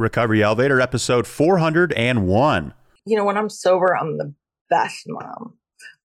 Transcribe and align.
Recovery 0.00 0.42
Elevator, 0.42 0.80
episode 0.80 1.26
401. 1.26 2.74
You 3.04 3.16
know, 3.16 3.24
when 3.24 3.36
I'm 3.36 3.48
sober, 3.50 3.94
I'm 3.96 4.16
the 4.18 4.34
best 4.68 5.04
mom. 5.06 5.58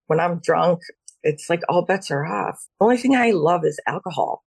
When 0.07 0.19
I'm 0.19 0.39
drunk, 0.43 0.81
it's 1.23 1.49
like 1.49 1.61
all 1.69 1.83
bets 1.83 2.11
are 2.11 2.25
off. 2.25 2.67
The 2.79 2.83
only 2.85 2.97
thing 2.97 3.15
I 3.15 3.31
love 3.31 3.61
is 3.63 3.79
alcohol. 3.87 4.43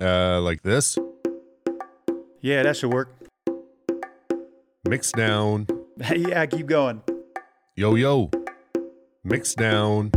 Uh, 0.00 0.40
like 0.40 0.62
this. 0.62 0.98
Yeah, 2.40 2.62
that 2.64 2.76
should 2.76 2.92
work. 2.92 3.14
Mix 4.88 5.12
down. 5.12 5.66
yeah, 6.16 6.44
keep 6.46 6.66
going. 6.66 7.02
Yo, 7.76 7.94
yo. 7.94 8.30
Mix 9.22 9.54
down. 9.54 10.10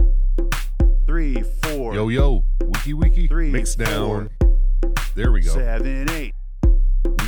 Three, 1.06 1.44
four. 1.64 1.94
Yo, 1.94 2.10
yo. 2.10 2.44
Wiki, 2.64 2.94
wiki. 2.94 3.28
Three, 3.28 3.52
Mix 3.52 3.76
four. 3.76 3.86
down. 3.86 4.30
There 5.16 5.32
we 5.32 5.42
go. 5.42 5.54
Seven, 5.54 6.10
eight. 6.12 6.34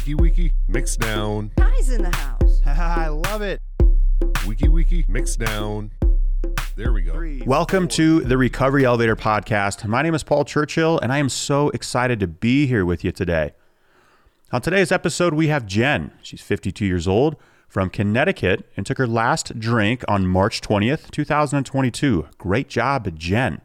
Wiki, 0.05 0.13
wiki. 0.21 0.51
Mix 0.67 0.95
down. 0.97 1.49
Guys 1.57 1.89
in 1.89 2.03
the 2.03 2.15
house. 2.15 2.61
I 2.63 3.07
love 3.07 3.41
it. 3.41 3.59
Wiki, 4.45 4.67
wiki. 4.67 5.03
Mix 5.07 5.35
down. 5.35 5.89
There 6.75 6.93
we 6.93 7.01
go. 7.01 7.13
Three, 7.13 7.41
Welcome 7.41 7.87
to 7.87 8.19
the 8.19 8.37
Recovery 8.37 8.85
Elevator 8.85 9.15
podcast. 9.15 9.83
My 9.87 10.03
name 10.03 10.13
is 10.13 10.21
Paul 10.21 10.45
Churchill, 10.45 10.99
and 10.99 11.11
I 11.11 11.17
am 11.17 11.27
so 11.27 11.69
excited 11.69 12.19
to 12.19 12.27
be 12.27 12.67
here 12.67 12.85
with 12.85 13.03
you 13.03 13.11
today. 13.11 13.53
On 14.51 14.61
today's 14.61 14.91
episode, 14.91 15.33
we 15.33 15.47
have 15.47 15.65
Jen. 15.65 16.11
She's 16.21 16.41
52 16.41 16.85
years 16.85 17.07
old 17.07 17.35
from 17.67 17.89
Connecticut 17.89 18.69
and 18.77 18.85
took 18.85 18.99
her 18.99 19.07
last 19.07 19.59
drink 19.59 20.03
on 20.07 20.27
March 20.27 20.61
20th, 20.61 21.09
2022. 21.09 22.27
Great 22.37 22.69
job, 22.69 23.17
Jen. 23.17 23.59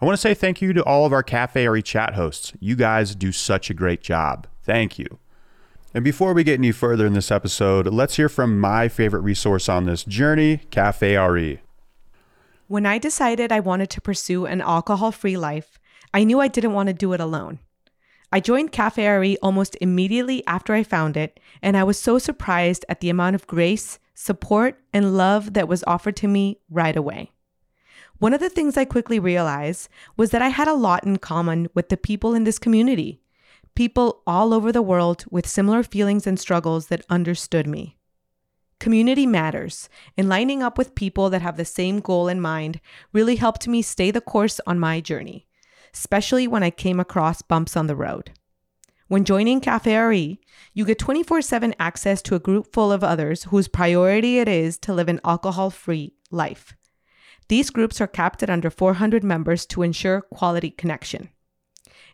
I 0.00 0.04
want 0.04 0.14
to 0.14 0.20
say 0.20 0.34
thank 0.34 0.60
you 0.60 0.72
to 0.72 0.82
all 0.82 1.06
of 1.06 1.12
our 1.12 1.22
Cafe 1.22 1.64
RE 1.64 1.80
chat 1.80 2.14
hosts. 2.14 2.54
You 2.58 2.74
guys 2.74 3.14
do 3.14 3.30
such 3.30 3.70
a 3.70 3.74
great 3.74 4.00
job. 4.00 4.48
Thank 4.64 4.98
you. 4.98 5.20
And 5.96 6.04
before 6.04 6.34
we 6.34 6.44
get 6.44 6.58
any 6.58 6.72
further 6.72 7.06
in 7.06 7.14
this 7.14 7.30
episode, 7.30 7.86
let's 7.86 8.16
hear 8.16 8.28
from 8.28 8.60
my 8.60 8.86
favorite 8.86 9.22
resource 9.22 9.66
on 9.66 9.86
this 9.86 10.04
journey, 10.04 10.58
Cafe 10.70 11.16
RE. 11.16 11.58
When 12.68 12.84
I 12.84 12.98
decided 12.98 13.50
I 13.50 13.60
wanted 13.60 13.88
to 13.88 14.02
pursue 14.02 14.44
an 14.44 14.60
alcohol 14.60 15.10
free 15.10 15.38
life, 15.38 15.78
I 16.12 16.24
knew 16.24 16.38
I 16.38 16.48
didn't 16.48 16.74
want 16.74 16.88
to 16.88 16.92
do 16.92 17.14
it 17.14 17.20
alone. 17.20 17.60
I 18.30 18.40
joined 18.40 18.72
Cafe 18.72 19.08
RE 19.08 19.38
almost 19.38 19.74
immediately 19.80 20.46
after 20.46 20.74
I 20.74 20.82
found 20.82 21.16
it, 21.16 21.40
and 21.62 21.78
I 21.78 21.84
was 21.84 21.98
so 21.98 22.18
surprised 22.18 22.84
at 22.90 23.00
the 23.00 23.08
amount 23.08 23.34
of 23.34 23.46
grace, 23.46 23.98
support, 24.12 24.78
and 24.92 25.16
love 25.16 25.54
that 25.54 25.66
was 25.66 25.82
offered 25.86 26.16
to 26.16 26.28
me 26.28 26.60
right 26.68 26.94
away. 26.94 27.32
One 28.18 28.34
of 28.34 28.40
the 28.40 28.50
things 28.50 28.76
I 28.76 28.84
quickly 28.84 29.18
realized 29.18 29.88
was 30.18 30.30
that 30.32 30.42
I 30.42 30.48
had 30.48 30.68
a 30.68 30.74
lot 30.74 31.04
in 31.04 31.16
common 31.16 31.68
with 31.72 31.88
the 31.88 31.96
people 31.96 32.34
in 32.34 32.44
this 32.44 32.58
community, 32.58 33.22
people 33.76 34.22
all 34.26 34.52
over 34.52 34.72
the 34.72 34.82
world 34.82 35.24
with 35.30 35.46
similar 35.46 35.82
feelings 35.82 36.26
and 36.26 36.40
struggles 36.40 36.88
that 36.88 37.06
understood 37.08 37.66
me. 37.66 37.96
Community 38.80 39.26
matters, 39.26 39.88
and 40.16 40.28
lining 40.28 40.62
up 40.62 40.76
with 40.76 40.94
people 40.94 41.30
that 41.30 41.42
have 41.42 41.56
the 41.56 41.64
same 41.64 42.00
goal 42.00 42.28
in 42.28 42.40
mind 42.40 42.80
really 43.12 43.36
helped 43.36 43.68
me 43.68 43.80
stay 43.82 44.10
the 44.10 44.20
course 44.20 44.60
on 44.66 44.78
my 44.78 45.00
journey, 45.00 45.46
especially 45.94 46.48
when 46.48 46.62
I 46.62 46.70
came 46.70 46.98
across 46.98 47.42
bumps 47.42 47.76
on 47.76 47.86
the 47.86 47.96
road. 47.96 48.32
When 49.08 49.24
joining 49.24 49.60
Cafe 49.60 49.96
RE, 49.96 50.40
you 50.74 50.84
get 50.84 50.98
24 50.98 51.40
7 51.40 51.74
access 51.78 52.20
to 52.22 52.34
a 52.34 52.40
group 52.40 52.72
full 52.72 52.90
of 52.90 53.04
others 53.04 53.44
whose 53.44 53.68
priority 53.68 54.40
it 54.40 54.48
is 54.48 54.78
to 54.78 54.92
live 54.92 55.08
an 55.08 55.20
alcohol 55.24 55.70
free 55.70 56.14
life. 56.30 56.74
These 57.48 57.70
groups 57.70 58.00
are 58.00 58.08
capped 58.08 58.42
at 58.42 58.50
under 58.50 58.68
400 58.68 59.22
members 59.22 59.64
to 59.66 59.82
ensure 59.82 60.22
quality 60.22 60.70
connection. 60.70 61.30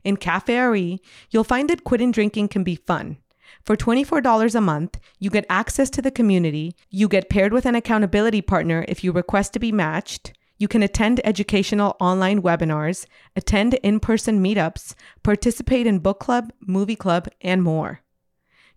In 0.04 0.16
Cafe 0.16 0.58
RE, 0.58 1.00
you'll 1.30 1.44
find 1.44 1.70
that 1.70 1.84
quitting 1.84 2.12
drinking 2.12 2.48
can 2.48 2.64
be 2.64 2.76
fun. 2.76 3.18
For 3.64 3.76
$24 3.76 4.54
a 4.54 4.60
month, 4.60 4.98
you 5.18 5.30
get 5.30 5.46
access 5.48 5.90
to 5.90 6.02
the 6.02 6.10
community, 6.10 6.74
you 6.90 7.08
get 7.08 7.30
paired 7.30 7.52
with 7.52 7.66
an 7.66 7.74
accountability 7.74 8.42
partner 8.42 8.84
if 8.88 9.04
you 9.04 9.12
request 9.12 9.52
to 9.52 9.60
be 9.60 9.70
matched, 9.70 10.32
you 10.58 10.68
can 10.68 10.82
attend 10.82 11.20
educational 11.24 11.96
online 12.00 12.40
webinars, 12.40 13.06
attend 13.34 13.74
in 13.74 13.98
person 13.98 14.42
meetups, 14.42 14.94
participate 15.22 15.86
in 15.86 15.98
book 15.98 16.20
club, 16.20 16.52
movie 16.60 16.96
club, 16.96 17.28
and 17.40 17.62
more. 17.62 18.00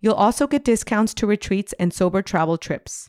You'll 0.00 0.14
also 0.14 0.46
get 0.46 0.64
discounts 0.64 1.14
to 1.14 1.26
retreats 1.26 1.74
and 1.78 1.92
sober 1.92 2.22
travel 2.22 2.58
trips. 2.58 3.08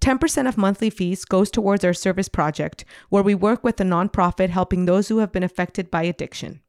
10% 0.00 0.46
of 0.46 0.56
monthly 0.56 0.90
fees 0.90 1.24
goes 1.24 1.50
towards 1.50 1.84
our 1.84 1.94
service 1.94 2.28
project, 2.28 2.84
where 3.08 3.22
we 3.22 3.34
work 3.34 3.64
with 3.64 3.80
a 3.80 3.84
nonprofit 3.84 4.50
helping 4.50 4.84
those 4.84 5.08
who 5.08 5.18
have 5.18 5.32
been 5.32 5.42
affected 5.42 5.90
by 5.90 6.02
addiction. 6.02 6.60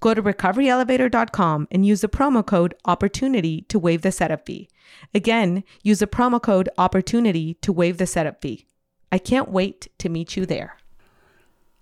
Go 0.00 0.14
to 0.14 0.22
recoveryelevator.com 0.22 1.68
and 1.70 1.86
use 1.86 2.00
the 2.00 2.08
promo 2.08 2.44
code 2.44 2.74
OPPORTUNITY 2.84 3.62
to 3.68 3.78
waive 3.78 4.02
the 4.02 4.12
setup 4.12 4.46
fee. 4.46 4.68
Again, 5.14 5.64
use 5.82 5.98
the 5.98 6.06
promo 6.06 6.40
code 6.40 6.68
OPPORTUNITY 6.78 7.54
to 7.62 7.72
waive 7.72 7.98
the 7.98 8.06
setup 8.06 8.40
fee. 8.40 8.66
I 9.10 9.18
can't 9.18 9.50
wait 9.50 9.88
to 9.98 10.08
meet 10.08 10.36
you 10.36 10.46
there. 10.46 10.76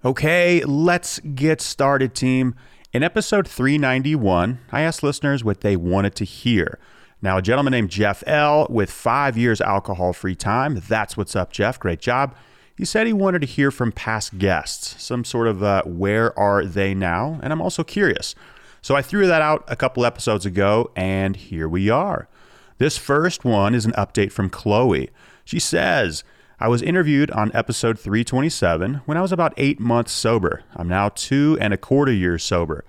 Okay, 0.05 0.63
let's 0.65 1.19
get 1.21 1.61
started, 1.61 2.15
team. 2.15 2.55
In 2.93 3.03
episode 3.03 3.49
391, 3.49 4.61
I 4.71 4.83
asked 4.83 5.03
listeners 5.03 5.43
what 5.43 5.63
they 5.63 5.77
wanted 5.77 6.15
to 6.17 6.25
hear. 6.25 6.79
Now, 7.21 7.39
a 7.39 7.43
gentleman 7.43 7.73
named 7.73 7.91
Jeff 7.91 8.23
L. 8.27 8.67
with 8.71 8.91
five 8.91 9.37
years 9.37 9.61
alcohol 9.61 10.13
free 10.13 10.37
time. 10.37 10.83
That's 10.87 11.17
what's 11.17 11.35
up, 11.35 11.51
Jeff. 11.51 11.81
Great 11.81 12.01
job. 12.01 12.37
He 12.77 12.85
said 12.85 13.07
he 13.07 13.13
wanted 13.13 13.41
to 13.41 13.47
hear 13.47 13.71
from 13.71 13.91
past 13.91 14.39
guests, 14.39 15.03
some 15.03 15.25
sort 15.25 15.49
of 15.49 15.63
uh, 15.63 15.83
where 15.85 16.39
are 16.39 16.65
they 16.65 16.95
now? 16.95 17.41
And 17.43 17.53
I'm 17.53 17.63
also 17.63 17.83
curious. 17.83 18.35
So 18.83 18.95
I 18.95 19.03
threw 19.03 19.27
that 19.27 19.43
out 19.43 19.65
a 19.67 19.77
couple 19.77 20.05
episodes 20.05 20.45
ago, 20.45 20.91
and 20.95 21.37
here 21.37 21.69
we 21.69 21.89
are. 21.89 22.29
This 22.79 22.99
first 22.99 23.45
one 23.45 23.75
is 23.75 23.87
an 23.87 23.93
update 23.93 24.31
from 24.31 24.51
Chloe. 24.51 25.11
She 25.45 25.59
says, 25.59 26.23
I 26.61 26.69
was 26.69 26.83
interviewed 26.83 27.31
on 27.31 27.51
episode 27.55 27.99
327 27.99 29.03
when 29.07 29.17
I 29.17 29.23
was 29.23 29.33
about 29.33 29.55
eight 29.57 29.81
months 29.81 30.13
sober. 30.13 30.63
I'm 30.75 30.89
now 30.89 31.09
two 31.09 31.57
and 31.61 31.73
a 31.73 31.79
quarter 31.79 32.13
years 32.13 32.45
sober. 32.45 32.85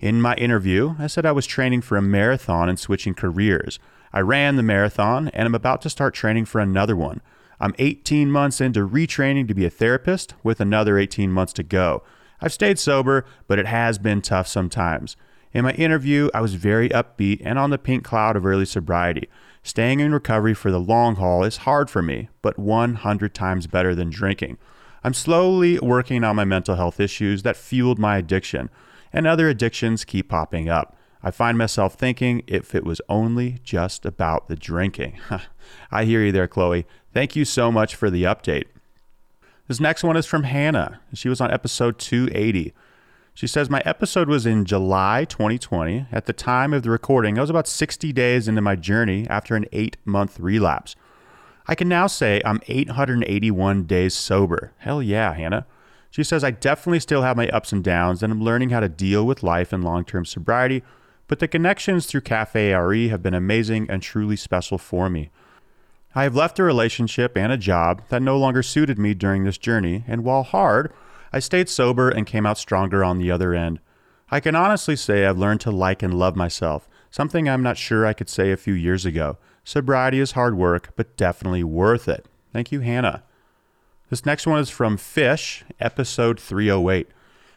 In 0.00 0.20
my 0.20 0.34
interview, 0.36 0.94
I 0.98 1.08
said 1.08 1.26
I 1.26 1.32
was 1.32 1.46
training 1.46 1.82
for 1.82 1.96
a 1.96 2.02
marathon 2.02 2.68
and 2.68 2.78
switching 2.78 3.14
careers. 3.14 3.78
I 4.12 4.20
ran 4.20 4.56
the 4.56 4.62
marathon 4.62 5.28
and 5.28 5.46
I'm 5.46 5.54
about 5.54 5.82
to 5.82 5.90
start 5.90 6.14
training 6.14 6.44
for 6.44 6.60
another 6.60 6.96
one. 6.96 7.20
I'm 7.60 7.74
18 7.78 8.30
months 8.30 8.60
into 8.60 8.86
retraining 8.86 9.48
to 9.48 9.54
be 9.54 9.64
a 9.64 9.70
therapist 9.70 10.34
with 10.42 10.60
another 10.60 10.98
18 10.98 11.30
months 11.30 11.52
to 11.54 11.62
go. 11.62 12.02
I've 12.40 12.52
stayed 12.52 12.78
sober, 12.78 13.24
but 13.46 13.58
it 13.58 13.66
has 13.66 13.98
been 13.98 14.20
tough 14.20 14.46
sometimes. 14.46 15.16
In 15.52 15.64
my 15.64 15.72
interview, 15.72 16.28
I 16.34 16.42
was 16.42 16.54
very 16.54 16.90
upbeat 16.90 17.40
and 17.42 17.58
on 17.58 17.70
the 17.70 17.78
pink 17.78 18.04
cloud 18.04 18.36
of 18.36 18.44
early 18.44 18.66
sobriety. 18.66 19.28
Staying 19.62 20.00
in 20.00 20.12
recovery 20.12 20.54
for 20.54 20.70
the 20.70 20.78
long 20.78 21.16
haul 21.16 21.44
is 21.44 21.58
hard 21.58 21.88
for 21.88 22.02
me, 22.02 22.28
but 22.42 22.58
100 22.58 23.34
times 23.34 23.66
better 23.66 23.94
than 23.94 24.10
drinking. 24.10 24.58
I'm 25.02 25.14
slowly 25.14 25.78
working 25.78 26.24
on 26.24 26.36
my 26.36 26.44
mental 26.44 26.76
health 26.76 27.00
issues 27.00 27.42
that 27.42 27.56
fueled 27.56 27.98
my 27.98 28.18
addiction, 28.18 28.70
and 29.12 29.26
other 29.26 29.48
addictions 29.48 30.04
keep 30.04 30.28
popping 30.28 30.68
up. 30.68 30.96
I 31.22 31.30
find 31.30 31.56
myself 31.56 31.94
thinking 31.94 32.42
if 32.46 32.74
it 32.74 32.84
was 32.84 33.00
only 33.08 33.58
just 33.64 34.04
about 34.04 34.48
the 34.48 34.56
drinking. 34.56 35.18
I 35.90 36.04
hear 36.04 36.22
you 36.22 36.32
there, 36.32 36.46
Chloe. 36.46 36.86
Thank 37.16 37.34
you 37.34 37.46
so 37.46 37.72
much 37.72 37.94
for 37.94 38.10
the 38.10 38.24
update. 38.24 38.66
This 39.68 39.80
next 39.80 40.04
one 40.04 40.18
is 40.18 40.26
from 40.26 40.42
Hannah. 40.42 41.00
She 41.14 41.30
was 41.30 41.40
on 41.40 41.50
episode 41.50 41.98
280. 41.98 42.74
She 43.32 43.46
says, 43.46 43.70
My 43.70 43.82
episode 43.86 44.28
was 44.28 44.44
in 44.44 44.66
July 44.66 45.24
2020. 45.24 46.08
At 46.12 46.26
the 46.26 46.34
time 46.34 46.74
of 46.74 46.82
the 46.82 46.90
recording, 46.90 47.38
I 47.38 47.40
was 47.40 47.48
about 47.48 47.68
60 47.68 48.12
days 48.12 48.48
into 48.48 48.60
my 48.60 48.76
journey 48.76 49.26
after 49.30 49.56
an 49.56 49.64
eight 49.72 49.96
month 50.04 50.38
relapse. 50.38 50.94
I 51.66 51.74
can 51.74 51.88
now 51.88 52.06
say 52.06 52.42
I'm 52.44 52.60
881 52.68 53.84
days 53.84 54.12
sober. 54.12 54.74
Hell 54.76 55.02
yeah, 55.02 55.32
Hannah. 55.32 55.64
She 56.10 56.22
says, 56.22 56.44
I 56.44 56.50
definitely 56.50 57.00
still 57.00 57.22
have 57.22 57.38
my 57.38 57.48
ups 57.48 57.72
and 57.72 57.82
downs, 57.82 58.22
and 58.22 58.30
I'm 58.30 58.42
learning 58.42 58.68
how 58.68 58.80
to 58.80 58.90
deal 58.90 59.26
with 59.26 59.42
life 59.42 59.72
in 59.72 59.80
long 59.80 60.04
term 60.04 60.26
sobriety, 60.26 60.82
but 61.28 61.38
the 61.38 61.48
connections 61.48 62.04
through 62.04 62.20
Cafe 62.20 62.74
RE 62.74 63.08
have 63.08 63.22
been 63.22 63.32
amazing 63.32 63.88
and 63.88 64.02
truly 64.02 64.36
special 64.36 64.76
for 64.76 65.08
me. 65.08 65.30
I 66.16 66.22
have 66.22 66.34
left 66.34 66.58
a 66.58 66.62
relationship 66.62 67.36
and 67.36 67.52
a 67.52 67.58
job 67.58 68.00
that 68.08 68.22
no 68.22 68.38
longer 68.38 68.62
suited 68.62 68.98
me 68.98 69.12
during 69.12 69.44
this 69.44 69.58
journey, 69.58 70.02
and 70.08 70.24
while 70.24 70.44
hard, 70.44 70.90
I 71.30 71.40
stayed 71.40 71.68
sober 71.68 72.08
and 72.08 72.26
came 72.26 72.46
out 72.46 72.56
stronger 72.56 73.04
on 73.04 73.18
the 73.18 73.30
other 73.30 73.52
end. 73.52 73.80
I 74.30 74.40
can 74.40 74.56
honestly 74.56 74.96
say 74.96 75.26
I've 75.26 75.36
learned 75.36 75.60
to 75.60 75.70
like 75.70 76.02
and 76.02 76.14
love 76.14 76.34
myself, 76.34 76.88
something 77.10 77.50
I'm 77.50 77.62
not 77.62 77.76
sure 77.76 78.06
I 78.06 78.14
could 78.14 78.30
say 78.30 78.50
a 78.50 78.56
few 78.56 78.72
years 78.72 79.04
ago. 79.04 79.36
Sobriety 79.62 80.18
is 80.18 80.32
hard 80.32 80.56
work, 80.56 80.88
but 80.96 81.18
definitely 81.18 81.62
worth 81.62 82.08
it. 82.08 82.24
Thank 82.50 82.72
you, 82.72 82.80
Hannah. 82.80 83.22
This 84.08 84.24
next 84.24 84.46
one 84.46 84.58
is 84.58 84.70
from 84.70 84.96
Fish, 84.96 85.66
episode 85.80 86.40
308. 86.40 87.08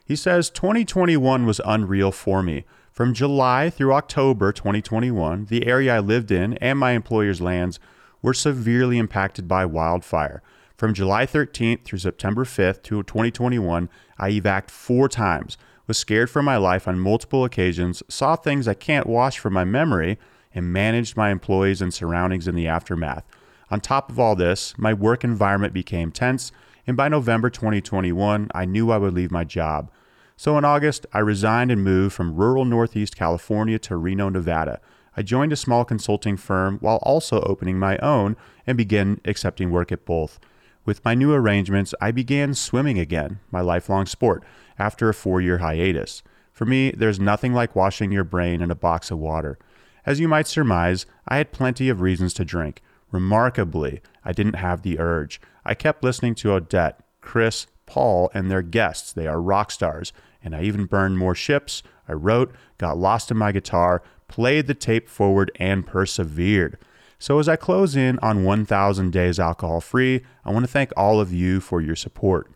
He 0.03 0.17
says 0.17 0.49
2021 0.49 1.45
was 1.45 1.61
unreal 1.65 2.11
for 2.11 2.43
me. 2.43 2.65
From 2.91 3.13
July 3.13 3.69
through 3.69 3.93
October 3.93 4.51
2021, 4.51 5.45
the 5.45 5.65
area 5.65 5.95
I 5.95 5.99
lived 5.99 6.29
in 6.29 6.55
and 6.55 6.77
my 6.77 6.91
employer's 6.91 7.39
lands 7.39 7.79
were 8.21 8.33
severely 8.33 8.97
impacted 8.97 9.47
by 9.47 9.65
wildfire. 9.65 10.41
From 10.77 10.93
July 10.93 11.25
13th 11.25 11.83
through 11.83 11.99
September 11.99 12.45
5th 12.45 12.83
to 12.83 13.03
2021, 13.03 13.89
I 14.17 14.29
evac'd 14.31 14.71
four 14.71 15.09
times, 15.09 15.57
was 15.87 15.97
scared 15.97 16.29
for 16.29 16.41
my 16.41 16.55
life 16.55 16.87
on 16.87 16.99
multiple 16.99 17.43
occasions, 17.43 18.03
saw 18.07 18.35
things 18.35 18.67
I 18.67 18.75
can't 18.75 19.07
wash 19.07 19.39
from 19.39 19.53
my 19.53 19.65
memory, 19.65 20.17
and 20.53 20.71
managed 20.71 21.17
my 21.17 21.31
employees 21.31 21.81
and 21.81 21.93
surroundings 21.93 22.47
in 22.47 22.55
the 22.55 22.67
aftermath. 22.67 23.25
On 23.71 23.79
top 23.79 24.09
of 24.09 24.19
all 24.19 24.35
this, 24.35 24.73
my 24.77 24.93
work 24.93 25.23
environment 25.23 25.73
became 25.73 26.11
tense, 26.11 26.51
and 26.87 26.95
by 26.95 27.07
November 27.07 27.49
2021, 27.49 28.49
I 28.53 28.65
knew 28.65 28.91
I 28.91 28.97
would 28.97 29.13
leave 29.13 29.31
my 29.31 29.43
job. 29.43 29.91
So 30.37 30.57
in 30.57 30.63
August, 30.63 31.05
I 31.11 31.19
resigned 31.19 31.71
and 31.71 31.83
moved 31.83 32.15
from 32.15 32.35
rural 32.35 32.65
Northeast 32.65 33.15
California 33.15 33.77
to 33.79 33.97
Reno, 33.97 34.29
Nevada. 34.29 34.79
I 35.19 35.21
joined 35.21 35.51
a 35.51 35.57
small 35.57 35.83
consulting 35.83 36.37
firm 36.37 36.77
while 36.79 36.99
also 37.03 37.41
opening 37.41 37.77
my 37.77 37.97
own 37.97 38.37
and 38.65 38.77
began 38.77 39.19
accepting 39.25 39.69
work 39.69 39.91
at 39.91 40.05
both. 40.05 40.39
With 40.85 41.03
my 41.03 41.13
new 41.13 41.33
arrangements, 41.33 41.93
I 41.99 42.11
began 42.11 42.53
swimming 42.53 42.97
again, 42.97 43.41
my 43.51 43.59
lifelong 43.59 44.05
sport, 44.05 44.45
after 44.77 45.09
a 45.09 45.13
four 45.13 45.41
year 45.41 45.57
hiatus. 45.57 46.23
For 46.53 46.63
me, 46.65 46.91
there's 46.91 47.19
nothing 47.19 47.51
like 47.53 47.75
washing 47.75 48.13
your 48.13 48.23
brain 48.23 48.61
in 48.61 48.71
a 48.71 48.75
box 48.75 49.11
of 49.11 49.19
water. 49.19 49.59
As 50.05 50.21
you 50.21 50.29
might 50.29 50.47
surmise, 50.47 51.05
I 51.27 51.35
had 51.35 51.51
plenty 51.51 51.89
of 51.89 51.99
reasons 51.99 52.33
to 52.35 52.45
drink. 52.45 52.81
Remarkably, 53.11 54.01
I 54.23 54.31
didn't 54.31 54.55
have 54.55 54.83
the 54.83 54.99
urge. 54.99 55.41
I 55.65 55.73
kept 55.73 56.01
listening 56.01 56.33
to 56.35 56.53
Odette, 56.53 57.03
Chris, 57.19 57.67
Paul, 57.85 58.31
and 58.33 58.49
their 58.49 58.61
guests. 58.61 59.11
They 59.11 59.27
are 59.27 59.41
rock 59.41 59.71
stars. 59.71 60.13
And 60.41 60.55
I 60.55 60.61
even 60.61 60.85
burned 60.85 61.17
more 61.17 61.35
ships. 61.35 61.83
I 62.07 62.13
wrote, 62.13 62.55
got 62.77 62.97
lost 62.97 63.29
in 63.29 63.37
my 63.37 63.51
guitar, 63.51 64.01
played 64.29 64.67
the 64.67 64.73
tape 64.73 65.09
forward, 65.09 65.51
and 65.57 65.85
persevered. 65.85 66.77
So, 67.17 67.39
as 67.39 67.49
I 67.49 67.57
close 67.57 67.97
in 67.97 68.17
on 68.19 68.45
1,000 68.45 69.11
days 69.11 69.39
alcohol 69.39 69.81
free, 69.81 70.21
I 70.45 70.53
want 70.53 70.63
to 70.63 70.71
thank 70.71 70.93
all 70.95 71.19
of 71.19 71.33
you 71.33 71.59
for 71.59 71.81
your 71.81 71.97
support. 71.97 72.49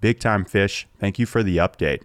Big 0.00 0.18
Time 0.20 0.46
Fish, 0.46 0.86
thank 0.98 1.18
you 1.18 1.26
for 1.26 1.42
the 1.42 1.58
update. 1.58 2.02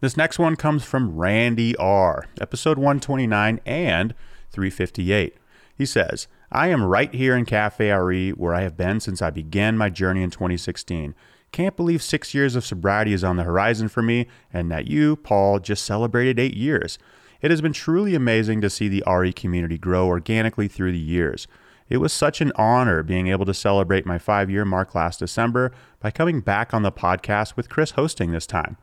This 0.00 0.16
next 0.16 0.38
one 0.38 0.56
comes 0.56 0.84
from 0.84 1.16
Randy 1.16 1.76
R., 1.76 2.24
episode 2.40 2.78
129 2.78 3.60
and 3.66 4.14
358. 4.50 5.36
He 5.76 5.86
says, 5.86 6.28
I 6.50 6.68
am 6.68 6.84
right 6.84 7.14
here 7.14 7.36
in 7.36 7.44
Cafe 7.44 7.90
RE 7.90 8.30
where 8.30 8.54
I 8.54 8.62
have 8.62 8.76
been 8.76 9.00
since 9.00 9.22
I 9.22 9.30
began 9.30 9.78
my 9.78 9.90
journey 9.90 10.22
in 10.22 10.30
2016. 10.30 11.14
Can't 11.52 11.76
believe 11.76 12.02
six 12.02 12.34
years 12.34 12.56
of 12.56 12.64
sobriety 12.64 13.12
is 13.12 13.22
on 13.22 13.36
the 13.36 13.44
horizon 13.44 13.88
for 13.88 14.02
me, 14.02 14.26
and 14.52 14.70
that 14.70 14.86
you, 14.86 15.16
Paul, 15.16 15.58
just 15.58 15.84
celebrated 15.84 16.38
eight 16.38 16.56
years. 16.56 16.98
It 17.42 17.50
has 17.50 17.60
been 17.60 17.72
truly 17.72 18.14
amazing 18.14 18.60
to 18.60 18.70
see 18.70 18.88
the 18.88 19.02
RE 19.06 19.32
community 19.32 19.76
grow 19.76 20.06
organically 20.06 20.68
through 20.68 20.92
the 20.92 20.98
years. 20.98 21.48
It 21.88 21.96
was 21.96 22.12
such 22.12 22.40
an 22.40 22.52
honor 22.54 23.02
being 23.02 23.26
able 23.26 23.44
to 23.44 23.52
celebrate 23.52 24.06
my 24.06 24.16
five 24.16 24.48
year 24.48 24.64
mark 24.64 24.94
last 24.94 25.18
December 25.18 25.72
by 26.00 26.12
coming 26.12 26.40
back 26.40 26.72
on 26.72 26.82
the 26.82 26.92
podcast 26.92 27.56
with 27.56 27.68
Chris 27.68 27.90
hosting 27.90 28.30
this 28.30 28.46
time. 28.46 28.76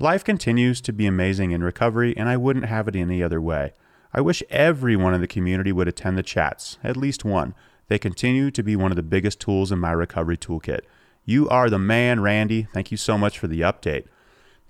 Life 0.00 0.24
continues 0.24 0.80
to 0.80 0.94
be 0.94 1.04
amazing 1.04 1.50
in 1.50 1.62
recovery, 1.62 2.16
and 2.16 2.26
I 2.26 2.38
wouldn't 2.38 2.64
have 2.64 2.88
it 2.88 2.96
any 2.96 3.22
other 3.22 3.40
way. 3.40 3.74
I 4.14 4.22
wish 4.22 4.42
everyone 4.48 5.12
in 5.12 5.20
the 5.20 5.28
community 5.28 5.70
would 5.70 5.86
attend 5.86 6.16
the 6.16 6.22
chats, 6.22 6.78
at 6.82 6.96
least 6.96 7.22
one. 7.22 7.54
They 7.88 7.98
continue 7.98 8.50
to 8.50 8.62
be 8.62 8.76
one 8.76 8.90
of 8.90 8.96
the 8.96 9.02
biggest 9.02 9.40
tools 9.40 9.70
in 9.70 9.78
my 9.78 9.92
recovery 9.92 10.38
toolkit. 10.38 10.80
You 11.26 11.48
are 11.50 11.68
the 11.68 11.78
man, 11.78 12.20
Randy. 12.20 12.66
Thank 12.72 12.90
you 12.90 12.96
so 12.96 13.18
much 13.18 13.38
for 13.38 13.46
the 13.46 13.60
update. 13.60 14.06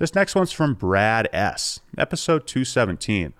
This 0.00 0.14
next 0.14 0.34
one's 0.34 0.50
from 0.50 0.72
Brad 0.72 1.28
S., 1.30 1.80
episode 1.98 2.46
217. 2.46 3.34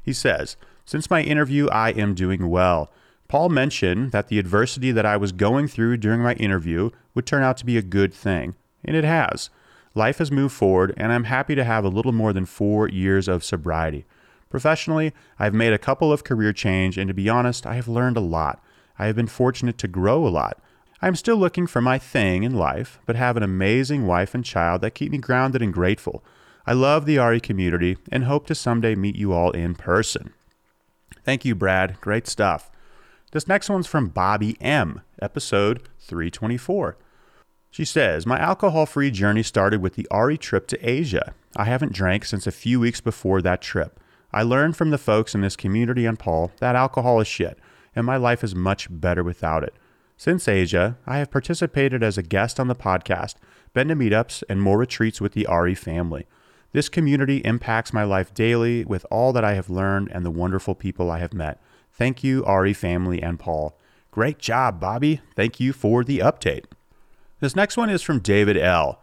He 0.00 0.12
says, 0.12 0.56
Since 0.84 1.10
my 1.10 1.20
interview, 1.22 1.66
I 1.70 1.90
am 1.90 2.14
doing 2.14 2.48
well. 2.48 2.92
Paul 3.26 3.48
mentioned 3.48 4.12
that 4.12 4.28
the 4.28 4.38
adversity 4.38 4.92
that 4.92 5.04
I 5.04 5.16
was 5.16 5.32
going 5.32 5.66
through 5.66 5.96
during 5.96 6.20
my 6.20 6.34
interview 6.34 6.90
would 7.16 7.26
turn 7.26 7.42
out 7.42 7.56
to 7.56 7.66
be 7.66 7.76
a 7.76 7.82
good 7.82 8.14
thing, 8.14 8.54
and 8.84 8.96
it 8.96 9.02
has. 9.02 9.50
Life 9.96 10.18
has 10.18 10.30
moved 10.30 10.54
forward, 10.54 10.94
and 10.96 11.12
I'm 11.12 11.24
happy 11.24 11.56
to 11.56 11.64
have 11.64 11.84
a 11.84 11.88
little 11.88 12.12
more 12.12 12.32
than 12.32 12.46
four 12.46 12.88
years 12.88 13.26
of 13.26 13.42
sobriety. 13.42 14.04
Professionally, 14.48 15.12
I've 15.40 15.52
made 15.52 15.72
a 15.72 15.78
couple 15.78 16.12
of 16.12 16.22
career 16.22 16.52
change, 16.52 16.96
and 16.96 17.08
to 17.08 17.14
be 17.14 17.28
honest, 17.28 17.66
I 17.66 17.74
have 17.74 17.88
learned 17.88 18.16
a 18.16 18.20
lot. 18.20 18.62
I 19.00 19.06
have 19.06 19.16
been 19.16 19.26
fortunate 19.26 19.78
to 19.78 19.88
grow 19.88 20.24
a 20.24 20.30
lot. 20.30 20.60
I'm 21.04 21.16
still 21.16 21.36
looking 21.36 21.66
for 21.66 21.82
my 21.82 21.98
thing 21.98 22.44
in 22.44 22.54
life, 22.54 22.98
but 23.04 23.14
have 23.14 23.36
an 23.36 23.42
amazing 23.42 24.06
wife 24.06 24.34
and 24.34 24.42
child 24.42 24.80
that 24.80 24.94
keep 24.94 25.12
me 25.12 25.18
grounded 25.18 25.60
and 25.60 25.70
grateful. 25.70 26.24
I 26.66 26.72
love 26.72 27.04
the 27.04 27.18
RE 27.18 27.40
community 27.40 27.98
and 28.10 28.24
hope 28.24 28.46
to 28.46 28.54
someday 28.54 28.94
meet 28.94 29.14
you 29.14 29.34
all 29.34 29.50
in 29.50 29.74
person. 29.74 30.32
Thank 31.22 31.44
you, 31.44 31.54
Brad. 31.54 32.00
Great 32.00 32.26
stuff. 32.26 32.70
This 33.32 33.46
next 33.46 33.68
one's 33.68 33.86
from 33.86 34.08
Bobby 34.08 34.56
M., 34.62 35.02
episode 35.20 35.82
324. 36.00 36.96
She 37.70 37.84
says, 37.84 38.24
My 38.24 38.38
alcohol 38.38 38.86
free 38.86 39.10
journey 39.10 39.42
started 39.42 39.82
with 39.82 39.96
the 39.96 40.08
RE 40.10 40.38
trip 40.38 40.66
to 40.68 40.88
Asia. 40.88 41.34
I 41.54 41.64
haven't 41.64 41.92
drank 41.92 42.24
since 42.24 42.46
a 42.46 42.50
few 42.50 42.80
weeks 42.80 43.02
before 43.02 43.42
that 43.42 43.60
trip. 43.60 44.00
I 44.32 44.42
learned 44.42 44.78
from 44.78 44.88
the 44.88 44.96
folks 44.96 45.34
in 45.34 45.42
this 45.42 45.54
community 45.54 46.06
and 46.06 46.18
Paul 46.18 46.50
that 46.60 46.76
alcohol 46.76 47.20
is 47.20 47.28
shit, 47.28 47.58
and 47.94 48.06
my 48.06 48.16
life 48.16 48.42
is 48.42 48.54
much 48.54 48.88
better 48.90 49.22
without 49.22 49.62
it. 49.62 49.74
Since 50.16 50.46
Asia, 50.48 50.96
I 51.06 51.18
have 51.18 51.30
participated 51.30 52.02
as 52.02 52.16
a 52.16 52.22
guest 52.22 52.60
on 52.60 52.68
the 52.68 52.74
podcast, 52.74 53.34
been 53.72 53.88
to 53.88 53.96
meetups, 53.96 54.42
and 54.48 54.62
more 54.62 54.78
retreats 54.78 55.20
with 55.20 55.32
the 55.32 55.46
RE 55.50 55.74
family. 55.74 56.26
This 56.72 56.88
community 56.88 57.38
impacts 57.38 57.92
my 57.92 58.04
life 58.04 58.32
daily 58.32 58.84
with 58.84 59.06
all 59.10 59.32
that 59.32 59.44
I 59.44 59.54
have 59.54 59.70
learned 59.70 60.10
and 60.12 60.24
the 60.24 60.30
wonderful 60.30 60.74
people 60.74 61.10
I 61.10 61.18
have 61.18 61.34
met. 61.34 61.60
Thank 61.92 62.24
you, 62.24 62.44
RE 62.44 62.72
family 62.72 63.22
and 63.22 63.38
Paul. 63.38 63.76
Great 64.10 64.38
job, 64.38 64.80
Bobby. 64.80 65.20
Thank 65.34 65.58
you 65.60 65.72
for 65.72 66.04
the 66.04 66.18
update. 66.18 66.64
This 67.40 67.56
next 67.56 67.76
one 67.76 67.90
is 67.90 68.02
from 68.02 68.20
David 68.20 68.56
L., 68.56 69.02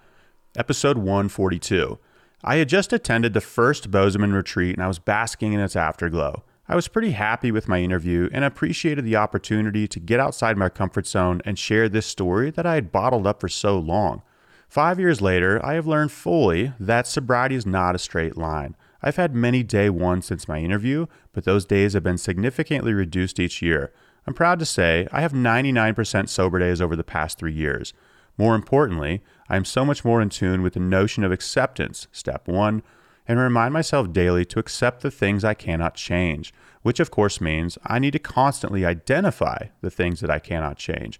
episode 0.57 0.97
142. 0.97 1.99
I 2.43 2.55
had 2.55 2.69
just 2.69 2.91
attended 2.91 3.33
the 3.33 3.41
first 3.41 3.91
Bozeman 3.91 4.33
retreat 4.33 4.75
and 4.75 4.83
I 4.83 4.87
was 4.87 4.99
basking 4.99 5.53
in 5.53 5.59
its 5.59 5.75
afterglow. 5.75 6.43
I 6.71 6.75
was 6.75 6.87
pretty 6.87 7.11
happy 7.11 7.51
with 7.51 7.67
my 7.67 7.81
interview 7.81 8.29
and 8.31 8.45
appreciated 8.45 9.03
the 9.03 9.17
opportunity 9.17 9.89
to 9.89 9.99
get 9.99 10.21
outside 10.21 10.55
my 10.55 10.69
comfort 10.69 11.05
zone 11.05 11.41
and 11.43 11.59
share 11.59 11.89
this 11.89 12.05
story 12.05 12.49
that 12.49 12.65
I 12.65 12.75
had 12.75 12.93
bottled 12.93 13.27
up 13.27 13.41
for 13.41 13.49
so 13.49 13.77
long. 13.77 14.21
Five 14.69 14.97
years 14.97 15.19
later, 15.19 15.59
I 15.65 15.73
have 15.73 15.85
learned 15.85 16.13
fully 16.13 16.71
that 16.79 17.07
sobriety 17.07 17.55
is 17.55 17.65
not 17.65 17.93
a 17.93 17.99
straight 17.99 18.37
line. 18.37 18.77
I've 19.01 19.17
had 19.17 19.35
many 19.35 19.63
day 19.63 19.89
ones 19.89 20.27
since 20.27 20.47
my 20.47 20.59
interview, 20.59 21.07
but 21.33 21.43
those 21.43 21.65
days 21.65 21.91
have 21.91 22.03
been 22.03 22.17
significantly 22.17 22.93
reduced 22.93 23.37
each 23.37 23.61
year. 23.61 23.91
I'm 24.25 24.33
proud 24.33 24.57
to 24.59 24.65
say 24.65 25.09
I 25.11 25.19
have 25.19 25.33
99% 25.33 26.29
sober 26.29 26.57
days 26.57 26.79
over 26.79 26.95
the 26.95 27.03
past 27.03 27.37
three 27.37 27.51
years. 27.51 27.93
More 28.37 28.55
importantly, 28.55 29.21
I 29.49 29.57
am 29.57 29.65
so 29.65 29.83
much 29.83 30.05
more 30.05 30.21
in 30.21 30.29
tune 30.29 30.61
with 30.61 30.75
the 30.75 30.79
notion 30.79 31.25
of 31.25 31.33
acceptance, 31.33 32.07
step 32.13 32.47
one, 32.47 32.81
and 33.27 33.39
remind 33.39 33.73
myself 33.73 34.11
daily 34.11 34.45
to 34.45 34.59
accept 34.59 35.01
the 35.01 35.11
things 35.11 35.43
I 35.43 35.53
cannot 35.53 35.95
change, 35.95 36.53
which 36.81 36.99
of 36.99 37.11
course 37.11 37.39
means 37.39 37.77
I 37.85 37.99
need 37.99 38.11
to 38.11 38.19
constantly 38.19 38.85
identify 38.85 39.67
the 39.81 39.91
things 39.91 40.19
that 40.19 40.29
I 40.29 40.39
cannot 40.39 40.77
change. 40.77 41.19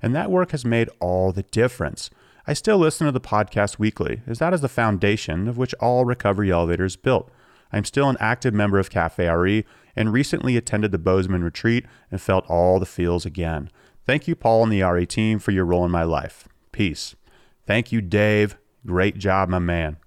And 0.00 0.14
that 0.14 0.30
work 0.30 0.52
has 0.52 0.64
made 0.64 0.90
all 1.00 1.32
the 1.32 1.42
difference. 1.42 2.10
I 2.46 2.52
still 2.52 2.78
listen 2.78 3.06
to 3.06 3.12
the 3.12 3.20
podcast 3.20 3.78
weekly, 3.78 4.22
as 4.26 4.38
that 4.38 4.54
is 4.54 4.60
the 4.60 4.68
foundation 4.68 5.48
of 5.48 5.58
which 5.58 5.74
all 5.74 6.04
Recovery 6.04 6.50
Elevator 6.50 6.84
is 6.84 6.96
built. 6.96 7.30
I'm 7.72 7.84
still 7.84 8.08
an 8.08 8.16
active 8.20 8.54
member 8.54 8.78
of 8.78 8.90
Cafe 8.90 9.28
RE 9.28 9.64
and 9.94 10.12
recently 10.12 10.56
attended 10.56 10.92
the 10.92 10.98
Bozeman 10.98 11.44
retreat 11.44 11.84
and 12.10 12.20
felt 12.20 12.48
all 12.48 12.78
the 12.78 12.86
feels 12.86 13.26
again. 13.26 13.70
Thank 14.06 14.26
you, 14.26 14.34
Paul 14.34 14.62
and 14.62 14.72
the 14.72 14.82
RE 14.82 15.04
team, 15.04 15.38
for 15.38 15.50
your 15.50 15.66
role 15.66 15.84
in 15.84 15.90
my 15.90 16.04
life. 16.04 16.48
Peace. 16.72 17.14
Thank 17.66 17.92
you, 17.92 18.00
Dave. 18.00 18.56
Great 18.86 19.18
job, 19.18 19.50
my 19.50 19.58
man. 19.58 19.98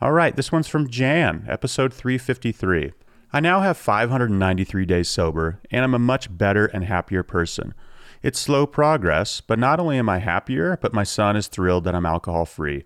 All 0.00 0.12
right, 0.12 0.36
this 0.36 0.52
one's 0.52 0.68
from 0.68 0.88
Jan, 0.88 1.44
episode 1.48 1.92
353. 1.92 2.92
I 3.32 3.40
now 3.40 3.62
have 3.62 3.76
593 3.76 4.86
days 4.86 5.08
sober, 5.08 5.60
and 5.72 5.82
I'm 5.82 5.92
a 5.92 5.98
much 5.98 6.38
better 6.38 6.66
and 6.66 6.84
happier 6.84 7.24
person. 7.24 7.74
It's 8.22 8.38
slow 8.38 8.64
progress, 8.64 9.40
but 9.40 9.58
not 9.58 9.80
only 9.80 9.98
am 9.98 10.08
I 10.08 10.18
happier, 10.18 10.78
but 10.80 10.94
my 10.94 11.02
son 11.02 11.34
is 11.34 11.48
thrilled 11.48 11.82
that 11.82 11.96
I'm 11.96 12.06
alcohol 12.06 12.44
free. 12.44 12.84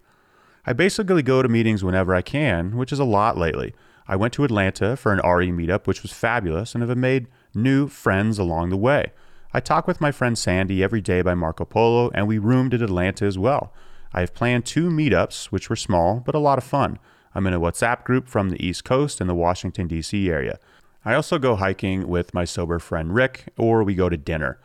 I 0.65 0.73
basically 0.73 1.23
go 1.23 1.43
to 1.43 1.51
meetings 1.51 1.85
whenever 1.85 2.15
I 2.15 2.23
can, 2.23 2.79
which 2.79 2.93
is 2.93 2.99
a 2.99 3.05
lot 3.05 3.37
lately. 3.37 3.75
I 4.09 4.17
went 4.17 4.33
to 4.35 4.45
Atlanta 4.45 4.97
for 4.97 5.13
an 5.13 5.19
RE 5.19 5.51
meetup, 5.51 5.87
which 5.87 6.03
was 6.03 6.15
fabulous, 6.15 6.75
and 6.75 6.83
have 6.83 6.97
made 6.97 7.29
new 7.55 7.89
friends 7.89 8.39
along 8.39 8.71
the 8.71 8.79
way. 8.79 9.13
I 9.53 9.61
talk 9.61 9.87
with 9.87 10.01
my 10.01 10.13
friend 10.13 10.39
Sandy 10.39 10.83
every 10.83 11.03
day 11.03 11.21
by 11.21 11.35
Marco 11.35 11.67
Polo, 11.67 12.11
and 12.15 12.27
we 12.27 12.39
roomed 12.39 12.73
at 12.73 12.81
Atlanta 12.81 13.27
as 13.27 13.37
well. 13.37 13.71
I 14.15 14.21
have 14.21 14.35
planned 14.35 14.67
two 14.67 14.91
meetups, 14.91 15.47
which 15.47 15.71
were 15.71 15.77
small, 15.77 16.21
but 16.21 16.35
a 16.35 16.39
lot 16.41 16.59
of 16.59 16.65
fun. 16.65 16.99
I'm 17.35 17.47
in 17.47 17.55
a 17.55 17.61
WhatsApp 17.61 18.05
group 18.05 18.29
from 18.29 18.51
the 18.51 18.65
East 18.65 18.85
Coast 18.85 19.21
and 19.21 19.29
the 19.29 19.35
Washington, 19.35 19.87
D.C. 19.87 20.29
area. 20.29 20.59
I 21.05 21.15
also 21.15 21.39
go 21.39 21.57
hiking 21.57 22.07
with 22.09 22.35
my 22.35 22.45
sober 22.45 22.79
friend 22.79 23.15
Rick, 23.15 23.47
or 23.57 23.83
we 23.83 23.95
go 23.95 24.09
to 24.09 24.17
dinner. 24.17 24.59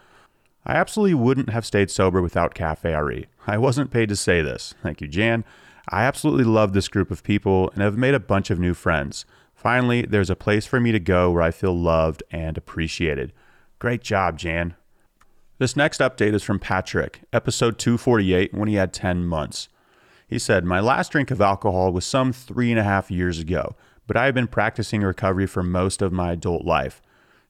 I 0.65 0.73
absolutely 0.75 1.13
wouldn't 1.13 1.49
have 1.49 1.65
stayed 1.65 1.89
sober 1.89 2.21
without 2.21 2.53
Cafe 2.53 2.93
RE. 2.93 3.25
I 3.47 3.57
wasn't 3.57 3.89
paid 3.89 4.09
to 4.09 4.15
say 4.17 4.41
this. 4.41 4.75
Thank 4.83 4.99
you, 4.99 5.07
Jan. 5.07 5.45
I 5.89 6.03
absolutely 6.03 6.43
love 6.43 6.73
this 6.73 6.89
group 6.89 7.09
of 7.09 7.23
people 7.23 7.69
and 7.71 7.81
have 7.81 7.97
made 7.97 8.13
a 8.13 8.19
bunch 8.19 8.49
of 8.49 8.59
new 8.59 8.73
friends. 8.73 9.25
Finally, 9.55 10.01
there's 10.03 10.29
a 10.29 10.35
place 10.35 10.65
for 10.65 10.79
me 10.81 10.91
to 10.91 10.99
go 10.99 11.31
where 11.31 11.41
I 11.41 11.51
feel 11.51 11.75
loved 11.75 12.21
and 12.29 12.57
appreciated. 12.57 13.31
Great 13.79 14.01
job, 14.01 14.37
Jan. 14.37 14.75
This 15.59 15.75
next 15.75 16.01
update 16.01 16.35
is 16.35 16.43
from 16.43 16.59
Patrick, 16.59 17.21
episode 17.33 17.79
248, 17.79 18.53
when 18.53 18.67
he 18.67 18.75
had 18.75 18.93
10 18.93 19.25
months. 19.25 19.69
He 20.27 20.37
said, 20.37 20.63
My 20.63 20.79
last 20.79 21.11
drink 21.11 21.31
of 21.31 21.41
alcohol 21.41 21.91
was 21.91 22.05
some 22.05 22.31
three 22.31 22.69
and 22.69 22.79
a 22.79 22.83
half 22.83 23.09
years 23.09 23.39
ago, 23.39 23.75
but 24.05 24.15
I 24.15 24.25
have 24.25 24.35
been 24.35 24.47
practicing 24.47 25.01
recovery 25.01 25.47
for 25.47 25.63
most 25.63 26.03
of 26.03 26.13
my 26.13 26.33
adult 26.33 26.63
life. 26.63 27.01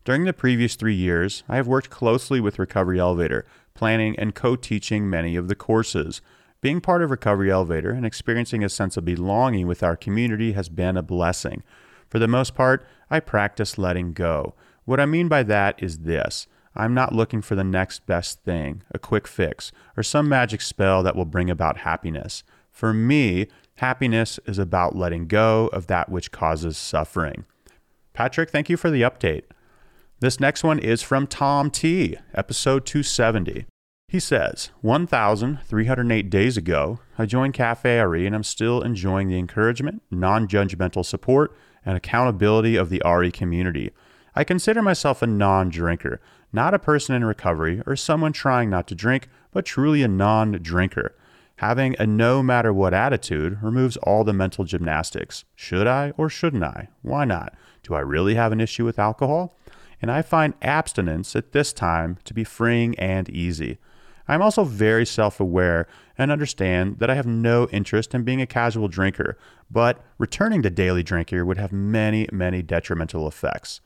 During 0.06 0.24
the 0.24 0.32
previous 0.32 0.76
three 0.76 0.96
years, 0.96 1.44
I 1.50 1.58
have 1.58 1.68
worked 1.68 1.90
closely 1.90 2.40
with 2.40 2.60
Recovery 2.60 2.98
Elevator, 2.98 3.46
planning 3.74 4.18
and 4.18 4.34
co 4.34 4.56
teaching 4.56 5.10
many 5.10 5.36
of 5.36 5.50
the 5.50 5.56
courses. 5.56 6.22
Being 6.62 6.80
part 6.80 7.02
of 7.02 7.12
Recovery 7.12 7.52
Elevator 7.52 7.90
and 7.90 8.06
experiencing 8.06 8.64
a 8.64 8.70
sense 8.70 8.96
of 8.96 9.04
belonging 9.04 9.68
with 9.68 9.84
our 9.84 9.98
community 9.98 10.54
has 10.54 10.70
been 10.70 10.96
a 10.96 11.04
blessing. 11.04 11.62
For 12.10 12.20
the 12.20 12.28
most 12.30 12.56
part, 12.56 12.88
I 13.10 13.20
practice 13.20 13.78
letting 13.78 14.14
go. 14.14 14.56
What 14.86 15.02
I 15.02 15.06
mean 15.06 15.28
by 15.28 15.44
that 15.44 15.84
is 15.84 16.00
this 16.00 16.48
I'm 16.78 16.94
not 16.94 17.14
looking 17.14 17.42
for 17.42 17.56
the 17.56 17.64
next 17.64 18.06
best 18.06 18.44
thing, 18.44 18.84
a 18.92 19.00
quick 19.00 19.28
fix, 19.28 19.72
or 19.98 20.04
some 20.04 20.30
magic 20.30 20.62
spell 20.62 21.02
that 21.04 21.16
will 21.16 21.26
bring 21.26 21.50
about 21.50 21.80
happiness. 21.80 22.44
For 22.72 22.94
me, 22.94 23.48
happiness 23.76 24.40
is 24.46 24.60
about 24.60 24.96
letting 24.96 25.28
go 25.28 25.68
of 25.74 25.88
that 25.88 26.10
which 26.10 26.32
causes 26.32 26.78
suffering. 26.78 27.46
Patrick, 28.14 28.52
thank 28.52 28.70
you 28.70 28.78
for 28.78 28.92
the 28.92 29.02
update. 29.02 29.44
This 30.20 30.40
next 30.40 30.64
one 30.64 30.80
is 30.80 31.02
from 31.02 31.28
Tom 31.28 31.70
T, 31.70 32.16
episode 32.34 32.86
270. 32.86 33.66
He 34.08 34.20
says, 34.20 34.72
1,308 34.82 36.30
days 36.30 36.58
ago, 36.58 37.00
I 37.18 37.26
joined 37.26 37.54
Cafe 37.56 38.00
RE 38.00 38.26
and 38.26 38.36
I'm 38.36 38.44
still 38.44 38.82
enjoying 38.82 39.28
the 39.28 39.38
encouragement, 39.38 40.02
non 40.10 40.48
judgmental 40.48 41.06
support, 41.06 41.56
and 41.86 41.98
accountability 41.98 42.76
of 42.76 42.90
the 42.90 43.02
RE 43.06 43.32
community. 43.32 43.92
I 44.34 44.44
consider 44.44 44.82
myself 44.82 45.22
a 45.22 45.28
non 45.28 45.70
drinker, 45.70 46.22
not 46.54 46.74
a 46.74 46.80
person 46.80 47.16
in 47.16 47.26
recovery 47.26 47.82
or 47.86 47.96
someone 47.96 48.34
trying 48.34 48.70
not 48.70 48.88
to 48.88 48.96
drink, 48.96 49.28
but 49.52 49.66
truly 49.66 50.04
a 50.04 50.08
non 50.08 50.54
drinker. 50.54 51.16
Having 51.58 51.96
a 51.98 52.06
no 52.06 52.44
matter 52.44 52.72
what 52.72 52.94
attitude 52.94 53.58
removes 53.64 53.98
all 53.98 54.24
the 54.24 54.34
mental 54.34 54.64
gymnastics. 54.64 55.44
Should 55.56 55.88
I 55.88 56.14
or 56.18 56.30
shouldn't 56.30 56.64
I? 56.64 56.90
Why 57.02 57.26
not? 57.26 57.56
Do 57.82 57.96
I 57.96 58.00
really 58.00 58.36
have 58.36 58.52
an 58.52 58.62
issue 58.62 58.86
with 58.86 59.00
alcohol? 59.00 59.58
And 60.02 60.12
I 60.12 60.22
find 60.22 60.54
abstinence 60.62 61.36
at 61.36 61.54
this 61.54 61.74
time 61.74 62.20
to 62.26 62.34
be 62.34 62.44
freeing 62.44 62.98
and 63.00 63.28
easy. 63.30 63.80
I'm 64.28 64.42
also 64.42 64.64
very 64.64 65.06
self 65.06 65.40
aware 65.40 65.88
and 66.18 66.32
understand 66.32 67.00
that 67.00 67.10
I 67.10 67.16
have 67.16 67.26
no 67.26 67.68
interest 67.70 68.14
in 68.14 68.24
being 68.24 68.42
a 68.42 68.48
casual 68.48 68.88
drinker, 68.88 69.38
but 69.72 70.04
returning 70.18 70.62
to 70.64 70.70
daily 70.70 71.02
drinker 71.04 71.46
would 71.46 71.58
have 71.58 71.72
many, 71.72 72.28
many 72.32 72.62
detrimental 72.62 73.28
effects. 73.28 73.82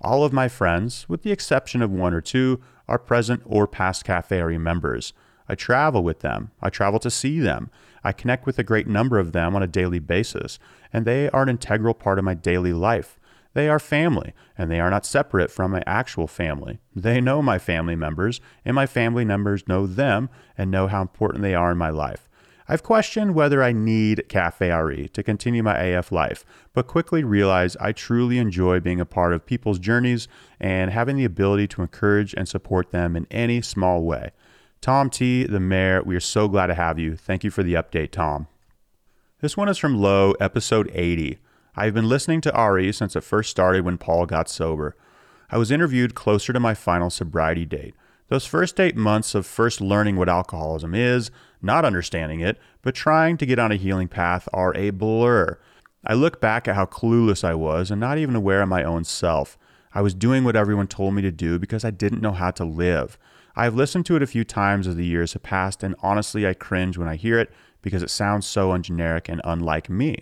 All 0.00 0.24
of 0.24 0.32
my 0.32 0.48
friends, 0.48 1.08
with 1.08 1.22
the 1.22 1.32
exception 1.32 1.80
of 1.82 1.90
one 1.90 2.12
or 2.12 2.20
two, 2.20 2.60
are 2.86 2.98
present 2.98 3.42
or 3.46 3.66
past 3.66 4.04
Cafe 4.04 4.56
members. 4.58 5.12
I 5.48 5.54
travel 5.54 6.02
with 6.02 6.20
them. 6.20 6.50
I 6.60 6.70
travel 6.70 6.98
to 7.00 7.10
see 7.10 7.40
them. 7.40 7.70
I 8.04 8.12
connect 8.12 8.46
with 8.46 8.58
a 8.58 8.64
great 8.64 8.86
number 8.86 9.18
of 9.18 9.32
them 9.32 9.56
on 9.56 9.62
a 9.62 9.68
daily 9.68 9.98
basis, 9.98 10.58
and 10.92 11.04
they 11.04 11.30
are 11.30 11.42
an 11.42 11.48
integral 11.48 11.94
part 11.94 12.18
of 12.18 12.24
my 12.24 12.34
daily 12.34 12.72
life. 12.72 13.18
They 13.54 13.68
are 13.68 13.78
family, 13.78 14.34
and 14.58 14.70
they 14.70 14.80
are 14.80 14.90
not 14.90 15.06
separate 15.06 15.50
from 15.50 15.70
my 15.70 15.82
actual 15.86 16.26
family. 16.26 16.78
They 16.94 17.20
know 17.20 17.40
my 17.40 17.58
family 17.58 17.96
members, 17.96 18.40
and 18.64 18.74
my 18.74 18.86
family 18.86 19.24
members 19.24 19.66
know 19.66 19.86
them 19.86 20.28
and 20.58 20.70
know 20.70 20.88
how 20.88 21.00
important 21.00 21.42
they 21.42 21.54
are 21.54 21.72
in 21.72 21.78
my 21.78 21.90
life. 21.90 22.28
I've 22.68 22.82
questioned 22.82 23.34
whether 23.34 23.62
I 23.62 23.72
need 23.72 24.28
Cafe 24.28 24.70
RE 24.70 25.08
to 25.08 25.22
continue 25.22 25.62
my 25.62 25.78
AF 25.78 26.10
life, 26.10 26.44
but 26.72 26.88
quickly 26.88 27.22
realized 27.22 27.76
I 27.80 27.92
truly 27.92 28.38
enjoy 28.38 28.80
being 28.80 29.00
a 29.00 29.06
part 29.06 29.32
of 29.32 29.46
people's 29.46 29.78
journeys 29.78 30.26
and 30.58 30.90
having 30.90 31.16
the 31.16 31.24
ability 31.24 31.68
to 31.68 31.82
encourage 31.82 32.34
and 32.34 32.48
support 32.48 32.90
them 32.90 33.14
in 33.14 33.26
any 33.30 33.60
small 33.60 34.02
way. 34.02 34.32
Tom 34.80 35.10
T, 35.10 35.44
the 35.44 35.60
mayor, 35.60 36.02
we 36.02 36.16
are 36.16 36.20
so 36.20 36.48
glad 36.48 36.66
to 36.66 36.74
have 36.74 36.98
you. 36.98 37.16
Thank 37.16 37.44
you 37.44 37.50
for 37.50 37.62
the 37.62 37.74
update, 37.74 38.10
Tom. 38.10 38.48
This 39.40 39.56
one 39.56 39.68
is 39.68 39.78
from 39.78 39.98
Low, 39.98 40.32
episode 40.40 40.90
80. 40.92 41.38
I've 41.76 41.94
been 41.94 42.08
listening 42.08 42.40
to 42.42 42.70
RE 42.70 42.90
since 42.90 43.14
it 43.14 43.22
first 43.22 43.50
started 43.50 43.84
when 43.84 43.98
Paul 43.98 44.26
got 44.26 44.48
sober. 44.48 44.96
I 45.50 45.58
was 45.58 45.70
interviewed 45.70 46.14
closer 46.16 46.52
to 46.52 46.58
my 46.58 46.74
final 46.74 47.10
sobriety 47.10 47.64
date. 47.64 47.94
Those 48.28 48.46
first 48.46 48.80
eight 48.80 48.96
months 48.96 49.34
of 49.36 49.46
first 49.46 49.80
learning 49.80 50.16
what 50.16 50.28
alcoholism 50.28 50.94
is, 50.94 51.30
not 51.62 51.84
understanding 51.84 52.40
it, 52.40 52.58
but 52.82 52.94
trying 52.94 53.36
to 53.38 53.46
get 53.46 53.58
on 53.58 53.72
a 53.72 53.76
healing 53.76 54.08
path 54.08 54.48
are 54.52 54.74
a 54.76 54.90
blur. 54.90 55.58
I 56.04 56.14
look 56.14 56.40
back 56.40 56.68
at 56.68 56.74
how 56.74 56.86
clueless 56.86 57.42
I 57.42 57.54
was 57.54 57.90
and 57.90 58.00
not 58.00 58.18
even 58.18 58.36
aware 58.36 58.62
of 58.62 58.68
my 58.68 58.84
own 58.84 59.04
self. 59.04 59.58
I 59.92 60.02
was 60.02 60.14
doing 60.14 60.44
what 60.44 60.56
everyone 60.56 60.86
told 60.86 61.14
me 61.14 61.22
to 61.22 61.32
do 61.32 61.58
because 61.58 61.84
I 61.84 61.90
didn't 61.90 62.22
know 62.22 62.32
how 62.32 62.50
to 62.52 62.64
live. 62.64 63.18
I 63.56 63.64
have 63.64 63.74
listened 63.74 64.06
to 64.06 64.16
it 64.16 64.22
a 64.22 64.26
few 64.26 64.44
times 64.44 64.86
as 64.86 64.96
the 64.96 65.06
years 65.06 65.32
have 65.32 65.42
passed, 65.42 65.82
and 65.82 65.96
honestly, 66.00 66.46
I 66.46 66.54
cringe 66.54 66.98
when 66.98 67.08
I 67.08 67.16
hear 67.16 67.38
it 67.38 67.52
because 67.82 68.02
it 68.02 68.10
sounds 68.10 68.46
so 68.46 68.70
ungeneric 68.70 69.28
and 69.28 69.40
unlike 69.44 69.88
me. 69.88 70.18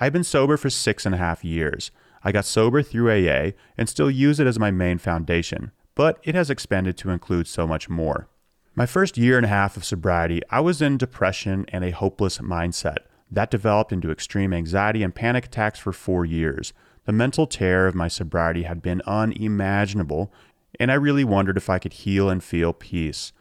I've 0.00 0.12
been 0.12 0.24
sober 0.24 0.56
for 0.56 0.70
six 0.70 1.06
and 1.06 1.14
a 1.14 1.18
half 1.18 1.44
years. 1.44 1.90
I 2.24 2.32
got 2.32 2.44
sober 2.44 2.82
through 2.82 3.10
AA 3.10 3.52
and 3.78 3.88
still 3.88 4.10
use 4.10 4.40
it 4.40 4.46
as 4.46 4.58
my 4.58 4.70
main 4.70 4.98
foundation 4.98 5.70
but 5.94 6.18
it 6.22 6.34
has 6.34 6.50
expanded 6.50 6.96
to 6.98 7.10
include 7.10 7.46
so 7.46 7.66
much 7.66 7.88
more. 7.88 8.28
My 8.76 8.86
first 8.86 9.16
year 9.16 9.36
and 9.36 9.46
a 9.46 9.50
half 9.50 9.76
of 9.76 9.84
sobriety, 9.84 10.42
I 10.50 10.58
was 10.58 10.82
in 10.82 10.98
depression 10.98 11.64
and 11.68 11.84
a 11.84 11.92
hopeless 11.92 12.38
mindset. 12.38 12.98
That 13.30 13.50
developed 13.50 13.92
into 13.92 14.10
extreme 14.10 14.52
anxiety 14.52 15.04
and 15.04 15.14
panic 15.14 15.46
attacks 15.46 15.78
for 15.78 15.92
four 15.92 16.24
years. 16.24 16.72
The 17.04 17.12
mental 17.12 17.46
terror 17.46 17.86
of 17.86 17.94
my 17.94 18.08
sobriety 18.08 18.64
had 18.64 18.82
been 18.82 19.00
unimaginable, 19.06 20.32
and 20.80 20.90
I 20.90 20.94
really 20.94 21.22
wondered 21.22 21.56
if 21.56 21.70
I 21.70 21.78
could 21.78 21.92
heal 21.92 22.28
and 22.28 22.42
feel 22.42 22.72
peace. 22.72 23.32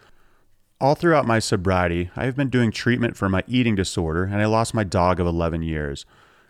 All 0.80 0.94
throughout 0.94 1.26
my 1.26 1.40
sobriety, 1.40 2.12
I 2.16 2.26
have 2.26 2.36
been 2.36 2.50
doing 2.50 2.70
treatment 2.70 3.18
for 3.18 3.28
my 3.28 3.44
eating 3.48 3.74
disorder, 3.74 4.26
and 4.26 4.36
I 4.36 4.46
lost 4.46 4.76
my 4.76 4.84
dog 4.84 5.20
of 5.20 5.26
11 5.26 5.64
years. 5.64 6.06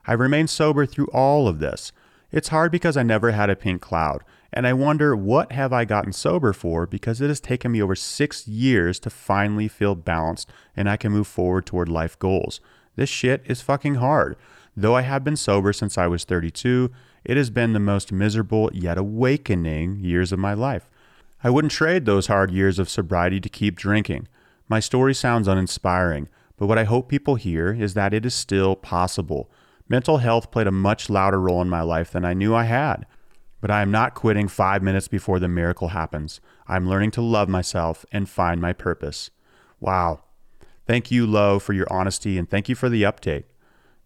I've 0.05 0.19
remained 0.19 0.49
sober 0.49 0.85
through 0.85 1.07
all 1.13 1.47
of 1.47 1.59
this. 1.59 1.93
It's 2.33 2.49
hard 2.49 2.69
because 2.69 2.97
I 2.97 3.03
never 3.03 3.31
had 3.31 3.49
a 3.49 3.55
pink 3.55 3.81
cloud, 3.81 4.23
and 4.53 4.65
I 4.67 4.73
wonder 4.73 5.15
what 5.15 5.51
have 5.51 5.73
I 5.73 5.85
gotten 5.85 6.13
sober 6.13 6.53
for 6.53 6.85
because 6.85 7.19
it 7.19 7.27
has 7.27 7.39
taken 7.39 7.71
me 7.71 7.81
over 7.81 7.95
6 7.95 8.47
years 8.47 8.99
to 8.99 9.09
finally 9.09 9.67
feel 9.67 9.95
balanced 9.95 10.49
and 10.75 10.89
I 10.89 10.97
can 10.97 11.11
move 11.11 11.27
forward 11.27 11.65
toward 11.65 11.89
life 11.89 12.17
goals. 12.19 12.61
This 12.95 13.09
shit 13.09 13.41
is 13.45 13.61
fucking 13.61 13.95
hard. 13.95 14.37
Though 14.77 14.95
I 14.95 15.01
have 15.01 15.23
been 15.23 15.35
sober 15.35 15.73
since 15.73 15.97
I 15.97 16.07
was 16.07 16.23
32, 16.23 16.91
it 17.25 17.37
has 17.37 17.49
been 17.49 17.73
the 17.73 17.79
most 17.79 18.11
miserable 18.11 18.69
yet 18.73 18.97
awakening 18.97 19.99
years 19.99 20.31
of 20.31 20.39
my 20.39 20.53
life. 20.53 20.89
I 21.43 21.49
wouldn't 21.49 21.71
trade 21.71 22.05
those 22.05 22.27
hard 22.27 22.51
years 22.51 22.79
of 22.79 22.89
sobriety 22.89 23.39
to 23.41 23.49
keep 23.49 23.75
drinking. 23.75 24.27
My 24.69 24.79
story 24.79 25.13
sounds 25.13 25.47
uninspiring, 25.47 26.29
but 26.57 26.67
what 26.67 26.77
I 26.77 26.85
hope 26.85 27.09
people 27.09 27.35
hear 27.35 27.73
is 27.73 27.93
that 27.95 28.13
it 28.13 28.25
is 28.25 28.33
still 28.33 28.75
possible. 28.75 29.49
Mental 29.89 30.19
health 30.19 30.51
played 30.51 30.67
a 30.67 30.71
much 30.71 31.09
louder 31.09 31.39
role 31.39 31.61
in 31.61 31.69
my 31.69 31.81
life 31.81 32.11
than 32.11 32.23
I 32.23 32.33
knew 32.33 32.55
I 32.55 32.63
had. 32.63 33.05
But 33.63 33.71
I 33.71 33.81
am 33.81 33.91
not 33.91 34.13
quitting 34.13 34.49
five 34.49 34.83
minutes 34.83 35.07
before 35.07 35.39
the 35.39 35.47
miracle 35.47 35.87
happens. 35.87 36.41
I'm 36.67 36.89
learning 36.89 37.11
to 37.11 37.21
love 37.21 37.47
myself 37.47 38.05
and 38.11 38.27
find 38.27 38.59
my 38.59 38.73
purpose. 38.73 39.29
Wow. 39.79 40.19
Thank 40.85 41.11
you, 41.11 41.25
Lo, 41.25 41.59
for 41.59 41.71
your 41.71 41.87
honesty 41.89 42.37
and 42.37 42.49
thank 42.49 42.67
you 42.67 42.75
for 42.75 42.89
the 42.89 43.03
update. 43.03 43.45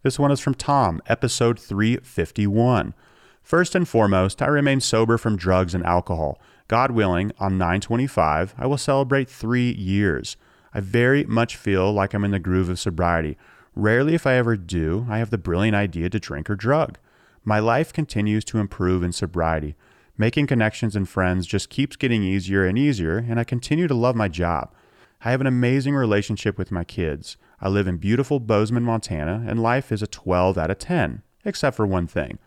This 0.04 0.16
one 0.16 0.30
is 0.30 0.38
from 0.38 0.54
Tom, 0.54 1.02
episode 1.08 1.58
351. 1.58 2.94
First 3.42 3.74
and 3.74 3.88
foremost, 3.88 4.40
I 4.40 4.46
remain 4.46 4.80
sober 4.80 5.18
from 5.18 5.36
drugs 5.36 5.74
and 5.74 5.84
alcohol. 5.84 6.40
God 6.68 6.92
willing, 6.92 7.32
on 7.40 7.58
925, 7.58 8.54
I 8.56 8.66
will 8.68 8.78
celebrate 8.78 9.28
three 9.28 9.74
years. 9.74 10.36
I 10.72 10.78
very 10.78 11.24
much 11.24 11.56
feel 11.56 11.92
like 11.92 12.14
I'm 12.14 12.24
in 12.24 12.30
the 12.30 12.38
groove 12.38 12.68
of 12.68 12.78
sobriety. 12.78 13.36
Rarely, 13.74 14.14
if 14.14 14.24
I 14.24 14.34
ever 14.34 14.56
do, 14.56 15.04
I 15.10 15.18
have 15.18 15.30
the 15.30 15.36
brilliant 15.36 15.74
idea 15.74 16.10
to 16.10 16.20
drink 16.20 16.48
or 16.48 16.54
drug. 16.54 16.96
My 17.48 17.60
life 17.60 17.94
continues 17.94 18.44
to 18.44 18.58
improve 18.58 19.02
in 19.02 19.12
sobriety. 19.12 19.74
Making 20.18 20.46
connections 20.46 20.94
and 20.94 21.08
friends 21.08 21.46
just 21.46 21.70
keeps 21.70 21.96
getting 21.96 22.22
easier 22.22 22.66
and 22.66 22.76
easier, 22.76 23.24
and 23.26 23.40
I 23.40 23.44
continue 23.44 23.88
to 23.88 23.94
love 23.94 24.14
my 24.14 24.28
job. 24.28 24.70
I 25.24 25.30
have 25.30 25.40
an 25.40 25.46
amazing 25.46 25.94
relationship 25.94 26.58
with 26.58 26.70
my 26.70 26.84
kids. 26.84 27.38
I 27.58 27.70
live 27.70 27.86
in 27.86 27.96
beautiful 27.96 28.38
Bozeman, 28.38 28.82
Montana, 28.82 29.46
and 29.48 29.62
life 29.62 29.90
is 29.90 30.02
a 30.02 30.06
12 30.06 30.58
out 30.58 30.70
of 30.70 30.78
10, 30.78 31.22
except 31.46 31.74
for 31.74 31.86
one 31.86 32.06
thing. 32.06 32.38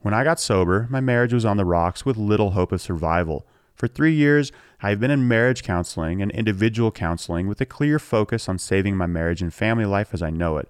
When 0.00 0.12
I 0.12 0.24
got 0.24 0.40
sober, 0.40 0.88
my 0.90 0.98
marriage 0.98 1.32
was 1.32 1.44
on 1.44 1.56
the 1.56 1.64
rocks 1.64 2.04
with 2.04 2.16
little 2.16 2.50
hope 2.50 2.72
of 2.72 2.80
survival. 2.80 3.46
For 3.76 3.86
three 3.86 4.12
years, 4.12 4.50
I 4.82 4.90
have 4.90 4.98
been 4.98 5.12
in 5.12 5.28
marriage 5.28 5.62
counseling 5.62 6.20
and 6.20 6.32
individual 6.32 6.90
counseling 6.90 7.46
with 7.46 7.60
a 7.60 7.64
clear 7.64 8.00
focus 8.00 8.48
on 8.48 8.58
saving 8.58 8.96
my 8.96 9.06
marriage 9.06 9.40
and 9.40 9.54
family 9.54 9.84
life 9.84 10.12
as 10.12 10.20
I 10.20 10.30
know 10.30 10.56
it. 10.56 10.68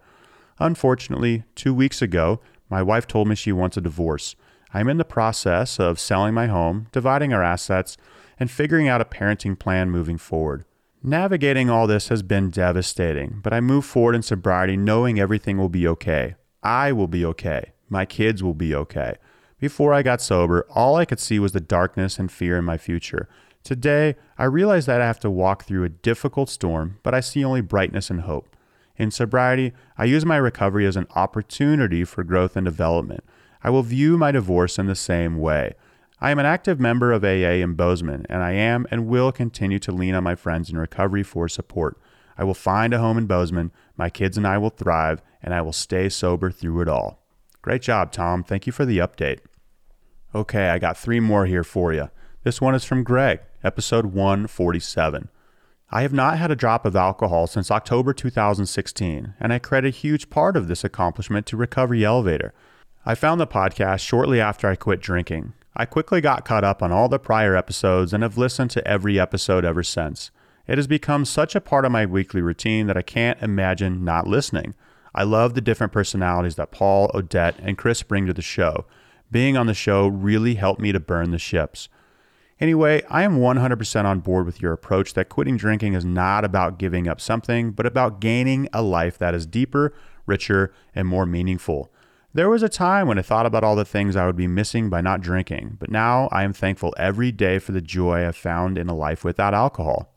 Unfortunately, 0.59 1.45
two 1.55 1.73
weeks 1.73 2.03
ago, 2.03 2.39
my 2.73 2.83
wife 2.83 3.07
told 3.07 3.29
me 3.29 3.35
she 3.35 3.53
wants 3.53 3.77
a 3.77 3.83
divorce. 3.83 4.35
I 4.73 4.81
am 4.81 4.89
in 4.89 4.97
the 4.97 5.05
process 5.05 5.79
of 5.79 6.01
selling 6.01 6.33
my 6.33 6.47
home, 6.47 6.87
dividing 6.91 7.35
our 7.35 7.43
assets, 7.43 7.99
and 8.41 8.51
figuring 8.51 8.89
out 8.89 9.03
a 9.03 9.05
parenting 9.05 9.59
plan 9.59 9.91
moving 9.91 10.17
forward. 10.17 10.65
Navigating 11.03 11.69
all 11.69 11.87
this 11.87 12.09
has 12.09 12.23
been 12.23 12.49
devastating, 12.49 13.41
but 13.43 13.53
I 13.53 13.61
move 13.61 13.85
forward 13.85 14.15
in 14.15 14.23
sobriety 14.23 14.79
knowing 14.79 15.21
everything 15.21 15.59
will 15.59 15.69
be 15.69 15.87
okay. 15.87 16.37
I 16.63 16.93
will 16.93 17.09
be 17.09 17.27
okay. 17.27 17.73
My 17.91 18.07
kids 18.07 18.43
will 18.43 18.55
be 18.55 18.75
okay. 18.75 19.17
Before 19.59 19.93
I 19.93 20.03
got 20.03 20.23
sober, 20.23 20.67
all 20.71 20.97
I 20.97 21.05
could 21.05 21.21
see 21.21 21.39
was 21.39 21.53
the 21.53 21.61
darkness 21.61 22.19
and 22.19 22.33
fear 22.33 22.57
in 22.57 22.65
my 22.65 22.79
future. 22.79 23.29
Today, 23.63 24.17
I 24.39 24.45
realize 24.45 24.87
that 24.87 25.03
I 25.03 25.07
have 25.07 25.21
to 25.21 25.31
walk 25.31 25.65
through 25.67 25.85
a 25.85 25.91
difficult 25.91 26.49
storm, 26.49 27.01
but 27.03 27.13
I 27.13 27.21
see 27.21 27.45
only 27.45 27.61
brightness 27.61 28.09
and 28.09 28.23
hope. 28.23 28.52
In 29.03 29.11
sobriety, 29.11 29.73
I 29.99 30.05
use 30.05 30.25
my 30.25 30.37
recovery 30.37 30.87
as 30.87 30.95
an 30.95 31.09
opportunity 31.17 32.05
for 32.05 32.23
growth 32.23 32.55
and 32.55 32.65
development. 32.65 33.25
I 33.61 33.69
will 33.69 33.83
view 33.83 34.17
my 34.17 34.31
divorce 34.31 34.79
in 34.79 34.87
the 34.87 34.95
same 34.95 35.39
way. 35.39 35.75
I 36.21 36.31
am 36.31 36.39
an 36.39 36.47
active 36.47 36.79
member 36.79 37.11
of 37.11 37.25
AA 37.25 37.59
in 37.65 37.75
Bozeman, 37.75 38.27
and 38.31 38.45
I 38.45 38.53
am 38.53 38.87
and 38.93 39.09
will 39.09 39.33
continue 39.33 39.81
to 39.81 39.91
lean 39.91 40.15
on 40.15 40.23
my 40.23 40.37
friends 40.37 40.71
in 40.71 40.79
recovery 40.79 41.25
for 41.25 41.49
support. 41.49 42.01
I 42.39 42.45
will 42.45 42.55
find 42.55 42.95
a 42.95 43.01
home 43.01 43.19
in 43.19 43.27
Bozeman, 43.27 43.73
my 43.97 44.09
kids 44.09 44.37
and 44.37 44.47
I 44.47 44.57
will 44.57 44.71
thrive, 44.71 45.21
and 45.43 45.53
I 45.53 45.63
will 45.63 45.73
stay 45.73 46.09
sober 46.09 46.53
through 46.53 46.83
it 46.83 46.89
all. 46.89 47.27
Great 47.61 47.83
job, 47.83 48.13
Tom. 48.13 48.45
Thank 48.45 48.69
you 48.69 48.73
for 48.73 48.85
the 48.85 48.99
update. 48.99 49.41
Okay, 50.33 50.69
I 50.69 50.79
got 50.79 50.97
three 50.97 51.19
more 51.19 51.47
here 51.47 51.65
for 51.65 51.93
you. 51.93 52.09
This 52.45 52.61
one 52.61 52.77
is 52.77 52.85
from 52.85 53.03
Greg, 53.03 53.41
episode 53.65 54.07
147. 54.07 55.29
I 55.95 56.01
have 56.03 56.15
not 56.15 56.39
had 56.39 56.51
a 56.51 56.57
drop 56.57 56.87
of 56.87 56.97
alcohol 56.97 57.47
since 57.47 57.71
October 57.71 58.15
2016, 58.15 59.35
and 59.39 59.53
I 59.53 59.59
credit 59.59 59.89
a 59.89 59.91
huge 59.91 60.31
part 60.31 60.57
of 60.57 60.67
this 60.67 60.85
accomplishment 60.85 61.45
to 61.47 61.57
Recovery 61.59 62.03
Elevator. 62.03 62.55
I 63.05 63.15
found 63.15 63.39
the 63.39 63.47
podcast 63.47 64.01
shortly 64.01 64.41
after 64.41 64.67
I 64.67 64.75
quit 64.75 65.03
drinking. 65.03 65.53
I 65.77 65.85
quickly 65.85 66.23
got 66.23 66.47
caught 66.47 66.65
up 66.65 66.83
on 66.83 66.93
all 66.93 67.11
the 67.11 67.19
prior 67.19 67.55
episodes 67.55 68.15
and 68.15 68.23
have 68.23 68.39
listened 68.39 68.71
to 68.71 68.89
every 68.89 69.21
episode 69.21 69.67
ever 69.67 69.83
since. 69.83 70.31
It 70.67 70.79
has 70.79 70.87
become 70.87 71.27
such 71.27 71.55
a 71.55 71.61
part 71.61 71.85
of 71.85 71.93
my 71.93 72.07
weekly 72.07 72.41
routine 72.41 72.87
that 72.87 72.97
I 72.97 73.03
can't 73.03 73.43
imagine 73.43 74.03
not 74.03 74.27
listening. 74.27 74.75
I 75.15 75.25
love 75.25 75.53
the 75.53 75.61
different 75.61 75.93
personalities 75.93 76.55
that 76.55 76.73
Paul, 76.73 77.11
Odette, 77.13 77.59
and 77.59 77.77
Chris 77.77 78.03
bring 78.03 78.25
to 78.25 78.33
the 78.33 78.41
show. 78.41 78.87
Being 79.31 79.59
on 79.59 79.67
the 79.67 79.75
show 79.75 80.07
really 80.07 80.55
helped 80.55 80.81
me 80.81 80.91
to 80.93 81.01
burn 81.01 81.33
the 81.33 81.39
ships. 81.39 81.91
Anyway, 82.63 83.03
I 83.11 83.25
am 83.25 83.41
100% 83.41 84.05
on 84.05 84.21
board 84.21 84.47
with 84.47 84.63
your 84.63 84.73
approach 84.73 85.15
that 85.15 85.29
quitting 85.29 85.57
drinking 85.57 85.95
is 85.95 86.05
not 86.05 86.45
about 86.45 86.79
giving 86.79 87.09
up 87.09 87.21
something, 87.21 87.73
but 87.73 87.87
about 87.87 88.21
gaining 88.21 88.69
a 88.73 88.81
life 88.81 89.19
that 89.19 89.35
is 89.35 89.47
deeper, 89.47 89.93
richer, 90.27 90.73
and 90.95 91.09
more 91.09 91.27
meaningful. 91.27 91.93
There 92.33 92.49
was 92.49 92.63
a 92.63 92.69
time 92.69 93.09
when 93.09 93.19
I 93.19 93.23
thought 93.23 93.47
about 93.47 93.65
all 93.65 93.75
the 93.75 93.85
things 93.85 94.15
I 94.15 94.27
would 94.27 94.37
be 94.37 94.47
missing 94.47 94.91
by 94.91 95.01
not 95.01 95.23
drinking, 95.23 95.79
but 95.81 95.91
now 95.91 96.29
I 96.31 96.45
am 96.45 96.53
thankful 96.53 96.95
every 96.97 97.33
day 97.33 97.59
for 97.59 97.73
the 97.73 97.81
joy 97.81 98.25
I've 98.25 98.37
found 98.37 98.79
in 98.79 98.89
a 98.89 98.95
life 98.95 99.25
without 99.25 99.55
alcohol. 99.55 100.15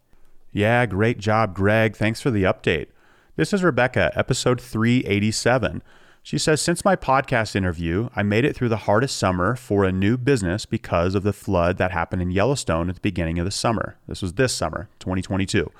Yeah, 0.51 0.85
great 0.85 1.17
job, 1.17 1.55
Greg. 1.55 1.95
Thanks 1.95 2.21
for 2.21 2.29
the 2.29 2.43
update. 2.43 2.89
This 3.37 3.53
is 3.53 3.63
Rebecca, 3.63 4.11
episode 4.13 4.61
387. 4.61 5.81
She 6.25 6.39
says, 6.39 6.59
Since 6.59 6.83
my 6.83 6.95
podcast 6.95 7.55
interview, 7.55 8.09
I 8.15 8.23
made 8.23 8.45
it 8.45 8.55
through 8.55 8.69
the 8.69 8.77
hardest 8.77 9.15
summer 9.15 9.55
for 9.55 9.83
a 9.83 9.91
new 9.91 10.17
business 10.17 10.65
because 10.65 11.13
of 11.13 11.21
the 11.21 11.31
flood 11.31 11.77
that 11.77 11.91
happened 11.91 12.23
in 12.23 12.31
Yellowstone 12.31 12.89
at 12.89 12.95
the 12.95 13.01
beginning 13.01 13.37
of 13.37 13.45
the 13.45 13.51
summer. 13.51 13.95
This 14.07 14.23
was 14.23 14.33
this 14.33 14.51
summer, 14.51 14.89
2022. 14.97 15.71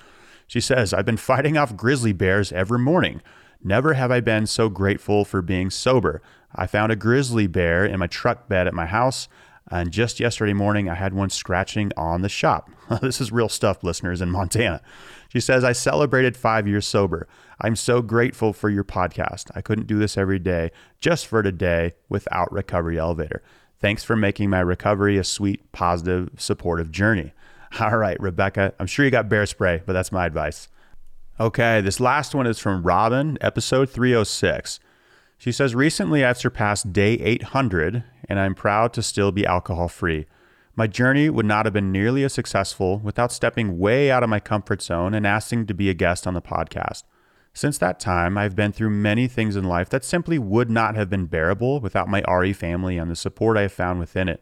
She 0.45 0.61
says, 0.61 0.93
I've 0.93 1.03
been 1.03 1.17
fighting 1.17 1.57
off 1.57 1.75
grizzly 1.75 2.13
bears 2.13 2.51
every 2.51 2.77
morning. 2.77 3.23
Never 3.63 3.95
have 3.95 4.11
I 4.11 4.19
been 4.19 4.45
so 4.45 4.69
grateful 4.69 5.25
for 5.25 5.41
being 5.41 5.71
sober. 5.71 6.21
I 6.53 6.67
found 6.67 6.91
a 6.91 6.95
grizzly 6.95 7.47
bear 7.47 7.83
in 7.83 7.97
my 7.97 8.05
truck 8.05 8.47
bed 8.47 8.67
at 8.67 8.75
my 8.75 8.85
house, 8.85 9.27
and 9.71 9.89
just 9.89 10.19
yesterday 10.19 10.53
morning 10.53 10.87
I 10.87 10.93
had 10.93 11.15
one 11.15 11.31
scratching 11.31 11.91
on 11.97 12.21
the 12.21 12.29
shop. 12.29 12.69
this 13.01 13.21
is 13.21 13.31
real 13.31 13.49
stuff, 13.49 13.83
listeners 13.83 14.21
in 14.21 14.29
Montana. 14.29 14.81
She 15.29 15.39
says, 15.39 15.63
I 15.63 15.73
celebrated 15.73 16.37
five 16.37 16.67
years 16.67 16.87
sober. 16.87 17.27
I'm 17.59 17.75
so 17.75 18.01
grateful 18.01 18.53
for 18.53 18.69
your 18.69 18.83
podcast. 18.83 19.51
I 19.55 19.61
couldn't 19.61 19.87
do 19.87 19.97
this 19.97 20.17
every 20.17 20.39
day 20.39 20.71
just 20.99 21.27
for 21.27 21.41
today 21.41 21.93
without 22.09 22.51
Recovery 22.51 22.97
Elevator. 22.97 23.41
Thanks 23.79 24.03
for 24.03 24.15
making 24.15 24.49
my 24.49 24.59
recovery 24.59 25.17
a 25.17 25.23
sweet, 25.23 25.71
positive, 25.71 26.29
supportive 26.37 26.91
journey. 26.91 27.33
All 27.79 27.97
right, 27.97 28.19
Rebecca, 28.19 28.73
I'm 28.79 28.87
sure 28.87 29.05
you 29.05 29.11
got 29.11 29.29
bear 29.29 29.45
spray, 29.45 29.81
but 29.85 29.93
that's 29.93 30.11
my 30.11 30.25
advice. 30.25 30.69
Okay, 31.39 31.81
this 31.81 31.99
last 31.99 32.33
one 32.33 32.47
is 32.47 32.59
from 32.59 32.83
Robin, 32.83 33.37
episode 33.41 33.89
306. 33.89 34.79
She 35.37 35.51
says, 35.51 35.75
Recently 35.75 36.23
I've 36.23 36.37
surpassed 36.37 36.93
day 36.93 37.13
800 37.15 38.03
and 38.29 38.39
I'm 38.39 38.55
proud 38.55 38.93
to 38.93 39.03
still 39.03 39.31
be 39.31 39.45
alcohol 39.45 39.89
free. 39.89 40.27
My 40.77 40.87
journey 40.87 41.29
would 41.29 41.45
not 41.45 41.65
have 41.65 41.73
been 41.73 41.93
nearly 41.93 42.25
as 42.25 42.33
successful 42.33 42.99
without 42.99 43.31
stepping 43.31 43.79
way 43.79 44.11
out 44.11 44.23
of 44.23 44.29
my 44.29 44.41
comfort 44.41 44.81
zone 44.81 45.13
and 45.13 45.25
asking 45.25 45.67
to 45.67 45.73
be 45.73 45.89
a 45.89 45.93
guest 45.93 46.27
on 46.27 46.33
the 46.33 46.41
podcast. 46.41 47.03
Since 47.53 47.77
that 47.77 47.97
time, 47.97 48.37
I've 48.37 48.57
been 48.57 48.73
through 48.73 48.89
many 48.89 49.29
things 49.29 49.55
in 49.55 49.63
life 49.63 49.87
that 49.89 50.03
simply 50.03 50.37
would 50.37 50.69
not 50.69 50.95
have 50.95 51.09
been 51.09 51.27
bearable 51.27 51.79
without 51.79 52.09
my 52.09 52.21
RE 52.27 52.51
family 52.51 52.97
and 52.97 53.09
the 53.09 53.15
support 53.15 53.55
I 53.55 53.61
have 53.61 53.71
found 53.71 54.01
within 54.01 54.27
it. 54.27 54.41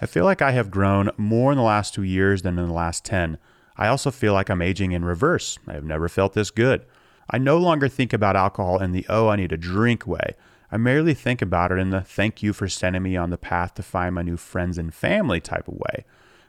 I 0.00 0.06
feel 0.06 0.24
like 0.24 0.42
I 0.42 0.50
have 0.50 0.72
grown 0.72 1.10
more 1.16 1.52
in 1.52 1.56
the 1.58 1.62
last 1.62 1.94
two 1.94 2.02
years 2.02 2.42
than 2.42 2.58
in 2.58 2.66
the 2.66 2.74
last 2.74 3.04
10. 3.04 3.38
I 3.76 3.86
also 3.86 4.10
feel 4.10 4.32
like 4.32 4.48
I'm 4.48 4.60
aging 4.60 4.90
in 4.90 5.04
reverse. 5.04 5.60
I 5.68 5.74
have 5.74 5.84
never 5.84 6.08
felt 6.08 6.32
this 6.32 6.50
good. 6.50 6.84
I 7.30 7.38
no 7.38 7.58
longer 7.58 7.88
think 7.88 8.12
about 8.12 8.34
alcohol 8.34 8.82
in 8.82 8.90
the 8.90 9.06
oh, 9.08 9.28
I 9.28 9.36
need 9.36 9.52
a 9.52 9.56
drink 9.56 10.04
way. 10.04 10.34
I 10.74 10.76
merely 10.76 11.14
think 11.14 11.40
about 11.40 11.70
it 11.70 11.78
in 11.78 11.90
the 11.90 12.00
thank 12.00 12.42
you 12.42 12.52
for 12.52 12.68
sending 12.68 13.04
me 13.04 13.16
on 13.16 13.30
the 13.30 13.38
path 13.38 13.74
to 13.74 13.82
find 13.84 14.12
my 14.12 14.22
new 14.22 14.36
friends 14.36 14.76
and 14.76 14.92
family 14.92 15.40
type 15.40 15.68
of 15.68 15.74
way. 15.74 16.04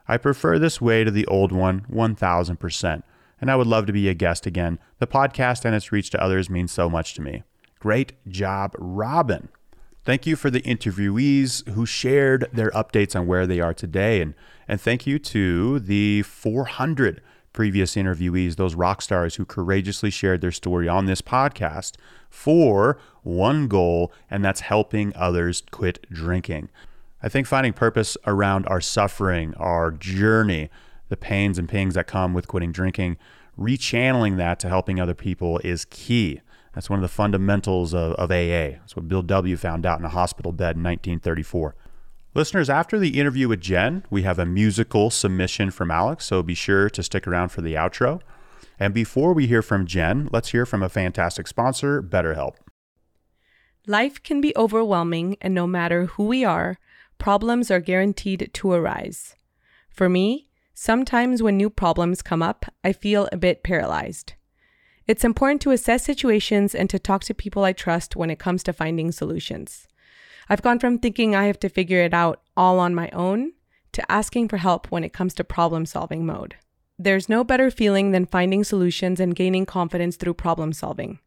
I 0.07 0.17
prefer 0.17 0.57
this 0.57 0.81
way 0.81 1.03
to 1.03 1.11
the 1.11 1.27
old 1.27 1.51
one 1.51 1.85
1000% 1.91 3.03
and 3.39 3.51
I 3.51 3.55
would 3.55 3.67
love 3.67 3.85
to 3.85 3.93
be 3.93 4.09
a 4.09 4.15
guest 4.15 4.47
again. 4.47 4.79
The 4.97 5.05
podcast 5.05 5.63
and 5.63 5.75
its 5.75 5.91
reach 5.91 6.09
to 6.09 6.19
others 6.23 6.49
means 6.49 6.71
so 6.71 6.89
much 6.89 7.13
to 7.13 7.21
me. 7.21 7.43
Great 7.79 8.13
job, 8.27 8.73
Robin. 8.79 9.49
Thank 10.03 10.25
you 10.25 10.35
for 10.35 10.49
the 10.49 10.63
interviewees 10.63 11.69
who 11.73 11.85
shared 11.85 12.49
their 12.51 12.71
updates 12.71 13.15
on 13.15 13.27
where 13.27 13.45
they 13.45 13.59
are 13.59 13.75
today. 13.75 14.21
And, 14.21 14.33
and 14.67 14.81
thank 14.81 15.05
you 15.05 15.19
to 15.19 15.79
the 15.79 16.23
400 16.23 17.21
previous 17.55 17.95
interviewees, 17.95 18.57
those 18.57 18.75
rock 18.75 19.01
stars 19.01 19.35
who 19.35 19.45
courageously 19.45 20.11
shared 20.11 20.41
their 20.41 20.51
story 20.51 20.87
on 20.87 21.05
this 21.05 21.21
podcast 21.21 21.93
for 22.29 22.99
one 23.23 23.67
goal, 23.67 24.11
and 24.29 24.43
that's 24.43 24.59
helping 24.59 25.15
others 25.15 25.63
quit 25.71 26.05
drinking. 26.11 26.69
I 27.23 27.29
think 27.29 27.47
finding 27.47 27.73
purpose 27.73 28.17
around 28.27 28.67
our 28.67 28.81
suffering, 28.81 29.55
our 29.55 29.89
journey, 29.89 30.69
the 31.09 31.17
pains 31.17 31.57
and 31.57 31.69
pings 31.69 31.95
that 31.95 32.07
come 32.07 32.33
with 32.33 32.47
quitting 32.47 32.71
drinking, 32.71 33.17
rechanneling 33.57 34.37
that 34.37 34.59
to 34.59 34.69
helping 34.69 34.99
other 34.99 35.15
people 35.15 35.59
is 35.63 35.85
key. 35.85 36.41
That's 36.73 36.89
one 36.89 36.99
of 36.99 37.03
the 37.03 37.07
fundamentals 37.07 37.93
of, 37.93 38.13
of 38.13 38.29
AA. 38.31 38.77
That's 38.79 38.97
what 38.97 39.07
Bill 39.07 39.21
W. 39.21 39.55
found 39.55 39.85
out 39.85 39.97
in 39.97 40.05
a 40.05 40.09
hospital 40.09 40.51
bed 40.51 40.75
in 40.75 40.83
1934. 40.83 41.73
Listeners, 42.35 42.69
after 42.69 42.99
the 42.99 43.19
interview 43.19 43.47
with 43.47 43.61
Jen, 43.61 44.03
we 44.11 44.21
have 44.21 44.37
a 44.37 44.45
musical 44.45 45.09
submission 45.09 45.71
from 45.71 45.89
Alex, 45.89 46.25
so 46.25 46.43
be 46.43 46.53
sure 46.53 46.89
to 46.89 47.01
stick 47.01 47.25
around 47.25 47.49
for 47.49 47.61
the 47.61 47.73
outro. 47.73 48.21
And 48.77 48.93
before 48.93 49.33
we 49.33 49.47
hear 49.47 49.61
from 49.61 49.87
Jen, 49.87 50.29
let's 50.31 50.49
hear 50.49 50.65
from 50.65 50.83
a 50.83 50.89
fantastic 50.89 51.47
sponsor, 51.47 52.03
BetterHelp. 52.03 52.55
Life 53.87 54.21
can 54.21 54.41
be 54.41 54.55
overwhelming, 54.55 55.37
and 55.41 55.53
no 55.55 55.65
matter 55.65 56.05
who 56.05 56.25
we 56.25 56.43
are, 56.43 56.77
problems 57.17 57.71
are 57.71 57.79
guaranteed 57.79 58.51
to 58.53 58.71
arise. 58.71 59.35
For 59.89 60.09
me, 60.09 60.49
Sometimes 60.77 61.41
when 61.41 61.55
new 61.55 61.69
problems 61.69 62.21
come 62.21 62.43
up, 62.43 62.65
I 62.83 62.91
feel 62.91 63.29
a 63.31 63.37
bit 63.37 63.63
paralyzed. 63.63 64.33
It's 65.07 65.23
important 65.23 65.61
to 65.61 65.71
assess 65.71 66.03
situations 66.03 66.75
and 66.75 66.89
to 66.89 66.99
talk 66.99 67.23
to 67.23 67.33
people 67.33 67.63
I 67.63 67.71
trust 67.71 68.17
when 68.17 68.29
it 68.29 68.39
comes 68.39 68.61
to 68.63 68.73
finding 68.73 69.13
solutions. 69.13 69.87
I've 70.49 70.61
gone 70.61 70.79
from 70.79 70.99
thinking 70.99 71.35
I 71.35 71.45
have 71.45 71.59
to 71.59 71.69
figure 71.69 72.01
it 72.01 72.13
out 72.13 72.41
all 72.55 72.79
on 72.79 72.93
my 72.93 73.09
own 73.09 73.53
to 73.93 74.11
asking 74.11 74.49
for 74.49 74.57
help 74.57 74.91
when 74.91 75.03
it 75.03 75.13
comes 75.13 75.33
to 75.35 75.43
problem 75.43 75.85
solving 75.85 76.25
mode. 76.25 76.55
There's 76.99 77.29
no 77.29 77.43
better 77.43 77.71
feeling 77.71 78.11
than 78.11 78.25
finding 78.25 78.63
solutions 78.63 79.19
and 79.19 79.35
gaining 79.35 79.65
confidence 79.65 80.15
through 80.15 80.35
problem 80.35 80.71
solving. 80.73 81.19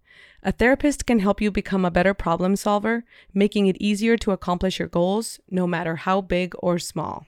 A 0.43 0.53
therapist 0.53 1.05
can 1.05 1.19
help 1.19 1.41
you 1.41 1.51
become 1.51 1.85
a 1.85 1.91
better 1.91 2.15
problem 2.15 2.57
solver, 2.57 3.05
making 3.35 3.67
it 3.67 3.77
easier 3.81 4.17
to 4.19 4.31
accomplish 4.31 4.79
your 4.79 4.89
goals, 4.89 5.41
no 5.51 5.67
matter 5.67 5.97
how 5.97 6.21
big 6.21 6.55
or 6.61 6.79
small. 6.79 7.27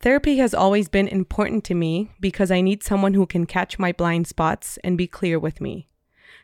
Therapy 0.00 0.36
has 0.36 0.54
always 0.54 0.88
been 0.88 1.08
important 1.08 1.64
to 1.64 1.74
me 1.74 2.12
because 2.20 2.50
I 2.50 2.60
need 2.60 2.84
someone 2.84 3.14
who 3.14 3.26
can 3.26 3.46
catch 3.46 3.78
my 3.78 3.92
blind 3.92 4.26
spots 4.28 4.78
and 4.84 4.96
be 4.96 5.08
clear 5.08 5.38
with 5.38 5.60
me. 5.60 5.87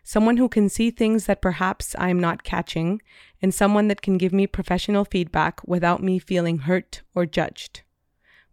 Someone 0.07 0.37
who 0.37 0.51
can 0.51 0.69
see 0.69 0.91
things 0.91 1.25
that 1.25 1.41
perhaps 1.41 1.97
I 1.99 2.11
am 2.11 2.21
not 2.21 2.45
catching, 2.45 3.01
and 3.41 3.53
someone 3.53 3.89
that 3.89 4.03
can 4.03 4.19
give 4.19 4.35
me 4.35 4.47
professional 4.47 5.07
feedback 5.07 5.67
without 5.67 6.03
me 6.03 6.19
feeling 6.19 6.59
hurt 6.59 7.03
or 7.15 7.25
judged. 7.25 7.83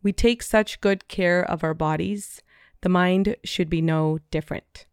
We 0.02 0.14
take 0.14 0.42
such 0.42 0.80
good 0.80 1.10
care 1.10 1.44
of 1.44 1.64
our 1.64 1.74
bodies, 1.74 2.42
the 2.82 2.90
mind 2.90 3.36
should 3.44 3.70
be 3.70 3.82
no 3.82 4.20
different. 4.32 4.86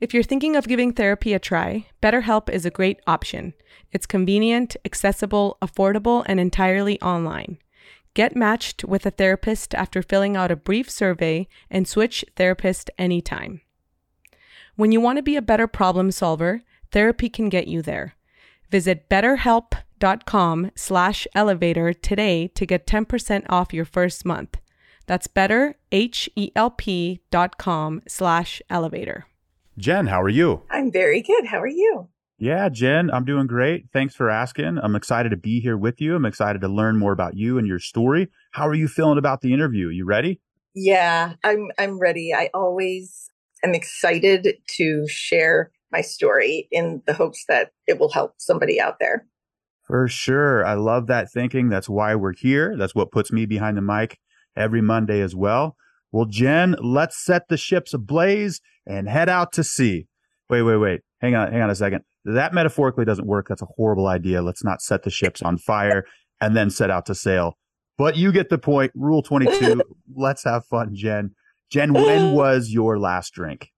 If 0.00 0.14
you're 0.14 0.22
thinking 0.22 0.56
of 0.56 0.68
giving 0.68 0.92
therapy 0.92 1.34
a 1.34 1.38
try, 1.38 1.86
BetterHelp 2.02 2.48
is 2.48 2.64
a 2.64 2.70
great 2.70 3.00
option. 3.06 3.52
It's 3.92 4.06
convenient, 4.06 4.76
accessible, 4.84 5.58
affordable, 5.60 6.24
and 6.26 6.40
entirely 6.40 7.00
online. 7.02 7.58
Get 8.14 8.34
matched 8.34 8.84
with 8.84 9.04
a 9.06 9.10
therapist 9.10 9.74
after 9.74 10.02
filling 10.02 10.36
out 10.36 10.50
a 10.50 10.56
brief 10.56 10.88
survey 10.88 11.46
and 11.70 11.86
switch 11.86 12.24
therapist 12.36 12.90
anytime. 12.98 13.60
When 14.78 14.92
you 14.92 15.00
want 15.00 15.16
to 15.16 15.22
be 15.24 15.34
a 15.34 15.42
better 15.42 15.66
problem 15.66 16.12
solver, 16.12 16.62
therapy 16.92 17.28
can 17.28 17.48
get 17.48 17.66
you 17.66 17.82
there. 17.82 18.14
Visit 18.70 19.08
betterhelp.com 19.08 20.70
slash 20.76 21.26
elevator 21.34 21.92
today 21.92 22.46
to 22.54 22.64
get 22.64 22.86
10% 22.86 23.44
off 23.48 23.74
your 23.74 23.84
first 23.84 24.24
month. 24.24 24.58
That's 25.06 25.26
betterhelp.com 25.26 28.02
slash 28.06 28.62
elevator. 28.70 29.26
Jen, 29.76 30.06
how 30.06 30.22
are 30.22 30.28
you? 30.28 30.62
I'm 30.70 30.92
very 30.92 31.22
good. 31.22 31.46
How 31.46 31.60
are 31.60 31.66
you? 31.66 32.06
Yeah, 32.38 32.68
Jen, 32.68 33.10
I'm 33.10 33.24
doing 33.24 33.48
great. 33.48 33.86
Thanks 33.92 34.14
for 34.14 34.30
asking. 34.30 34.78
I'm 34.80 34.94
excited 34.94 35.30
to 35.30 35.36
be 35.36 35.58
here 35.58 35.76
with 35.76 36.00
you. 36.00 36.14
I'm 36.14 36.24
excited 36.24 36.60
to 36.60 36.68
learn 36.68 36.98
more 36.98 37.10
about 37.10 37.36
you 37.36 37.58
and 37.58 37.66
your 37.66 37.80
story. 37.80 38.28
How 38.52 38.68
are 38.68 38.74
you 38.74 38.86
feeling 38.86 39.18
about 39.18 39.40
the 39.40 39.52
interview? 39.52 39.88
You 39.88 40.04
ready? 40.04 40.40
Yeah, 40.72 41.32
I'm 41.42 41.72
I'm 41.76 41.98
ready. 41.98 42.32
I 42.32 42.50
always 42.54 43.28
am 43.64 43.74
excited 43.74 44.48
to 44.76 45.06
share 45.08 45.70
my 45.90 46.00
story 46.00 46.68
in 46.70 47.02
the 47.06 47.14
hopes 47.14 47.44
that 47.48 47.70
it 47.86 47.98
will 47.98 48.12
help 48.12 48.34
somebody 48.38 48.80
out 48.80 48.98
there. 48.98 49.26
For 49.84 50.06
sure. 50.06 50.64
I 50.66 50.74
love 50.74 51.06
that 51.06 51.32
thinking. 51.32 51.70
That's 51.70 51.88
why 51.88 52.14
we're 52.14 52.34
here. 52.34 52.76
That's 52.76 52.94
what 52.94 53.10
puts 53.10 53.32
me 53.32 53.46
behind 53.46 53.76
the 53.76 53.82
mic 53.82 54.18
every 54.54 54.82
Monday 54.82 55.20
as 55.22 55.34
well. 55.34 55.76
Well, 56.12 56.26
Jen, 56.26 56.76
let's 56.82 57.22
set 57.22 57.48
the 57.48 57.56
ships 57.56 57.94
ablaze 57.94 58.60
and 58.86 59.08
head 59.08 59.28
out 59.28 59.52
to 59.54 59.64
sea. 59.64 60.06
Wait, 60.50 60.62
wait, 60.62 60.76
wait. 60.76 61.00
Hang 61.20 61.34
on, 61.34 61.52
hang 61.52 61.62
on 61.62 61.70
a 61.70 61.74
second. 61.74 62.02
That 62.24 62.52
metaphorically 62.52 63.04
doesn't 63.04 63.26
work. 63.26 63.48
That's 63.48 63.62
a 63.62 63.68
horrible 63.76 64.06
idea. 64.06 64.42
Let's 64.42 64.64
not 64.64 64.82
set 64.82 65.02
the 65.02 65.10
ships 65.10 65.40
on 65.42 65.56
fire 65.58 66.04
and 66.40 66.56
then 66.56 66.70
set 66.70 66.90
out 66.90 67.06
to 67.06 67.14
sail. 67.14 67.56
But 67.96 68.16
you 68.16 68.30
get 68.30 68.48
the 68.48 68.58
point. 68.58 68.92
Rule 68.94 69.22
22. 69.22 69.82
let's 70.16 70.44
have 70.44 70.66
fun, 70.66 70.94
Jen. 70.94 71.34
Jen, 71.70 71.92
when 71.92 72.32
was 72.34 72.70
your 72.70 72.98
last 72.98 73.34
drink? 73.34 73.70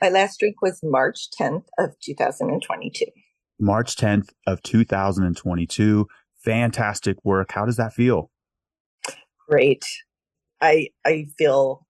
My 0.00 0.08
last 0.08 0.38
drink 0.38 0.62
was 0.62 0.80
March 0.82 1.28
10th 1.40 1.64
of 1.78 1.94
2022. 2.02 3.06
March 3.60 3.96
10th 3.96 4.30
of 4.46 4.62
2022. 4.62 6.06
Fantastic 6.44 7.16
work. 7.24 7.52
How 7.52 7.64
does 7.64 7.76
that 7.76 7.92
feel? 7.92 8.30
Great. 9.48 9.84
I 10.60 10.88
I 11.04 11.26
feel 11.36 11.86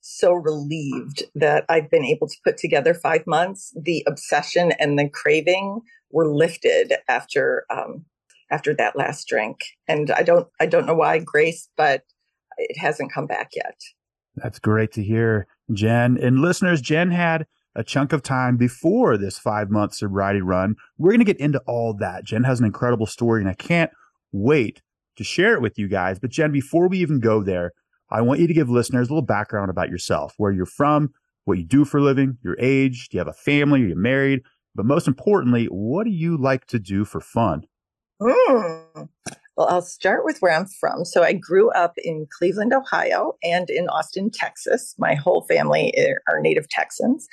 so 0.00 0.32
relieved 0.32 1.24
that 1.34 1.64
I've 1.68 1.90
been 1.90 2.04
able 2.04 2.28
to 2.28 2.36
put 2.44 2.56
together 2.56 2.94
five 2.94 3.26
months. 3.26 3.72
The 3.80 4.04
obsession 4.06 4.72
and 4.78 4.98
the 4.98 5.08
craving 5.08 5.80
were 6.10 6.26
lifted 6.26 6.94
after 7.08 7.64
um, 7.70 8.04
after 8.50 8.74
that 8.74 8.96
last 8.96 9.28
drink, 9.28 9.58
and 9.86 10.10
I 10.10 10.22
don't 10.22 10.48
I 10.60 10.66
don't 10.66 10.86
know 10.86 10.94
why, 10.94 11.18
Grace, 11.18 11.68
but 11.76 12.02
it 12.56 12.78
hasn't 12.78 13.12
come 13.12 13.26
back 13.26 13.50
yet. 13.54 13.76
That's 14.42 14.58
great 14.58 14.92
to 14.92 15.02
hear, 15.02 15.46
Jen. 15.72 16.18
And 16.18 16.40
listeners, 16.40 16.80
Jen 16.80 17.10
had 17.10 17.46
a 17.74 17.84
chunk 17.84 18.12
of 18.12 18.22
time 18.22 18.56
before 18.56 19.16
this 19.16 19.38
five 19.38 19.70
month 19.70 19.94
sobriety 19.94 20.40
run. 20.40 20.76
We're 20.96 21.10
going 21.10 21.20
to 21.20 21.24
get 21.24 21.40
into 21.40 21.60
all 21.66 21.94
that. 21.94 22.24
Jen 22.24 22.44
has 22.44 22.58
an 22.58 22.66
incredible 22.66 23.06
story, 23.06 23.40
and 23.40 23.48
I 23.48 23.54
can't 23.54 23.90
wait 24.32 24.82
to 25.16 25.24
share 25.24 25.54
it 25.54 25.62
with 25.62 25.78
you 25.78 25.88
guys. 25.88 26.18
But, 26.18 26.30
Jen, 26.30 26.52
before 26.52 26.88
we 26.88 26.98
even 26.98 27.20
go 27.20 27.42
there, 27.42 27.72
I 28.10 28.20
want 28.22 28.40
you 28.40 28.46
to 28.46 28.54
give 28.54 28.70
listeners 28.70 29.08
a 29.08 29.12
little 29.12 29.22
background 29.22 29.70
about 29.70 29.90
yourself, 29.90 30.34
where 30.38 30.52
you're 30.52 30.66
from, 30.66 31.12
what 31.44 31.58
you 31.58 31.64
do 31.64 31.84
for 31.84 31.98
a 31.98 32.02
living, 32.02 32.38
your 32.42 32.56
age, 32.58 33.08
do 33.08 33.16
you 33.16 33.20
have 33.20 33.28
a 33.28 33.32
family, 33.32 33.82
are 33.82 33.88
you 33.88 33.96
married? 33.96 34.42
But 34.74 34.86
most 34.86 35.08
importantly, 35.08 35.66
what 35.66 36.04
do 36.04 36.10
you 36.10 36.36
like 36.36 36.66
to 36.66 36.78
do 36.78 37.04
for 37.04 37.20
fun? 37.20 37.64
Mm. 38.20 39.08
Well, 39.58 39.66
I'll 39.68 39.82
start 39.82 40.24
with 40.24 40.38
where 40.38 40.52
I'm 40.52 40.66
from. 40.66 41.04
So 41.04 41.24
I 41.24 41.32
grew 41.32 41.72
up 41.72 41.94
in 41.96 42.28
Cleveland, 42.30 42.72
Ohio, 42.72 43.32
and 43.42 43.68
in 43.68 43.88
Austin, 43.88 44.30
Texas. 44.30 44.94
My 44.98 45.16
whole 45.16 45.44
family 45.48 45.92
are 46.28 46.40
native 46.40 46.68
Texans. 46.68 47.26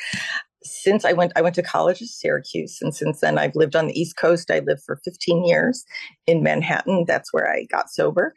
Since 0.64 1.06
I 1.06 1.14
went, 1.14 1.34
I 1.36 1.44
went 1.44 1.54
to 1.54 1.62
college 1.62 2.02
at 2.02 2.08
Syracuse, 2.08 2.80
and 2.82 2.96
since 2.96 3.22
then 3.22 3.38
I've 3.38 3.56
lived 3.56 3.76
on 3.76 3.86
the 3.86 4.00
East 4.00 4.18
Coast. 4.18 4.50
I 4.50 4.58
lived 4.58 4.82
for 4.84 5.00
15 5.06 5.46
years 5.46 5.86
in 6.26 6.42
Manhattan. 6.42 7.06
That's 7.08 7.32
where 7.32 7.48
I 7.48 7.66
got 7.66 7.92
sober 7.92 8.34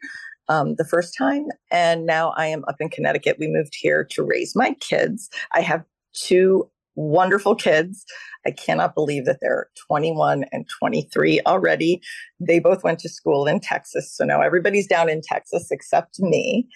um, 0.49 0.75
the 0.75 0.85
first 0.85 1.15
time, 1.17 1.47
and 1.71 2.05
now 2.05 2.29
I 2.37 2.45
am 2.45 2.63
up 2.67 2.75
in 2.79 2.89
Connecticut. 2.89 3.37
We 3.39 3.47
moved 3.47 3.73
here 3.73 4.07
to 4.11 4.21
raise 4.21 4.55
my 4.55 4.75
kids. 4.81 5.31
I 5.55 5.61
have 5.61 5.83
two 6.13 6.69
wonderful 6.99 7.55
kids. 7.55 8.05
I 8.45 8.51
cannot 8.51 8.93
believe 8.93 9.25
that 9.25 9.39
they're 9.41 9.69
21 9.87 10.45
and 10.51 10.67
23 10.79 11.39
already. 11.45 12.01
They 12.39 12.59
both 12.59 12.83
went 12.83 12.99
to 12.99 13.09
school 13.09 13.47
in 13.47 13.59
Texas. 13.61 14.13
So 14.13 14.25
now 14.25 14.41
everybody's 14.41 14.87
down 14.87 15.09
in 15.09 15.21
Texas 15.21 15.67
except 15.71 16.19
me. 16.19 16.67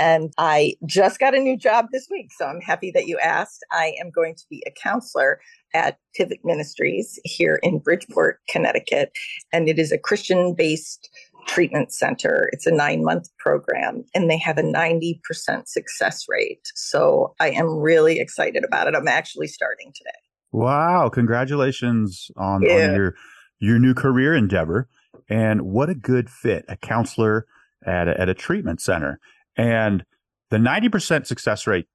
And 0.00 0.32
I 0.38 0.74
just 0.86 1.18
got 1.18 1.34
a 1.34 1.40
new 1.40 1.56
job 1.56 1.86
this 1.92 2.08
week. 2.10 2.30
So 2.36 2.46
I'm 2.46 2.60
happy 2.60 2.90
that 2.92 3.06
you 3.06 3.18
asked. 3.18 3.64
I 3.72 3.94
am 4.00 4.10
going 4.10 4.34
to 4.36 4.44
be 4.50 4.62
a 4.66 4.70
counselor 4.70 5.40
at 5.74 5.98
Pivot 6.14 6.40
Ministries 6.44 7.18
here 7.24 7.58
in 7.62 7.78
Bridgeport, 7.78 8.40
Connecticut. 8.48 9.12
And 9.52 9.68
it 9.68 9.78
is 9.78 9.92
a 9.92 9.98
Christian 9.98 10.54
based 10.54 11.08
treatment 11.48 11.92
center. 11.92 12.48
It's 12.52 12.66
a 12.66 12.70
nine 12.70 13.02
month 13.02 13.28
program 13.38 14.04
and 14.14 14.30
they 14.30 14.38
have 14.38 14.58
a 14.58 14.62
90% 14.62 15.18
success 15.66 16.26
rate. 16.28 16.70
So 16.74 17.34
I 17.40 17.50
am 17.50 17.66
really 17.78 18.20
excited 18.20 18.64
about 18.64 18.86
it. 18.86 18.94
I'm 18.94 19.08
actually 19.08 19.48
starting 19.48 19.92
today. 19.94 20.10
Wow. 20.52 21.08
Congratulations 21.08 22.30
on, 22.36 22.62
yeah. 22.62 22.88
on 22.88 22.94
your, 22.94 23.14
your 23.58 23.78
new 23.78 23.94
career 23.94 24.34
endeavor. 24.34 24.88
And 25.28 25.62
what 25.62 25.90
a 25.90 25.94
good 25.94 26.30
fit, 26.30 26.64
a 26.68 26.76
counselor 26.76 27.46
at 27.84 28.08
a, 28.08 28.20
at 28.20 28.28
a 28.28 28.34
treatment 28.34 28.80
center. 28.80 29.18
And 29.56 30.04
the 30.50 30.58
90% 30.58 31.26
success 31.26 31.66
rate 31.66 31.86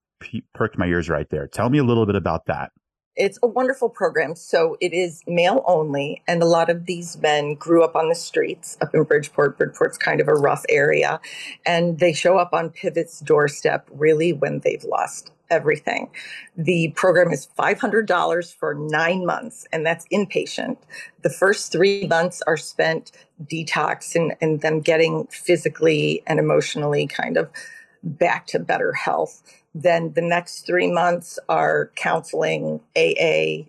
perked 0.54 0.78
my 0.78 0.86
ears 0.86 1.10
right 1.10 1.30
there. 1.30 1.48
Tell 1.48 1.70
me 1.70 1.78
a 1.78 1.84
little 1.84 2.06
bit 2.06 2.16
about 2.16 2.46
that. 2.48 2.72
It's 3.16 3.38
a 3.44 3.48
wonderful 3.48 3.90
program. 3.90 4.36
So 4.36 4.76
it 4.82 4.92
is 4.94 5.22
male 5.28 5.64
only. 5.68 6.24
And 6.28 6.42
a 6.42 6.48
lot 6.48 6.70
of 6.70 6.86
these 6.88 7.18
men 7.18 7.54
grew 7.56 7.84
up 7.84 7.96
on 7.96 8.10
the 8.10 8.16
streets 8.16 8.78
up 8.82 8.96
in 8.96 9.04
Bridgeport. 9.04 9.58
Bridgeport's 9.58 9.98
kind 9.98 10.20
of 10.20 10.28
a 10.28 10.34
rough 10.34 10.66
area. 10.68 11.20
And 11.66 12.00
they 12.00 12.14
show 12.14 12.38
up 12.38 12.54
on 12.54 12.72
Pivot's 12.72 13.20
doorstep 13.20 13.88
really 13.92 14.34
when 14.34 14.60
they've 14.60 14.84
lost 14.84 15.32
everything. 15.52 16.10
The 16.58 16.92
program 16.96 17.32
is 17.32 17.48
$500 17.58 18.56
for 18.56 18.74
nine 18.74 19.26
months, 19.26 19.68
and 19.72 19.86
that's 19.86 20.08
inpatient. 20.08 20.78
The 21.22 21.30
first 21.30 21.72
three 21.72 22.08
months 22.08 22.42
are 22.48 22.58
spent 22.58 23.12
detox 23.44 24.16
and, 24.16 24.34
and 24.42 24.62
them 24.62 24.82
getting 24.82 25.28
physically 25.28 26.24
and 26.26 26.40
emotionally 26.40 27.06
kind 27.06 27.38
of 27.38 27.50
back 28.04 28.48
to 28.48 28.60
better 28.60 28.94
health. 28.94 29.44
Then 29.74 30.14
the 30.14 30.22
next 30.22 30.66
three 30.66 30.92
months 30.92 31.40
are 31.50 31.92
counseling, 31.96 32.80
AA, 32.96 33.66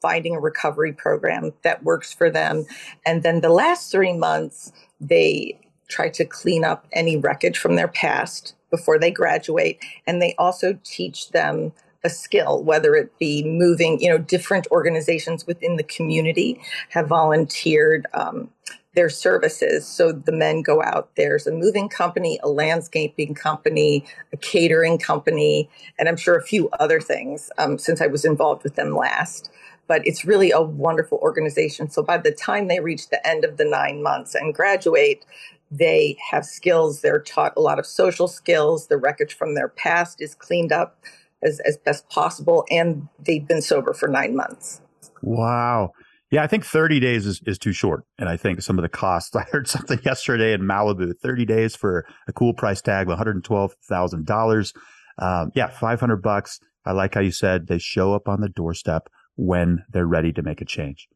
finding 0.00 0.34
a 0.34 0.40
recovery 0.40 0.92
program 0.92 1.52
that 1.62 1.84
works 1.84 2.12
for 2.12 2.30
them. 2.30 2.64
And 3.06 3.22
then 3.22 3.40
the 3.40 3.50
last 3.50 3.92
three 3.92 4.12
months, 4.12 4.72
they 5.00 5.58
try 5.88 6.08
to 6.10 6.24
clean 6.24 6.64
up 6.64 6.86
any 6.92 7.16
wreckage 7.16 7.58
from 7.58 7.76
their 7.76 7.88
past 7.88 8.54
before 8.70 8.98
they 8.98 9.10
graduate. 9.10 9.78
And 10.06 10.20
they 10.20 10.34
also 10.38 10.78
teach 10.82 11.30
them 11.30 11.72
a 12.04 12.10
skill, 12.10 12.62
whether 12.64 12.94
it 12.94 13.16
be 13.18 13.44
moving, 13.44 14.00
you 14.00 14.08
know, 14.08 14.18
different 14.18 14.66
organizations 14.70 15.46
within 15.46 15.76
the 15.76 15.84
community 15.84 16.60
have 16.88 17.06
volunteered 17.06 18.06
um, 18.14 18.50
their 18.94 19.08
services. 19.08 19.86
So 19.86 20.12
the 20.12 20.32
men 20.32 20.62
go 20.62 20.82
out. 20.82 21.10
There's 21.16 21.46
a 21.46 21.52
moving 21.52 21.88
company, 21.88 22.38
a 22.42 22.48
landscaping 22.48 23.34
company, 23.34 24.04
a 24.32 24.36
catering 24.36 24.98
company, 24.98 25.70
and 25.98 26.08
I'm 26.08 26.16
sure 26.16 26.36
a 26.36 26.42
few 26.42 26.68
other 26.80 27.00
things 27.00 27.50
um, 27.58 27.78
since 27.78 28.00
I 28.00 28.06
was 28.06 28.24
involved 28.24 28.64
with 28.64 28.74
them 28.74 28.94
last. 28.94 29.50
But 29.88 30.06
it's 30.06 30.24
really 30.24 30.50
a 30.50 30.60
wonderful 30.60 31.18
organization. 31.18 31.90
So 31.90 32.02
by 32.02 32.18
the 32.18 32.30
time 32.30 32.68
they 32.68 32.80
reach 32.80 33.08
the 33.08 33.26
end 33.26 33.44
of 33.44 33.56
the 33.56 33.64
nine 33.64 34.02
months 34.02 34.34
and 34.34 34.54
graduate, 34.54 35.24
they 35.70 36.16
have 36.30 36.44
skills. 36.44 37.00
They're 37.00 37.20
taught 37.20 37.54
a 37.56 37.60
lot 37.60 37.78
of 37.78 37.86
social 37.86 38.28
skills. 38.28 38.86
The 38.86 38.98
wreckage 38.98 39.34
from 39.34 39.54
their 39.54 39.68
past 39.68 40.20
is 40.20 40.34
cleaned 40.34 40.70
up 40.70 40.98
as, 41.42 41.60
as 41.60 41.76
best 41.78 42.08
possible, 42.10 42.64
and 42.70 43.08
they've 43.18 43.46
been 43.46 43.62
sober 43.62 43.92
for 43.92 44.06
nine 44.06 44.36
months. 44.36 44.80
Wow. 45.22 45.92
Yeah, 46.32 46.42
I 46.42 46.46
think 46.46 46.64
30 46.64 46.98
days 46.98 47.26
is, 47.26 47.42
is 47.46 47.58
too 47.58 47.72
short. 47.72 48.04
And 48.18 48.26
I 48.26 48.38
think 48.38 48.62
some 48.62 48.78
of 48.78 48.82
the 48.82 48.88
costs, 48.88 49.36
I 49.36 49.42
heard 49.42 49.68
something 49.68 50.00
yesterday 50.02 50.54
in 50.54 50.62
Malibu 50.62 51.12
30 51.22 51.44
days 51.44 51.76
for 51.76 52.06
a 52.26 52.32
cool 52.32 52.54
price 52.54 52.80
tag 52.80 53.08
of 53.08 53.18
$112,000. 53.18 54.74
Um, 55.18 55.52
yeah, 55.54 55.68
500 55.68 56.16
bucks. 56.16 56.58
I 56.84 56.92
like 56.92 57.14
how 57.14 57.20
you 57.20 57.30
said 57.30 57.68
they 57.68 57.78
show 57.78 58.14
up 58.14 58.28
on 58.28 58.40
the 58.40 58.48
doorstep 58.48 59.08
when 59.36 59.84
they're 59.90 60.06
ready 60.06 60.32
to 60.32 60.42
make 60.42 60.60
a 60.60 60.64
change. 60.64 61.06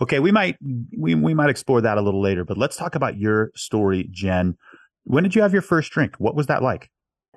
Okay, 0.00 0.18
we 0.18 0.32
might 0.32 0.56
we, 0.98 1.14
we 1.14 1.32
might 1.32 1.50
explore 1.50 1.80
that 1.80 1.96
a 1.96 2.00
little 2.00 2.20
later, 2.20 2.44
but 2.44 2.58
let's 2.58 2.76
talk 2.76 2.96
about 2.96 3.18
your 3.18 3.52
story, 3.54 4.08
Jen. 4.10 4.56
When 5.04 5.22
did 5.22 5.36
you 5.36 5.42
have 5.42 5.52
your 5.52 5.62
first 5.62 5.92
drink? 5.92 6.16
What 6.18 6.34
was 6.34 6.46
that 6.46 6.62
like? 6.62 6.90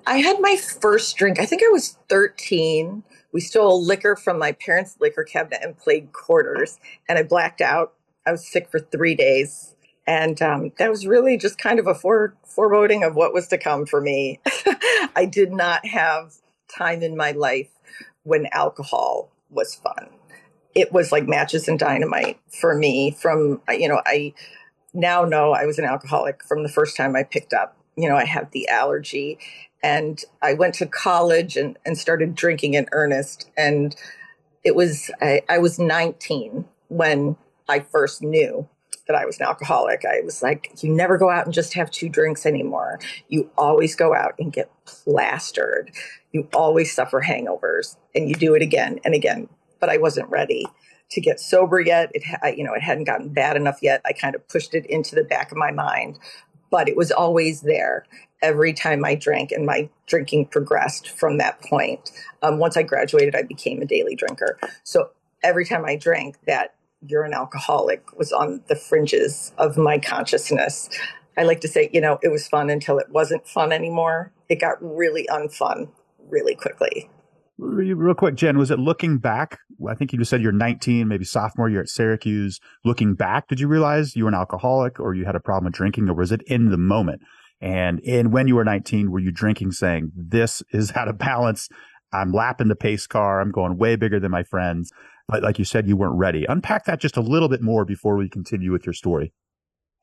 I 0.06 0.18
had 0.18 0.40
my 0.40 0.56
first 0.56 1.16
drink. 1.16 1.38
I 1.38 1.46
think 1.46 1.62
I 1.62 1.68
was 1.68 1.96
13. 2.08 3.04
We 3.36 3.42
stole 3.42 3.84
liquor 3.84 4.16
from 4.16 4.38
my 4.38 4.52
parents' 4.52 4.96
liquor 4.98 5.22
cabinet 5.22 5.60
and 5.62 5.76
played 5.76 6.10
quarters, 6.14 6.78
and 7.06 7.18
I 7.18 7.22
blacked 7.22 7.60
out. 7.60 7.92
I 8.26 8.32
was 8.32 8.50
sick 8.50 8.70
for 8.70 8.80
three 8.80 9.14
days. 9.14 9.74
And 10.06 10.40
um, 10.40 10.72
that 10.78 10.88
was 10.88 11.06
really 11.06 11.36
just 11.36 11.58
kind 11.58 11.78
of 11.78 11.86
a 11.86 11.94
fore- 11.94 12.34
foreboding 12.46 13.04
of 13.04 13.14
what 13.14 13.34
was 13.34 13.46
to 13.48 13.58
come 13.58 13.84
for 13.84 14.00
me. 14.00 14.40
I 15.14 15.28
did 15.30 15.52
not 15.52 15.84
have 15.84 16.36
time 16.74 17.02
in 17.02 17.14
my 17.14 17.32
life 17.32 17.68
when 18.22 18.48
alcohol 18.52 19.30
was 19.50 19.74
fun. 19.74 20.08
It 20.74 20.90
was 20.90 21.12
like 21.12 21.28
matches 21.28 21.68
and 21.68 21.78
dynamite 21.78 22.38
for 22.48 22.74
me. 22.74 23.10
From, 23.10 23.60
you 23.68 23.86
know, 23.86 24.00
I 24.06 24.32
now 24.94 25.26
know 25.26 25.52
I 25.52 25.66
was 25.66 25.78
an 25.78 25.84
alcoholic 25.84 26.42
from 26.42 26.62
the 26.62 26.70
first 26.70 26.96
time 26.96 27.14
I 27.14 27.22
picked 27.22 27.52
up. 27.52 27.76
You 27.98 28.08
know, 28.08 28.16
I 28.16 28.24
have 28.24 28.50
the 28.52 28.66
allergy 28.70 29.38
and 29.86 30.24
I 30.42 30.54
went 30.54 30.74
to 30.76 30.86
college 30.86 31.56
and, 31.56 31.78
and 31.86 31.96
started 31.96 32.34
drinking 32.34 32.74
in 32.74 32.88
earnest. 32.90 33.48
And 33.56 33.94
it 34.64 34.74
was, 34.74 35.12
I, 35.22 35.42
I 35.48 35.58
was 35.58 35.78
19 35.78 36.64
when 36.88 37.36
I 37.68 37.78
first 37.78 38.20
knew 38.20 38.68
that 39.06 39.14
I 39.14 39.24
was 39.24 39.38
an 39.38 39.46
alcoholic. 39.46 40.04
I 40.04 40.22
was 40.24 40.42
like, 40.42 40.72
you 40.82 40.92
never 40.92 41.16
go 41.16 41.30
out 41.30 41.44
and 41.44 41.54
just 41.54 41.74
have 41.74 41.88
two 41.92 42.08
drinks 42.08 42.44
anymore. 42.44 42.98
You 43.28 43.48
always 43.56 43.94
go 43.94 44.12
out 44.12 44.34
and 44.40 44.52
get 44.52 44.72
plastered. 44.86 45.92
You 46.32 46.48
always 46.52 46.92
suffer 46.92 47.22
hangovers 47.22 47.96
and 48.12 48.28
you 48.28 48.34
do 48.34 48.56
it 48.56 48.62
again 48.62 48.98
and 49.04 49.14
again. 49.14 49.48
But 49.78 49.90
I 49.90 49.98
wasn't 49.98 50.28
ready 50.30 50.66
to 51.12 51.20
get 51.20 51.38
sober 51.38 51.78
yet. 51.78 52.10
It, 52.12 52.24
you 52.58 52.64
know, 52.64 52.74
it 52.74 52.82
hadn't 52.82 53.04
gotten 53.04 53.28
bad 53.28 53.56
enough 53.56 53.78
yet. 53.82 54.00
I 54.04 54.14
kind 54.14 54.34
of 54.34 54.48
pushed 54.48 54.74
it 54.74 54.84
into 54.86 55.14
the 55.14 55.22
back 55.22 55.52
of 55.52 55.56
my 55.56 55.70
mind, 55.70 56.18
but 56.72 56.88
it 56.88 56.96
was 56.96 57.12
always 57.12 57.60
there 57.60 58.04
every 58.42 58.72
time 58.72 59.04
I 59.04 59.14
drank, 59.14 59.52
and 59.52 59.66
my 59.66 59.88
drinking 60.06 60.46
progressed 60.46 61.08
from 61.08 61.38
that 61.38 61.60
point. 61.62 62.10
Um, 62.42 62.58
once 62.58 62.76
I 62.76 62.82
graduated, 62.82 63.34
I 63.34 63.42
became 63.42 63.82
a 63.82 63.86
daily 63.86 64.14
drinker. 64.14 64.58
So 64.84 65.10
every 65.42 65.64
time 65.64 65.84
I 65.84 65.96
drank, 65.96 66.36
that 66.46 66.74
you're 67.06 67.24
an 67.24 67.34
alcoholic 67.34 68.16
was 68.16 68.32
on 68.32 68.62
the 68.68 68.76
fringes 68.76 69.52
of 69.58 69.76
my 69.76 69.98
consciousness. 69.98 70.88
I 71.36 71.42
like 71.42 71.60
to 71.60 71.68
say, 71.68 71.90
you 71.92 72.00
know, 72.00 72.18
it 72.22 72.28
was 72.28 72.48
fun 72.48 72.70
until 72.70 72.98
it 72.98 73.10
wasn't 73.10 73.46
fun 73.46 73.72
anymore. 73.72 74.32
It 74.48 74.60
got 74.60 74.76
really 74.80 75.26
unfun 75.30 75.88
really 76.28 76.54
quickly. 76.54 77.10
Real 77.58 78.14
quick, 78.14 78.34
Jen, 78.34 78.58
was 78.58 78.70
it 78.70 78.78
looking 78.78 79.16
back? 79.16 79.60
I 79.88 79.94
think 79.94 80.12
you 80.12 80.18
just 80.18 80.30
said 80.30 80.42
you're 80.42 80.52
19, 80.52 81.08
maybe 81.08 81.24
sophomore 81.24 81.70
year 81.70 81.80
at 81.80 81.88
Syracuse. 81.88 82.60
Looking 82.84 83.14
back, 83.14 83.48
did 83.48 83.60
you 83.60 83.68
realize 83.68 84.14
you 84.14 84.24
were 84.24 84.28
an 84.28 84.34
alcoholic 84.34 85.00
or 85.00 85.14
you 85.14 85.24
had 85.24 85.36
a 85.36 85.40
problem 85.40 85.64
with 85.64 85.74
drinking, 85.74 86.08
or 86.10 86.14
was 86.14 86.32
it 86.32 86.42
in 86.46 86.68
the 86.70 86.76
moment? 86.76 87.22
And 87.60 88.00
in 88.00 88.30
when 88.30 88.48
you 88.48 88.56
were 88.56 88.64
19, 88.64 89.10
were 89.10 89.18
you 89.18 89.30
drinking, 89.30 89.72
saying, 89.72 90.12
"This 90.14 90.62
is 90.72 90.92
out 90.92 91.08
of 91.08 91.18
balance. 91.18 91.68
I'm 92.12 92.32
lapping 92.32 92.68
the 92.68 92.76
pace 92.76 93.06
car. 93.06 93.40
I'm 93.40 93.50
going 93.50 93.78
way 93.78 93.96
bigger 93.96 94.20
than 94.20 94.30
my 94.30 94.42
friends." 94.42 94.92
But 95.28 95.42
like 95.42 95.58
you 95.58 95.64
said, 95.64 95.88
you 95.88 95.96
weren't 95.96 96.16
ready. 96.16 96.44
Unpack 96.48 96.84
that 96.84 97.00
just 97.00 97.16
a 97.16 97.20
little 97.20 97.48
bit 97.48 97.62
more 97.62 97.84
before 97.84 98.16
we 98.16 98.28
continue 98.28 98.72
with 98.72 98.86
your 98.86 98.92
story. 98.92 99.32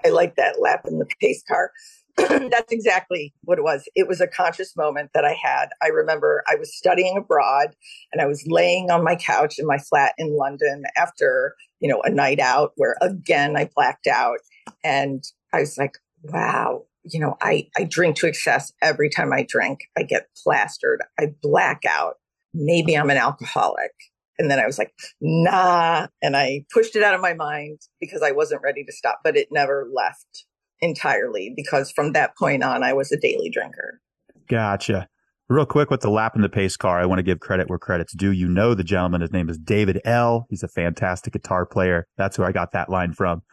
I 0.06 0.10
like 0.10 0.36
that 0.36 0.60
lapping 0.60 1.00
the 1.00 1.08
pace 1.22 1.44
car. 1.48 1.72
That's 2.18 2.72
exactly 2.72 3.34
what 3.44 3.58
it 3.58 3.64
was. 3.64 3.88
It 3.96 4.08
was 4.08 4.22
a 4.22 4.28
conscious 4.28 4.76
moment 4.76 5.12
that 5.14 5.26
I 5.26 5.36
had. 5.42 5.70
I 5.82 5.88
remember 5.88 6.44
I 6.48 6.56
was 6.56 6.76
studying 6.76 7.18
abroad 7.18 7.70
and 8.12 8.22
I 8.22 8.28
was 8.28 8.44
laying 8.46 8.92
on 8.92 9.04
my 9.04 9.16
couch 9.16 9.58
in 9.58 9.66
my 9.66 9.78
flat 9.78 10.14
in 10.18 10.38
London 10.38 10.84
after, 10.96 11.56
you 11.80 11.90
know, 11.90 12.02
a 12.04 12.12
night 12.12 12.40
out 12.40 12.74
where 12.76 12.98
again 13.02 13.58
I 13.58 13.70
blacked 13.74 14.08
out 14.08 14.38
and 14.84 15.24
I 15.54 15.62
was 15.62 15.78
like, 15.78 15.98
wow, 16.24 16.84
you 17.04 17.20
know, 17.20 17.36
I, 17.42 17.68
I 17.78 17.84
drink 17.84 18.18
to 18.18 18.28
excess 18.28 18.72
every 18.82 19.10
time 19.10 19.34
I 19.34 19.46
drink. 19.48 19.82
I 19.98 20.04
get 20.04 20.28
plastered. 20.44 21.02
I 21.20 21.34
black 21.42 21.84
out. 21.88 22.16
Maybe 22.54 22.96
I'm 22.96 23.10
an 23.10 23.18
alcoholic. 23.18 23.92
And 24.40 24.50
then 24.50 24.60
I 24.60 24.66
was 24.66 24.78
like, 24.78 24.94
nah. 25.22 26.08
And 26.22 26.36
I 26.36 26.66
pushed 26.74 26.96
it 26.96 27.04
out 27.04 27.14
of 27.14 27.22
my 27.22 27.34
mind 27.34 27.80
because 28.00 28.22
I 28.22 28.32
wasn't 28.32 28.62
ready 28.64 28.84
to 28.84 28.92
stop, 28.92 29.20
but 29.24 29.38
it 29.38 29.50
never 29.52 29.88
left 29.94 30.46
entirely 30.82 31.54
because 31.56 31.92
from 31.92 32.14
that 32.14 32.36
point 32.38 32.64
on, 32.64 32.84
I 32.84 32.94
was 32.94 33.12
a 33.12 33.20
daily 33.20 33.50
drinker. 33.50 34.02
Gotcha. 34.50 35.08
Real 35.50 35.66
quick 35.66 35.90
with 35.90 36.02
the 36.02 36.10
lap 36.10 36.36
in 36.36 36.42
the 36.42 36.50
pace 36.50 36.78
car, 36.78 37.00
I 37.00 37.06
want 37.06 37.20
to 37.20 37.24
give 37.24 37.40
credit 37.40 37.70
where 37.70 37.78
credit's 37.78 38.14
due. 38.14 38.32
You 38.32 38.48
know 38.48 38.74
the 38.74 38.84
gentleman. 38.84 39.22
His 39.22 39.32
name 39.32 39.50
is 39.50 39.58
David 39.58 40.02
L. 40.06 40.48
He's 40.50 40.64
a 40.64 40.68
fantastic 40.68 41.34
guitar 41.34 41.66
player. 41.66 42.08
That's 42.18 42.40
where 42.40 42.48
I 42.48 42.52
got 42.52 42.72
that 42.72 42.90
line 42.90 43.14
from. 43.14 43.44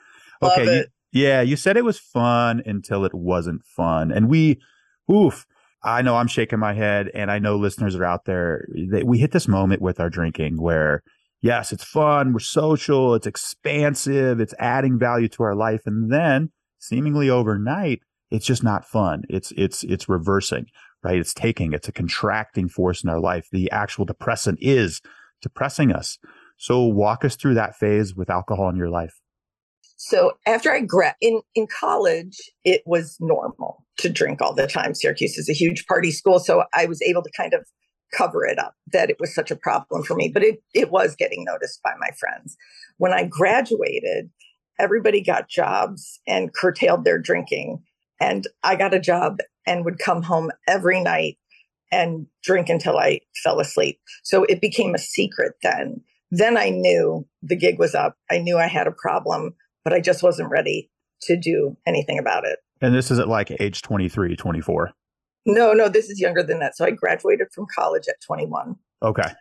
Okay. 0.43 0.65
You, 0.65 0.85
yeah, 1.13 1.41
you 1.41 1.57
said 1.57 1.77
it 1.77 1.85
was 1.85 1.99
fun 1.99 2.63
until 2.65 3.05
it 3.05 3.15
wasn't 3.15 3.65
fun. 3.65 4.13
And 4.13 4.29
we, 4.29 4.61
oof, 5.11 5.47
I 5.83 6.03
know 6.03 6.17
I'm 6.17 6.29
shaking 6.29 6.59
my 6.59 6.75
head, 6.75 7.11
and 7.15 7.31
I 7.31 7.39
know 7.39 7.57
listeners 7.57 7.97
are 7.97 8.05
out 8.05 8.27
there. 8.27 8.67
They, 8.75 9.03
we 9.03 9.19
hit 9.19 9.33
this 9.33 9.49
moment 9.49 9.81
with 9.81 9.99
our 9.99 10.11
drinking 10.11 10.61
where, 10.61 11.03
yes, 11.41 11.73
it's 11.73 11.85
fun, 11.85 12.33
we're 12.33 12.41
social, 12.41 13.15
it's 13.15 13.27
expansive, 13.27 14.41
it's 14.41 14.55
adding 14.59 14.99
value 14.99 15.29
to 15.29 15.43
our 15.43 15.55
life, 15.55 15.83
and 15.87 16.13
then 16.13 16.51
seemingly 16.79 17.31
overnight, 17.31 18.01
it's 18.31 18.47
just 18.47 18.63
not 18.63 18.85
fun. 18.85 19.23
It's 19.29 19.53
it's 19.57 19.83
it's 19.83 20.09
reversing, 20.09 20.67
right? 21.03 21.19
It's 21.19 21.35
taking. 21.35 21.73
It's 21.73 21.89
a 21.89 21.93
contracting 21.93 22.69
force 22.69 23.03
in 23.03 23.11
our 23.11 23.19
life. 23.19 23.49
The 23.51 23.71
actual 23.71 24.05
depressant 24.05 24.59
is 24.61 25.01
depressing 25.43 25.93
us. 25.93 26.19
So 26.57 26.85
walk 26.85 27.25
us 27.25 27.37
through 27.37 27.55
that 27.55 27.75
phase 27.75 28.15
with 28.15 28.31
alcohol 28.31 28.69
in 28.69 28.77
your 28.77 28.91
life. 28.91 29.19
So 30.03 30.33
after 30.47 30.73
I 30.73 30.81
grad 30.81 31.15
in 31.21 31.43
in 31.55 31.67
college, 31.67 32.39
it 32.65 32.81
was 32.87 33.19
normal 33.21 33.85
to 33.99 34.09
drink 34.09 34.41
all 34.41 34.55
the 34.55 34.67
time. 34.67 34.95
Syracuse 34.95 35.37
is 35.37 35.51
a 35.51 35.53
huge 35.53 35.87
party 35.87 36.11
school, 36.11 36.39
so 36.39 36.65
I 36.73 36.87
was 36.87 37.03
able 37.03 37.23
to 37.23 37.31
kind 37.37 37.53
of 37.53 37.67
cover 38.11 38.47
it 38.47 38.59
up 38.59 38.75
that 38.95 39.11
it 39.11 39.21
was 39.21 39.35
such 39.35 39.51
a 39.51 39.57
problem 39.57 40.03
for 40.03 40.15
me. 40.15 40.31
But 40.33 40.43
it 40.43 40.63
it 40.73 40.91
was 40.91 41.15
getting 41.15 41.45
noticed 41.45 41.83
by 41.83 41.93
my 42.01 42.09
friends. 42.19 42.57
When 42.97 43.13
I 43.13 43.25
graduated, 43.25 44.31
everybody 44.79 45.21
got 45.21 45.51
jobs 45.51 46.19
and 46.27 46.55
curtailed 46.55 47.05
their 47.05 47.19
drinking, 47.19 47.83
and 48.19 48.47
I 48.63 48.77
got 48.77 48.95
a 48.95 49.01
job 49.01 49.41
and 49.67 49.85
would 49.85 49.99
come 49.99 50.23
home 50.23 50.51
every 50.67 51.03
night 51.03 51.37
and 51.93 52.27
drink 52.43 52.71
until 52.71 52.97
I 52.97 53.21
fell 53.45 53.61
asleep. 53.61 54.01
So 54.23 54.45
it 54.45 54.63
became 54.63 54.95
a 54.95 54.99
secret 54.99 55.57
then. 55.63 56.01
Then 56.31 56.57
I 56.57 56.71
knew 56.71 57.27
the 57.43 57.57
gig 57.57 57.79
was 57.79 57.95
up. 57.95 58.17
I 58.31 58.39
knew 58.39 58.57
I 58.57 58.67
had 58.67 58.87
a 58.87 58.93
problem 58.93 59.57
but 59.85 59.93
I 59.93 60.01
just 60.01 60.23
wasn't 60.23 60.51
ready 60.51 60.91
to 61.23 61.37
do 61.37 61.77
anything 61.87 62.19
about 62.19 62.45
it. 62.45 62.59
And 62.81 62.95
this 62.95 63.11
is 63.11 63.19
at 63.19 63.29
like 63.29 63.51
age 63.61 63.83
23, 63.83 64.37
24. 64.37 64.93
No, 65.47 65.73
no, 65.73 65.89
this 65.89 66.11
is 66.11 66.21
younger 66.21 66.43
than 66.43 66.59
that. 66.61 66.77
So 66.77 66.85
I 66.85 66.91
graduated 66.91 67.49
from 67.53 67.67
college 67.75 68.05
at 68.09 68.21
21. 68.21 68.77
Okay. 69.03 69.33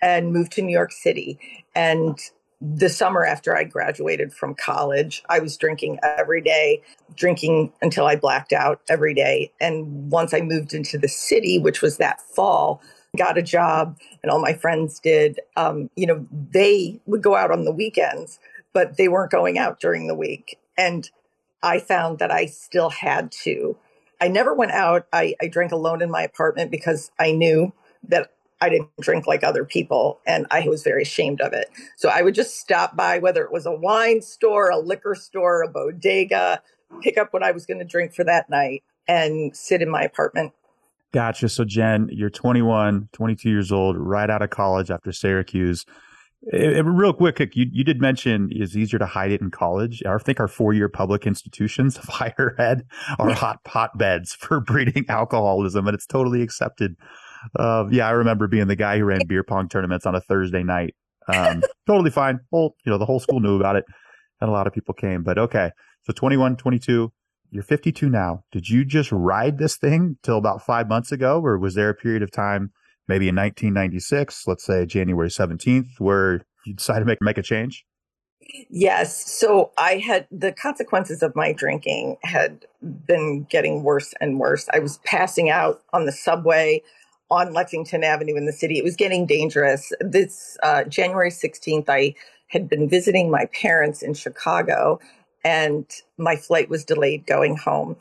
And 0.00 0.32
moved 0.32 0.52
to 0.52 0.62
New 0.62 0.72
York 0.72 0.92
City. 0.92 1.38
And 1.74 2.18
the 2.60 2.88
summer 2.88 3.24
after 3.24 3.56
I 3.56 3.64
graduated 3.64 4.32
from 4.32 4.54
college, 4.54 5.22
I 5.28 5.40
was 5.40 5.56
drinking 5.56 5.98
every 6.02 6.40
day, 6.40 6.80
drinking 7.16 7.72
until 7.82 8.06
I 8.06 8.16
blacked 8.16 8.52
out 8.52 8.80
every 8.88 9.14
day. 9.14 9.52
And 9.60 10.10
once 10.10 10.32
I 10.32 10.40
moved 10.40 10.72
into 10.72 10.96
the 10.96 11.08
city, 11.08 11.58
which 11.58 11.82
was 11.82 11.96
that 11.96 12.20
fall, 12.20 12.80
got 13.16 13.36
a 13.36 13.42
job, 13.42 13.98
and 14.22 14.30
all 14.30 14.40
my 14.40 14.54
friends 14.54 15.00
did, 15.00 15.40
um, 15.56 15.90
you 15.96 16.06
know, 16.06 16.24
they 16.30 17.00
would 17.06 17.22
go 17.22 17.34
out 17.34 17.50
on 17.50 17.64
the 17.64 17.72
weekends 17.72 18.38
but 18.72 18.96
they 18.96 19.08
weren't 19.08 19.30
going 19.30 19.58
out 19.58 19.80
during 19.80 20.06
the 20.06 20.14
week. 20.14 20.58
And 20.76 21.08
I 21.62 21.78
found 21.78 22.18
that 22.18 22.30
I 22.30 22.46
still 22.46 22.90
had 22.90 23.30
to. 23.42 23.76
I 24.20 24.28
never 24.28 24.54
went 24.54 24.72
out. 24.72 25.06
I, 25.12 25.34
I 25.40 25.48
drank 25.48 25.72
alone 25.72 26.02
in 26.02 26.10
my 26.10 26.22
apartment 26.22 26.70
because 26.70 27.10
I 27.18 27.32
knew 27.32 27.72
that 28.08 28.30
I 28.60 28.68
didn't 28.68 28.90
drink 29.00 29.26
like 29.26 29.42
other 29.42 29.64
people 29.64 30.20
and 30.24 30.46
I 30.50 30.68
was 30.68 30.84
very 30.84 31.02
ashamed 31.02 31.40
of 31.40 31.52
it. 31.52 31.68
So 31.96 32.08
I 32.08 32.22
would 32.22 32.34
just 32.34 32.58
stop 32.58 32.96
by, 32.96 33.18
whether 33.18 33.42
it 33.42 33.52
was 33.52 33.66
a 33.66 33.72
wine 33.72 34.22
store, 34.22 34.70
a 34.70 34.78
liquor 34.78 35.16
store, 35.16 35.62
a 35.62 35.68
bodega, 35.68 36.62
pick 37.00 37.18
up 37.18 37.32
what 37.32 37.42
I 37.42 37.50
was 37.50 37.66
going 37.66 37.80
to 37.80 37.84
drink 37.84 38.14
for 38.14 38.22
that 38.24 38.48
night 38.48 38.84
and 39.08 39.56
sit 39.56 39.82
in 39.82 39.90
my 39.90 40.02
apartment. 40.02 40.52
Gotcha. 41.12 41.48
So, 41.48 41.64
Jen, 41.64 42.08
you're 42.12 42.30
21, 42.30 43.08
22 43.12 43.50
years 43.50 43.72
old, 43.72 43.96
right 43.98 44.30
out 44.30 44.42
of 44.42 44.50
college 44.50 44.90
after 44.90 45.12
Syracuse. 45.12 45.84
It, 46.44 46.78
it, 46.78 46.82
real 46.82 47.12
quick, 47.12 47.38
you, 47.54 47.66
you 47.70 47.84
did 47.84 48.00
mention 48.00 48.48
it's 48.50 48.74
easier 48.74 48.98
to 48.98 49.06
hide 49.06 49.30
it 49.30 49.40
in 49.40 49.50
college. 49.50 50.02
I 50.04 50.18
think 50.18 50.40
our 50.40 50.48
four 50.48 50.72
year 50.72 50.88
public 50.88 51.26
institutions 51.26 51.96
of 51.96 52.04
higher 52.08 52.56
ed 52.58 52.84
are 53.18 53.32
hot 53.32 53.60
hotbeds 53.66 54.34
for 54.34 54.60
breeding 54.66 55.04
alcoholism, 55.08 55.86
and 55.86 55.94
it's 55.94 56.06
totally 56.06 56.42
accepted. 56.42 56.96
Uh, 57.58 57.86
yeah, 57.90 58.06
I 58.06 58.10
remember 58.10 58.48
being 58.48 58.66
the 58.66 58.76
guy 58.76 58.98
who 58.98 59.04
ran 59.04 59.26
beer 59.26 59.44
pong 59.44 59.68
tournaments 59.68 60.06
on 60.06 60.14
a 60.14 60.20
Thursday 60.20 60.62
night. 60.62 60.94
Um, 61.32 61.62
totally 61.86 62.10
fine. 62.10 62.40
Well, 62.50 62.74
you 62.84 62.90
know, 62.90 62.98
the 62.98 63.06
whole 63.06 63.20
school 63.20 63.40
knew 63.40 63.56
about 63.56 63.76
it, 63.76 63.84
and 64.40 64.50
a 64.50 64.52
lot 64.52 64.66
of 64.66 64.72
people 64.72 64.94
came. 64.94 65.22
But 65.22 65.38
okay, 65.38 65.70
so 66.02 66.12
21, 66.12 66.56
22, 66.56 67.12
you're 67.50 67.62
52 67.62 68.08
now. 68.08 68.44
Did 68.50 68.68
you 68.68 68.84
just 68.84 69.12
ride 69.12 69.58
this 69.58 69.76
thing 69.76 70.16
till 70.22 70.38
about 70.38 70.64
five 70.64 70.88
months 70.88 71.12
ago, 71.12 71.40
or 71.40 71.58
was 71.58 71.74
there 71.74 71.90
a 71.90 71.94
period 71.94 72.22
of 72.22 72.32
time? 72.32 72.72
Maybe 73.08 73.28
in 73.28 73.36
1996, 73.36 74.46
let's 74.46 74.64
say 74.64 74.86
January 74.86 75.28
17th, 75.28 75.98
where 75.98 76.42
you 76.64 76.74
decided 76.74 77.00
to 77.00 77.06
make, 77.06 77.18
make 77.20 77.38
a 77.38 77.42
change? 77.42 77.84
Yes. 78.68 79.30
So 79.32 79.70
I 79.78 79.98
had 79.98 80.26
the 80.30 80.52
consequences 80.52 81.22
of 81.22 81.34
my 81.36 81.52
drinking 81.52 82.16
had 82.22 82.66
been 82.82 83.44
getting 83.44 83.82
worse 83.82 84.14
and 84.20 84.38
worse. 84.38 84.68
I 84.72 84.80
was 84.80 84.98
passing 85.04 85.48
out 85.48 85.82
on 85.92 86.06
the 86.06 86.12
subway 86.12 86.82
on 87.30 87.52
Lexington 87.52 88.04
Avenue 88.04 88.36
in 88.36 88.46
the 88.46 88.52
city. 88.52 88.78
It 88.78 88.84
was 88.84 88.96
getting 88.96 89.26
dangerous. 89.26 89.92
This 90.00 90.58
uh, 90.62 90.84
January 90.84 91.30
16th, 91.30 91.88
I 91.88 92.14
had 92.48 92.68
been 92.68 92.88
visiting 92.88 93.30
my 93.30 93.46
parents 93.46 94.02
in 94.02 94.12
Chicago 94.12 95.00
and 95.44 95.86
my 96.18 96.36
flight 96.36 96.68
was 96.68 96.84
delayed 96.84 97.26
going 97.26 97.56
home. 97.56 97.96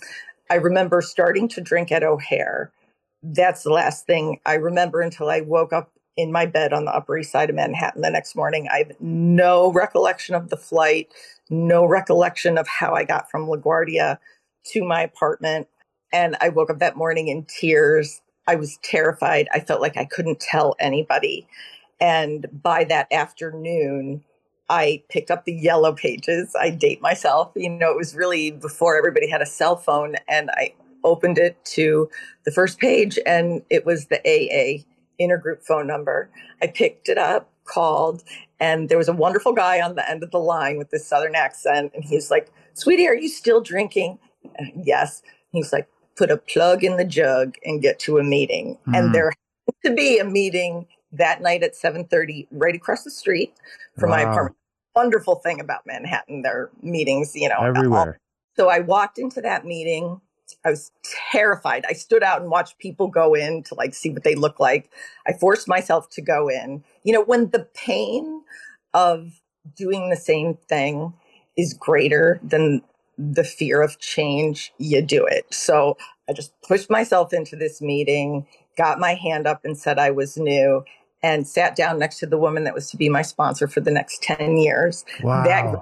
I 0.50 0.56
remember 0.56 1.02
starting 1.02 1.48
to 1.50 1.62
drink 1.62 1.92
at 1.92 2.04
O'Hare 2.04 2.72
that's 3.24 3.64
the 3.64 3.72
last 3.72 4.06
thing 4.06 4.40
I 4.46 4.56
remember 4.56 5.02
until 5.02 5.30
I 5.30 5.42
woke 5.42 5.74
up 5.74 5.92
in 6.18 6.32
my 6.32 6.46
bed 6.46 6.74
on 6.74 6.86
the 6.86 6.96
Upper 6.96 7.18
East 7.18 7.32
Side 7.32 7.50
of 7.50 7.56
Manhattan 7.56 8.02
the 8.02 8.10
next 8.10 8.36
morning. 8.36 8.68
I 8.72 8.80
have 8.80 8.92
no 9.00 9.72
recollection 9.72 10.36
of 10.36 10.50
the 10.50 10.58
flight, 10.58 11.10
no 11.50 11.86
recollection 11.86 12.58
of 12.58 12.68
how 12.68 12.94
I 12.94 13.04
got 13.04 13.30
from 13.30 13.48
LaGuardia 13.48 14.18
to 14.68 14.84
my 14.84 15.02
apartment. 15.02 15.68
And 16.12 16.36
I 16.42 16.50
woke 16.50 16.70
up 16.70 16.80
that 16.80 16.98
morning 16.98 17.28
in 17.30 17.46
tears. 17.46 18.22
I 18.48 18.56
was 18.56 18.78
terrified. 18.84 19.48
I 19.54 19.60
felt 19.60 19.82
like 19.82 19.98
I 19.98 20.06
couldn't 20.06 20.40
tell 20.40 20.76
anybody. 20.80 21.48
And 22.00 22.48
by 22.52 22.84
that 22.86 23.08
afternoon, 23.12 24.24
I 24.70 25.04
picked 25.10 25.32
up 25.32 25.46
the 25.46 25.54
yellow 25.54 25.94
pages. 25.94 26.56
I 26.60 26.70
date 26.72 27.02
myself. 27.02 27.52
You 27.56 27.70
know, 27.70 27.92
it 27.92 27.98
was 27.98 28.16
really 28.16 28.52
before 28.52 28.98
everybody 28.98 29.30
had 29.30 29.42
a 29.42 29.46
cell 29.46 29.76
phone. 29.76 30.16
And 30.28 30.50
I 30.52 30.74
opened 31.04 31.38
it 31.38 31.64
to 31.66 32.10
the 32.46 32.52
first 32.52 32.80
page, 32.80 33.20
and 33.26 33.62
it 33.70 33.86
was 33.86 34.08
the 34.08 34.20
AA 34.20 34.84
intergroup 35.22 35.64
phone 35.64 35.88
number. 35.88 36.30
I 36.62 36.68
picked 36.68 37.10
it 37.10 37.18
up, 37.18 37.52
called, 37.66 38.24
and 38.60 38.90
there 38.90 38.98
was 38.98 39.08
a 39.08 39.14
wonderful 39.14 39.54
guy 39.54 39.82
on 39.82 39.96
the 39.96 40.10
end 40.10 40.24
of 40.24 40.32
the 40.32 40.40
line 40.40 40.78
with 40.78 40.90
this 40.90 41.06
southern 41.08 41.36
accent. 41.36 41.92
And 41.96 42.04
he's 42.04 42.30
like, 42.30 42.52
Sweetie, 42.74 43.08
are 43.08 43.16
you 43.16 43.30
still 43.30 43.62
drinking? 43.62 44.20
And 44.56 44.86
yes. 44.86 45.22
He's 45.52 45.74
like, 45.74 45.88
Put 46.18 46.30
a 46.30 46.38
plug 46.38 46.84
in 46.84 46.98
the 46.98 47.06
jug 47.06 47.56
and 47.64 47.82
get 47.82 47.98
to 48.00 48.20
a 48.20 48.24
meeting. 48.24 48.78
Mm. 48.88 48.98
And 48.98 49.16
there 49.16 49.32
to 49.86 49.94
be 49.94 50.20
a 50.20 50.26
meeting 50.26 50.86
that 51.12 51.42
night 51.42 51.64
at 51.64 51.74
7:30 51.74 52.48
right 52.52 52.76
across 52.76 53.04
the 53.04 53.12
street 53.12 53.54
from 53.98 54.10
wow. 54.10 54.18
my 54.18 54.22
apartment. 54.24 54.58
Wonderful 54.96 55.36
thing 55.36 55.60
about 55.60 55.86
Manhattan, 55.86 56.42
their 56.42 56.70
meetings, 56.82 57.34
you 57.34 57.48
know, 57.48 57.60
everywhere. 57.60 58.20
So 58.58 58.70
I 58.70 58.80
walked 58.80 59.18
into 59.18 59.42
that 59.42 59.66
meeting. 59.66 60.20
I 60.66 60.72
was 60.72 60.92
terrified. 61.32 61.86
I 61.88 61.94
stood 61.94 62.24
out 62.24 62.42
and 62.42 62.50
watched 62.50 62.80
people 62.80 63.08
go 63.08 63.34
in 63.34 63.64
to 63.64 63.76
like 63.76 63.94
see 63.94 64.10
what 64.10 64.24
they 64.24 64.36
look 64.36 64.60
like. 64.60 64.90
I 65.28 65.34
forced 65.34 65.68
myself 65.68 66.10
to 66.12 66.22
go 66.22 66.50
in. 66.50 66.84
You 67.04 67.14
know, 67.14 67.24
when 67.24 67.50
the 67.50 67.68
pain 67.74 68.44
of 68.94 69.42
doing 69.76 70.10
the 70.10 70.16
same 70.16 70.58
thing 70.68 71.14
is 71.58 71.74
greater 71.74 72.40
than 72.44 72.82
the 73.18 73.44
fear 73.44 73.82
of 73.82 74.00
change, 74.00 74.74
you 74.78 75.02
do 75.02 75.26
it. 75.26 75.46
So 75.54 75.98
I 76.30 76.34
just 76.34 76.54
pushed 76.68 76.90
myself 76.90 77.34
into 77.34 77.56
this 77.56 77.82
meeting, 77.82 78.48
got 78.78 79.00
my 79.00 79.14
hand 79.14 79.48
up 79.48 79.64
and 79.64 79.78
said 79.78 80.00
I 80.00 80.12
was 80.12 80.38
new 80.38 80.84
and 81.24 81.48
sat 81.48 81.76
down 81.76 82.00
next 82.00 82.20
to 82.20 82.26
the 82.26 82.38
woman 82.38 82.64
that 82.64 82.74
was 82.74 82.90
to 82.90 82.98
be 82.98 83.10
my 83.10 83.22
sponsor 83.22 83.68
for 83.68 83.80
the 83.80 83.92
next 83.92 84.24
10 84.24 84.58
years. 84.58 85.06
Wow. 85.22 85.44
That, 85.44 85.82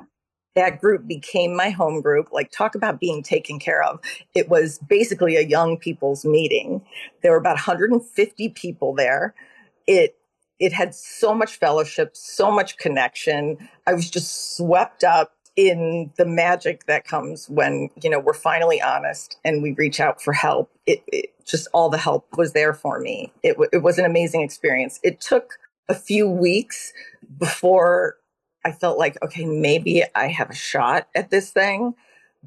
that 0.59 0.81
group 0.81 1.07
became 1.07 1.55
my 1.55 1.69
home 1.69 2.01
group. 2.01 2.31
Like, 2.33 2.51
talk 2.51 2.75
about 2.75 2.99
being 2.99 3.23
taken 3.23 3.59
care 3.59 3.81
of. 3.81 3.99
It 4.35 4.49
was 4.49 4.79
basically 4.79 5.37
a 5.37 5.41
young 5.41 5.77
people's 5.77 6.25
meeting. 6.25 6.81
There 7.23 7.31
were 7.31 7.37
about 7.37 7.55
150 7.55 8.49
people 8.49 8.93
there. 8.93 9.33
It 9.87 10.15
it 10.59 10.73
had 10.73 10.93
so 10.93 11.33
much 11.33 11.55
fellowship, 11.55 12.17
so 12.17 12.51
much 12.51 12.77
connection. 12.77 13.69
I 13.87 13.93
was 13.93 14.09
just 14.09 14.57
swept 14.57 15.05
up 15.05 15.31
in 15.55 16.11
the 16.17 16.25
magic 16.25 16.85
that 16.85 17.05
comes 17.05 17.49
when 17.49 17.89
you 18.03 18.09
know 18.09 18.19
we're 18.19 18.33
finally 18.33 18.81
honest 18.81 19.37
and 19.43 19.63
we 19.63 19.73
reach 19.73 19.99
out 19.99 20.21
for 20.21 20.31
help 20.31 20.71
it, 20.85 21.03
it 21.07 21.33
just 21.45 21.67
all 21.73 21.89
the 21.89 21.97
help 21.97 22.27
was 22.37 22.53
there 22.53 22.73
for 22.73 22.99
me 22.99 23.33
it, 23.43 23.57
it 23.73 23.83
was 23.83 23.99
an 23.99 24.05
amazing 24.05 24.41
experience 24.41 25.01
it 25.03 25.19
took 25.19 25.55
a 25.89 25.95
few 25.95 26.29
weeks 26.29 26.93
before 27.37 28.15
i 28.65 28.71
felt 28.71 28.97
like 28.97 29.17
okay 29.23 29.45
maybe 29.45 30.03
i 30.15 30.27
have 30.27 30.49
a 30.49 30.55
shot 30.55 31.07
at 31.15 31.29
this 31.29 31.51
thing 31.51 31.93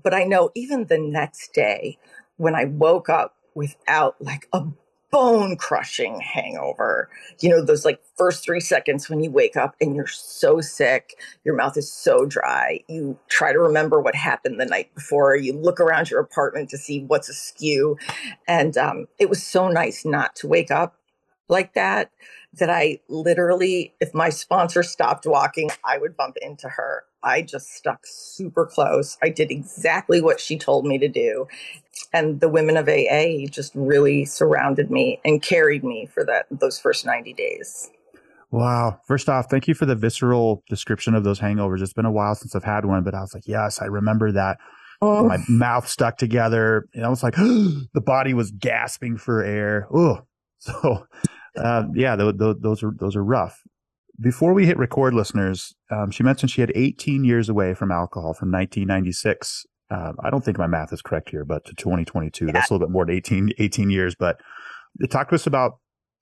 but 0.02 0.14
i 0.14 0.24
know 0.24 0.50
even 0.54 0.86
the 0.86 0.98
next 0.98 1.52
day 1.52 1.98
when 2.36 2.54
i 2.54 2.64
woke 2.64 3.08
up 3.08 3.36
without 3.54 4.16
like 4.20 4.48
a 4.52 4.64
bone 5.12 5.56
crushing 5.56 6.18
hangover. 6.20 7.08
You 7.40 7.50
know, 7.50 7.64
those 7.64 7.84
like 7.84 8.00
first 8.16 8.42
three 8.42 8.60
seconds 8.60 9.08
when 9.08 9.22
you 9.22 9.30
wake 9.30 9.56
up 9.56 9.76
and 9.80 9.94
you're 9.94 10.06
so 10.06 10.60
sick, 10.60 11.20
your 11.44 11.54
mouth 11.54 11.76
is 11.76 11.92
so 11.92 12.24
dry. 12.24 12.80
You 12.88 13.18
try 13.28 13.52
to 13.52 13.60
remember 13.60 14.00
what 14.00 14.16
happened 14.16 14.58
the 14.58 14.64
night 14.64 14.92
before. 14.94 15.36
You 15.36 15.52
look 15.52 15.78
around 15.78 16.10
your 16.10 16.20
apartment 16.20 16.70
to 16.70 16.78
see 16.78 17.04
what's 17.04 17.28
askew. 17.28 17.98
And 18.48 18.76
um, 18.76 19.06
it 19.18 19.28
was 19.28 19.42
so 19.42 19.68
nice 19.68 20.04
not 20.04 20.34
to 20.36 20.48
wake 20.48 20.70
up 20.70 20.96
like 21.52 21.74
that 21.74 22.10
that 22.54 22.68
I 22.68 23.00
literally, 23.08 23.94
if 24.00 24.12
my 24.12 24.28
sponsor 24.28 24.82
stopped 24.82 25.26
walking, 25.26 25.70
I 25.84 25.98
would 25.98 26.16
bump 26.16 26.36
into 26.42 26.68
her. 26.68 27.04
I 27.22 27.42
just 27.42 27.72
stuck 27.72 28.00
super 28.04 28.66
close. 28.66 29.16
I 29.22 29.28
did 29.28 29.50
exactly 29.50 30.20
what 30.20 30.40
she 30.40 30.58
told 30.58 30.84
me 30.84 30.98
to 30.98 31.08
do. 31.08 31.46
And 32.12 32.40
the 32.40 32.48
women 32.48 32.76
of 32.76 32.88
AA 32.88 33.46
just 33.48 33.72
really 33.74 34.24
surrounded 34.24 34.90
me 34.90 35.20
and 35.24 35.40
carried 35.40 35.84
me 35.84 36.06
for 36.06 36.24
that 36.24 36.46
those 36.50 36.78
first 36.78 37.06
90 37.06 37.32
days. 37.32 37.90
Wow. 38.50 39.00
First 39.06 39.30
off, 39.30 39.46
thank 39.48 39.66
you 39.66 39.74
for 39.74 39.86
the 39.86 39.94
visceral 39.94 40.62
description 40.68 41.14
of 41.14 41.24
those 41.24 41.40
hangovers. 41.40 41.80
It's 41.80 41.94
been 41.94 42.04
a 42.04 42.12
while 42.12 42.34
since 42.34 42.54
I've 42.54 42.64
had 42.64 42.84
one, 42.84 43.02
but 43.02 43.14
I 43.14 43.20
was 43.20 43.32
like, 43.32 43.46
yes, 43.46 43.80
I 43.80 43.86
remember 43.86 44.32
that. 44.32 44.58
Oh. 45.00 45.26
My 45.26 45.38
mouth 45.48 45.88
stuck 45.88 46.18
together. 46.18 46.86
And 46.92 47.04
I 47.04 47.08
was 47.08 47.22
like, 47.22 47.34
the 47.36 48.02
body 48.04 48.34
was 48.34 48.50
gasping 48.50 49.16
for 49.16 49.42
air. 49.42 49.88
Oh, 49.92 50.20
so 50.58 51.06
uh, 51.56 51.84
yeah, 51.94 52.16
th- 52.16 52.38
th- 52.38 52.56
those 52.60 52.82
are 52.82 52.92
those 52.98 53.16
are 53.16 53.24
rough. 53.24 53.60
Before 54.20 54.52
we 54.52 54.66
hit 54.66 54.78
record, 54.78 55.14
listeners, 55.14 55.74
um, 55.90 56.10
she 56.10 56.22
mentioned 56.22 56.50
she 56.50 56.60
had 56.60 56.72
18 56.74 57.24
years 57.24 57.48
away 57.48 57.74
from 57.74 57.90
alcohol 57.90 58.34
from 58.34 58.52
1996. 58.52 59.64
Uh, 59.90 60.12
I 60.22 60.30
don't 60.30 60.44
think 60.44 60.58
my 60.58 60.66
math 60.66 60.92
is 60.92 61.02
correct 61.02 61.30
here, 61.30 61.44
but 61.44 61.64
to 61.64 61.74
2022, 61.74 62.46
yeah. 62.46 62.52
that's 62.52 62.70
a 62.70 62.74
little 62.74 62.86
bit 62.86 62.92
more 62.92 63.04
than 63.04 63.14
18, 63.14 63.52
18 63.58 63.90
years. 63.90 64.14
But 64.14 64.40
talk 65.10 65.28
to 65.30 65.34
us 65.34 65.46
about 65.46 65.72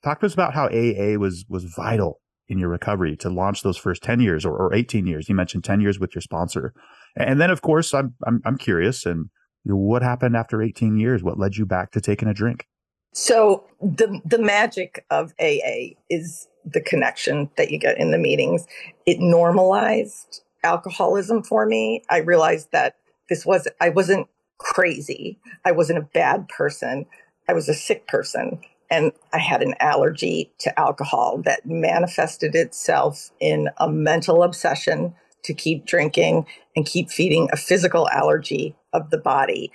talk 0.02 0.20
to 0.20 0.26
us 0.26 0.34
about 0.34 0.54
how 0.54 0.66
AA 0.66 1.18
was 1.18 1.44
was 1.48 1.64
vital 1.64 2.20
in 2.48 2.58
your 2.58 2.68
recovery 2.68 3.16
to 3.16 3.28
launch 3.28 3.62
those 3.62 3.76
first 3.76 4.02
10 4.02 4.18
years 4.20 4.44
or, 4.44 4.56
or 4.56 4.74
18 4.74 5.06
years. 5.06 5.28
You 5.28 5.34
mentioned 5.36 5.62
10 5.62 5.80
years 5.80 6.00
with 6.00 6.14
your 6.14 6.22
sponsor, 6.22 6.72
and 7.16 7.40
then 7.40 7.50
of 7.50 7.62
course 7.62 7.94
I'm 7.94 8.14
I'm, 8.26 8.40
I'm 8.44 8.56
curious 8.56 9.06
and 9.06 9.30
you 9.64 9.72
know, 9.72 9.76
what 9.76 10.02
happened 10.02 10.36
after 10.36 10.62
18 10.62 10.96
years? 10.96 11.22
What 11.22 11.38
led 11.38 11.56
you 11.56 11.66
back 11.66 11.92
to 11.92 12.00
taking 12.00 12.28
a 12.28 12.34
drink? 12.34 12.66
So 13.12 13.64
the 13.80 14.20
the 14.24 14.38
magic 14.38 15.04
of 15.10 15.34
AA 15.40 15.96
is 16.10 16.48
the 16.64 16.80
connection 16.80 17.50
that 17.56 17.70
you 17.70 17.78
get 17.78 17.98
in 17.98 18.10
the 18.12 18.18
meetings. 18.18 18.66
It 19.06 19.20
normalized 19.20 20.42
alcoholism 20.62 21.42
for 21.42 21.66
me. 21.66 22.02
I 22.10 22.18
realized 22.18 22.70
that 22.72 22.96
this 23.28 23.46
was 23.46 23.66
I 23.80 23.88
wasn't 23.90 24.28
crazy. 24.58 25.38
I 25.64 25.72
wasn't 25.72 25.98
a 25.98 26.08
bad 26.14 26.48
person. 26.48 27.06
I 27.48 27.54
was 27.54 27.68
a 27.68 27.74
sick 27.74 28.06
person 28.06 28.60
and 28.90 29.12
I 29.32 29.38
had 29.38 29.62
an 29.62 29.74
allergy 29.80 30.52
to 30.58 30.78
alcohol 30.78 31.42
that 31.44 31.66
manifested 31.66 32.54
itself 32.54 33.30
in 33.40 33.70
a 33.78 33.90
mental 33.90 34.42
obsession 34.42 35.14
to 35.44 35.54
keep 35.54 35.86
drinking 35.86 36.46
and 36.76 36.86
keep 36.86 37.10
feeding 37.10 37.48
a 37.52 37.56
physical 37.56 38.08
allergy 38.10 38.76
of 38.92 39.10
the 39.10 39.18
body 39.18 39.72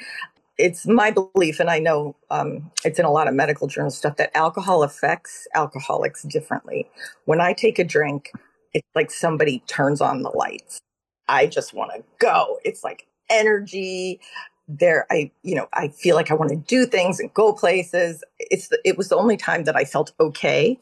it's 0.58 0.88
my 0.88 1.12
belief, 1.12 1.60
and 1.60 1.70
I 1.70 1.80
know 1.80 2.16
um, 2.32 2.72
it's 2.86 3.00
in 3.00 3.06
a 3.06 3.12
lot 3.12 3.28
of 3.28 3.34
medical 3.34 3.68
journal 3.68 3.92
stuff, 3.92 4.18
that 4.18 4.36
alcohol 4.38 4.84
affects 4.84 5.48
alcoholics 5.56 6.24
differently. 6.24 6.90
When 7.26 7.42
I 7.42 7.54
take 7.54 7.80
a 7.80 7.84
drink, 7.84 8.32
it's 8.74 8.88
like 8.96 9.12
somebody 9.12 9.64
turns 9.68 10.02
on 10.02 10.24
the 10.24 10.30
lights. 10.30 10.80
I 11.28 11.48
just 11.48 11.74
want 11.74 11.92
to 11.96 12.04
go. 12.20 12.60
It's 12.66 12.84
like 12.84 13.08
energy. 13.30 14.22
There, 14.68 15.06
I 15.12 15.32
you 15.44 15.56
know, 15.56 15.68
I 15.74 15.90
feel 15.90 16.16
like 16.16 16.32
I 16.32 16.36
want 16.36 16.52
to 16.52 16.58
do 16.58 16.86
things 16.88 17.20
and 17.20 17.34
go 17.34 17.54
places. 17.54 18.24
It's 18.40 18.70
the, 18.70 18.80
it 18.86 18.98
was 18.98 19.10
the 19.10 19.18
only 19.18 19.38
time 19.38 19.66
that 19.66 19.76
I 19.76 19.86
felt 19.86 20.14
okay 20.20 20.80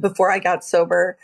before 0.00 0.30
I 0.30 0.38
got 0.38 0.64
sober. 0.64 1.16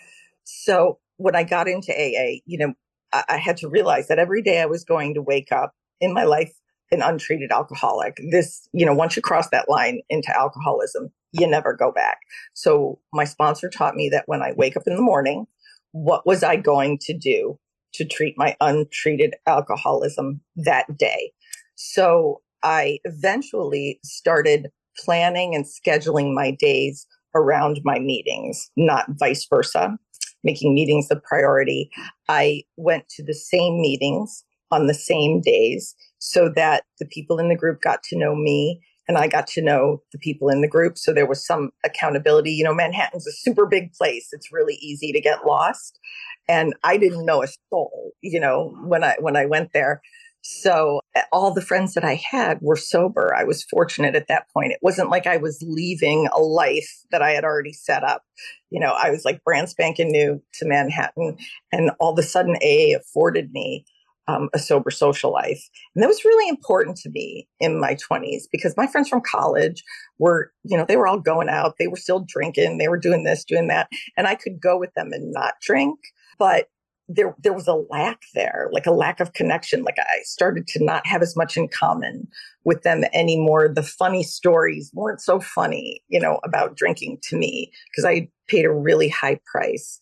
So 0.45 0.99
when 1.19 1.37
I 1.37 1.45
got 1.45 1.69
into 1.69 1.93
AA, 1.93 2.41
you 2.47 2.59
know, 2.59 2.75
I, 3.13 3.25
I 3.31 3.37
had 3.39 3.59
to 3.59 3.69
realize 3.69 4.09
that 4.09 4.19
every 4.19 4.43
day 4.43 4.63
I 4.63 4.67
was 4.67 4.85
going 4.85 5.15
to 5.15 5.23
wake 5.23 5.53
up 5.53 5.75
in 6.01 6.15
my 6.15 6.25
life 6.25 6.53
an 6.91 7.03
untreated 7.03 7.53
alcoholic. 7.53 8.19
This, 8.31 8.69
you 8.73 8.87
know, 8.87 8.95
once 8.95 9.17
you 9.17 9.23
cross 9.23 9.49
that 9.51 9.69
line 9.69 10.01
into 10.09 10.35
alcoholism, 10.37 11.11
you 11.33 11.47
never 11.47 11.75
go 11.75 11.93
back. 11.93 12.19
So 12.55 12.99
my 13.13 13.25
sponsor 13.25 13.69
taught 13.69 13.95
me 13.95 14.09
that 14.11 14.25
when 14.27 14.43
I 14.43 14.53
wake 14.57 14.77
up 14.77 14.85
in 14.87 14.97
the 14.97 15.03
morning, 15.03 15.47
what 15.93 16.27
was 16.27 16.43
I 16.43 16.57
going 16.57 16.99
to 17.03 17.17
do 17.17 17.59
to 17.95 18.05
treat 18.05 18.35
my 18.37 18.57
untreated 18.61 19.35
alcoholism 19.47 20.41
that 20.57 20.97
day? 20.97 21.33
So 21.75 22.43
I 22.63 22.99
eventually 23.05 24.01
started 24.05 24.69
planning 25.05 25.55
and 25.55 25.65
scheduling 25.65 26.35
my 26.35 26.51
days 26.51 27.07
around 27.35 27.81
my 27.85 27.99
meetings, 27.99 28.71
not 28.77 29.07
vice 29.11 29.47
versa, 29.49 29.97
making 30.43 30.75
meetings 30.75 31.09
a 31.11 31.17
priority. 31.17 31.91
I 32.29 32.63
went 32.77 33.09
to 33.11 33.25
the 33.25 33.35
same 33.35 33.81
meetings 33.81 34.45
on 34.71 34.87
the 34.87 34.95
same 34.95 35.41
days 35.41 35.95
so 36.19 36.51
that 36.55 36.85
the 36.99 37.07
people 37.07 37.39
in 37.39 37.49
the 37.49 37.57
group 37.57 37.81
got 37.81 38.03
to 38.05 38.19
know 38.19 38.35
me 38.35 38.81
and 39.09 39.17
I 39.17 39.27
got 39.27 39.47
to 39.49 39.63
know 39.63 40.03
the 40.13 40.19
people 40.19 40.51
in 40.51 40.61
the 40.61 40.69
group. 40.69 40.99
So 40.99 41.13
there 41.15 41.27
was 41.27 41.45
some 41.45 41.71
accountability. 41.85 42.53
You 42.53 42.65
know, 42.65 42.75
Manhattan's 42.75 43.27
a 43.27 43.33
super 43.33 43.67
big 43.67 43.93
place. 43.95 44.29
It's 44.33 44.53
really 44.53 44.75
easy 44.75 45.13
to 45.13 45.21
get 45.21 45.47
lost. 45.47 45.99
And 46.47 46.75
I 46.85 46.99
didn't 46.99 47.25
know 47.25 47.43
a 47.43 47.49
soul, 47.71 48.13
you 48.21 48.39
know, 48.39 48.77
when 48.85 49.03
I 49.03 49.17
when 49.19 49.37
I 49.37 49.47
went 49.47 49.73
there. 49.73 50.03
So 50.43 51.01
eh, 51.15 51.23
all 51.33 51.53
the 51.53 51.63
friends 51.63 51.95
that 51.95 52.05
I 52.05 52.15
had 52.15 52.59
were 52.61 52.77
sober. 52.77 53.35
I 53.35 53.45
was 53.45 53.65
fortunate 53.65 54.15
at 54.15 54.29
that 54.29 54.47
point. 54.53 54.73
It 54.73 54.79
wasn't 54.83 55.11
like 55.11 55.27
I 55.27 55.37
was 55.39 55.63
leaving 55.67 56.29
a 56.33 56.41
life 56.41 56.89
that 57.11 57.23
I 57.23 57.31
had 57.31 57.45
already 57.45 57.73
set 57.73 58.05
up. 58.05 58.23
You 58.71 58.81
know, 58.81 58.93
I 58.93 59.11
was 59.11 59.25
like 59.25 59.43
brand 59.43 59.69
spanking 59.69 60.13
new 60.13 60.43
to 60.55 60.67
Manhattan. 60.67 61.39
And 61.73 61.91
all 61.99 62.13
of 62.13 62.19
a 62.19 62.23
sudden 62.23 62.57
AA 62.57 62.97
afforded 62.97 63.53
me 63.53 63.85
um, 64.29 64.49
a 64.55 64.59
sober 64.59 64.91
social 64.91 65.33
life. 65.33 65.69
And 65.95 66.03
that 66.03 66.09
was 66.09 66.25
really 66.25 66.49
important 66.49 66.97
to 66.99 67.11
me 67.11 67.49
in 67.59 67.81
my 67.81 67.97
20s 67.97 68.43
because 68.53 68.77
my 68.77 68.87
friends 68.87 69.09
from 69.09 69.23
college 69.23 69.83
were, 70.19 70.53
you 70.65 70.77
know, 70.77 70.85
they 70.87 70.97
were 70.97 71.09
all 71.09 71.19
going 71.19 71.49
out, 71.49 71.75
they 71.79 71.89
were 71.89 71.97
still 71.97 72.25
drinking, 72.29 72.79
they 72.79 72.89
were 72.89 72.99
doing 72.99 73.25
this, 73.25 73.45
doing 73.45 73.69
that. 73.69 73.89
And 74.17 74.27
I 74.27 74.35
could 74.35 74.61
go 74.61 74.79
with 74.79 74.93
them 74.95 75.13
and 75.13 75.33
not 75.33 75.55
drink. 75.63 75.99
But 76.39 76.69
there 77.09 77.35
there 77.39 77.55
was 77.55 77.67
a 77.67 77.73
lack 77.73 78.21
there, 78.35 78.69
like 78.71 78.87
a 78.87 78.93
lack 78.93 79.19
of 79.19 79.33
connection. 79.33 79.83
Like 79.83 79.99
I 79.99 80.21
started 80.25 80.67
to 80.69 80.85
not 80.85 81.07
have 81.07 81.23
as 81.23 81.35
much 81.35 81.57
in 81.57 81.69
common 81.69 82.29
with 82.65 82.83
them 82.83 83.05
anymore. 83.15 83.69
The 83.69 83.83
funny 83.83 84.23
stories 84.23 84.91
weren't 84.93 85.23
so 85.23 85.41
funny, 85.41 86.03
you 86.09 86.21
know, 86.21 86.39
about 86.45 86.77
drinking 86.77 87.19
to 87.23 87.37
me 87.37 87.73
because 87.91 88.05
I 88.05 88.29
paid 88.47 88.67
a 88.67 88.71
really 88.71 89.09
high 89.09 89.41
price. 89.51 89.99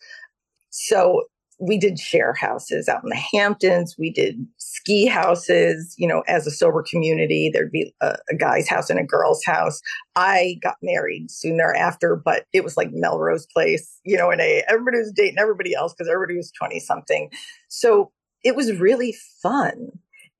So 0.70 1.22
we 1.58 1.78
did 1.78 1.98
share 1.98 2.34
houses 2.34 2.88
out 2.88 3.02
in 3.02 3.08
the 3.08 3.16
Hamptons. 3.32 3.96
We 3.98 4.10
did 4.10 4.46
ski 4.58 5.06
houses, 5.06 5.94
you 5.96 6.06
know, 6.06 6.22
as 6.28 6.46
a 6.46 6.50
sober 6.50 6.82
community. 6.82 7.50
There'd 7.52 7.72
be 7.72 7.94
a, 8.02 8.16
a, 8.30 8.34
guy's 8.36 8.68
house 8.68 8.90
and 8.90 8.98
a 8.98 9.04
girl's 9.04 9.42
house. 9.44 9.80
I 10.16 10.58
got 10.62 10.76
married 10.82 11.30
soon 11.30 11.56
thereafter, 11.56 12.14
but 12.14 12.44
it 12.52 12.62
was 12.62 12.76
like 12.76 12.90
Melrose 12.92 13.46
Place, 13.46 14.00
you 14.04 14.18
know, 14.18 14.30
and 14.30 14.40
a, 14.40 14.64
everybody 14.68 14.98
was 14.98 15.12
dating 15.12 15.38
everybody 15.38 15.74
else 15.74 15.94
because 15.94 16.10
everybody 16.10 16.36
was 16.36 16.52
20 16.52 16.78
something. 16.80 17.30
So 17.68 18.12
it 18.44 18.54
was 18.54 18.78
really 18.78 19.16
fun. 19.42 19.88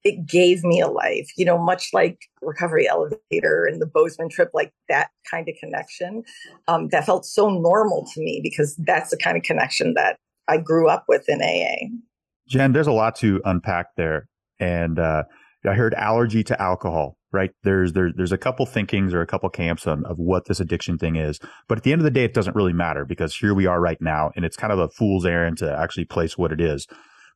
It 0.05 0.25
gave 0.27 0.63
me 0.63 0.81
a 0.81 0.87
life, 0.87 1.31
you 1.37 1.45
know, 1.45 1.59
much 1.59 1.89
like 1.93 2.29
Recovery 2.43 2.87
Elevator 2.89 3.65
and 3.65 3.83
the 3.83 3.87
Bozeman 3.87 4.29
trip, 4.29 4.51
like 4.55 4.73
that 4.89 5.11
kind 5.29 5.49
of 5.49 5.57
connection. 5.59 6.23
Um, 6.69 6.89
that 6.89 7.07
felt 7.07 7.27
so 7.27 7.49
normal 7.51 8.07
to 8.15 8.21
me 8.21 8.39
because 8.41 8.77
that's 8.77 9.11
the 9.11 9.17
kind 9.17 9.37
of 9.37 9.43
connection 9.43 9.95
that 9.95 10.19
I 10.49 10.59
grew 10.59 10.89
up 10.89 11.05
with 11.09 11.29
in 11.29 11.43
AA. 11.43 11.89
Jen, 12.49 12.73
there's 12.73 12.87
a 12.87 12.93
lot 12.93 13.17
to 13.17 13.41
unpack 13.45 13.87
there. 13.97 14.29
And 14.59 14.99
uh, 14.99 15.25
I 15.69 15.75
heard 15.75 15.95
allergy 15.95 16.45
to 16.45 16.61
alcohol, 16.61 17.17
right? 17.33 17.51
There's 17.63 17.93
there, 17.93 18.11
there's 18.15 18.33
a 18.33 18.39
couple 18.39 18.67
thinkings 18.67 19.13
or 19.13 19.21
a 19.21 19.27
couple 19.27 19.49
camps 19.51 19.87
on, 19.87 20.05
of 20.07 20.19
what 20.19 20.47
this 20.47 20.61
addiction 20.61 20.99
thing 20.99 21.17
is. 21.17 21.41
But 21.69 21.79
at 21.79 21.85
the 21.85 21.93
end 21.93 22.01
of 22.01 22.05
the 22.05 22.11
day, 22.11 22.25
it 22.25 22.35
doesn't 22.35 22.57
really 22.57 22.73
matter 22.73 23.05
because 23.05 23.35
here 23.37 23.55
we 23.55 23.67
are 23.67 23.81
right 23.81 24.01
now. 24.01 24.31
And 24.37 24.45
it's 24.45 24.57
kind 24.57 24.73
of 24.73 24.79
a 24.79 24.89
fool's 24.89 25.27
errand 25.27 25.59
to 25.59 25.77
actually 25.77 26.05
place 26.05 26.39
what 26.39 26.53
it 26.53 26.61
is. 26.61 26.87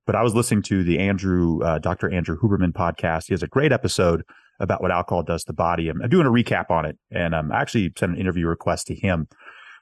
But 0.06 0.16
I 0.16 0.22
was 0.22 0.34
listening 0.34 0.62
to 0.62 0.82
the 0.82 0.98
Andrew, 0.98 1.62
uh, 1.62 1.78
Dr. 1.78 2.11
Andrew 2.11 2.38
Huberman 2.38 2.72
podcast. 2.72 3.26
He 3.26 3.34
has 3.34 3.42
a 3.42 3.48
great 3.48 3.72
episode 3.72 4.22
about 4.58 4.82
what 4.82 4.90
alcohol 4.90 5.22
does 5.22 5.44
to 5.44 5.48
the 5.48 5.54
body. 5.54 5.88
I'm, 5.88 6.00
I'm 6.02 6.08
doing 6.08 6.26
a 6.26 6.30
recap 6.30 6.70
on 6.70 6.84
it. 6.84 6.98
And 7.11 7.34
um, 7.34 7.52
I 7.52 7.61
actually 7.61 7.92
sent 7.98 8.12
an 8.12 8.18
interview 8.18 8.46
request 8.46 8.86
to 8.88 8.94
him. 8.94 9.26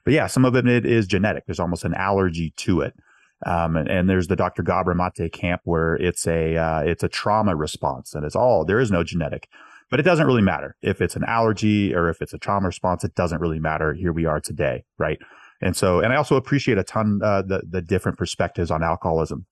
But 0.05 0.13
yeah, 0.13 0.27
some 0.27 0.45
of 0.45 0.55
it 0.55 0.85
is 0.85 1.07
genetic. 1.07 1.45
There's 1.45 1.59
almost 1.59 1.85
an 1.85 1.93
allergy 1.93 2.53
to 2.57 2.81
it. 2.81 2.93
Um, 3.45 3.77
and, 3.77 3.87
and, 3.87 4.09
there's 4.09 4.27
the 4.27 4.35
Dr. 4.35 4.63
Gabor 4.63 4.93
Mate 4.93 5.31
camp 5.31 5.61
where 5.63 5.95
it's 5.95 6.27
a 6.27 6.57
uh, 6.57 6.81
it's 6.81 7.03
a 7.03 7.07
trauma 7.07 7.55
response, 7.55 8.13
and 8.13 8.25
it's 8.25 8.35
all 8.35 8.65
there 8.65 8.81
is 8.81 8.91
no 8.91 9.01
genetic, 9.01 9.47
but 9.89 9.99
it 9.99 10.03
doesn't 10.03 10.27
really 10.27 10.41
matter 10.41 10.75
if 10.81 10.99
it's 10.99 11.15
an 11.15 11.23
allergy 11.23 11.95
or 11.95 12.09
if 12.09 12.21
it's 12.21 12.33
a 12.33 12.37
trauma 12.37 12.67
response. 12.67 13.05
It 13.05 13.15
doesn't 13.15 13.39
really 13.39 13.59
matter. 13.59 13.93
Here 13.93 14.11
we 14.11 14.25
are 14.25 14.41
today, 14.41 14.83
right? 14.97 15.19
And 15.61 15.75
so, 15.75 15.99
and 15.99 16.11
I 16.11 16.17
also 16.17 16.35
appreciate 16.35 16.77
a 16.77 16.83
ton 16.83 17.21
uh, 17.23 17.41
the 17.41 17.63
the 17.69 17.81
different 17.81 18.17
perspectives 18.17 18.71
on 18.71 18.83
alcoholism. 18.83 19.45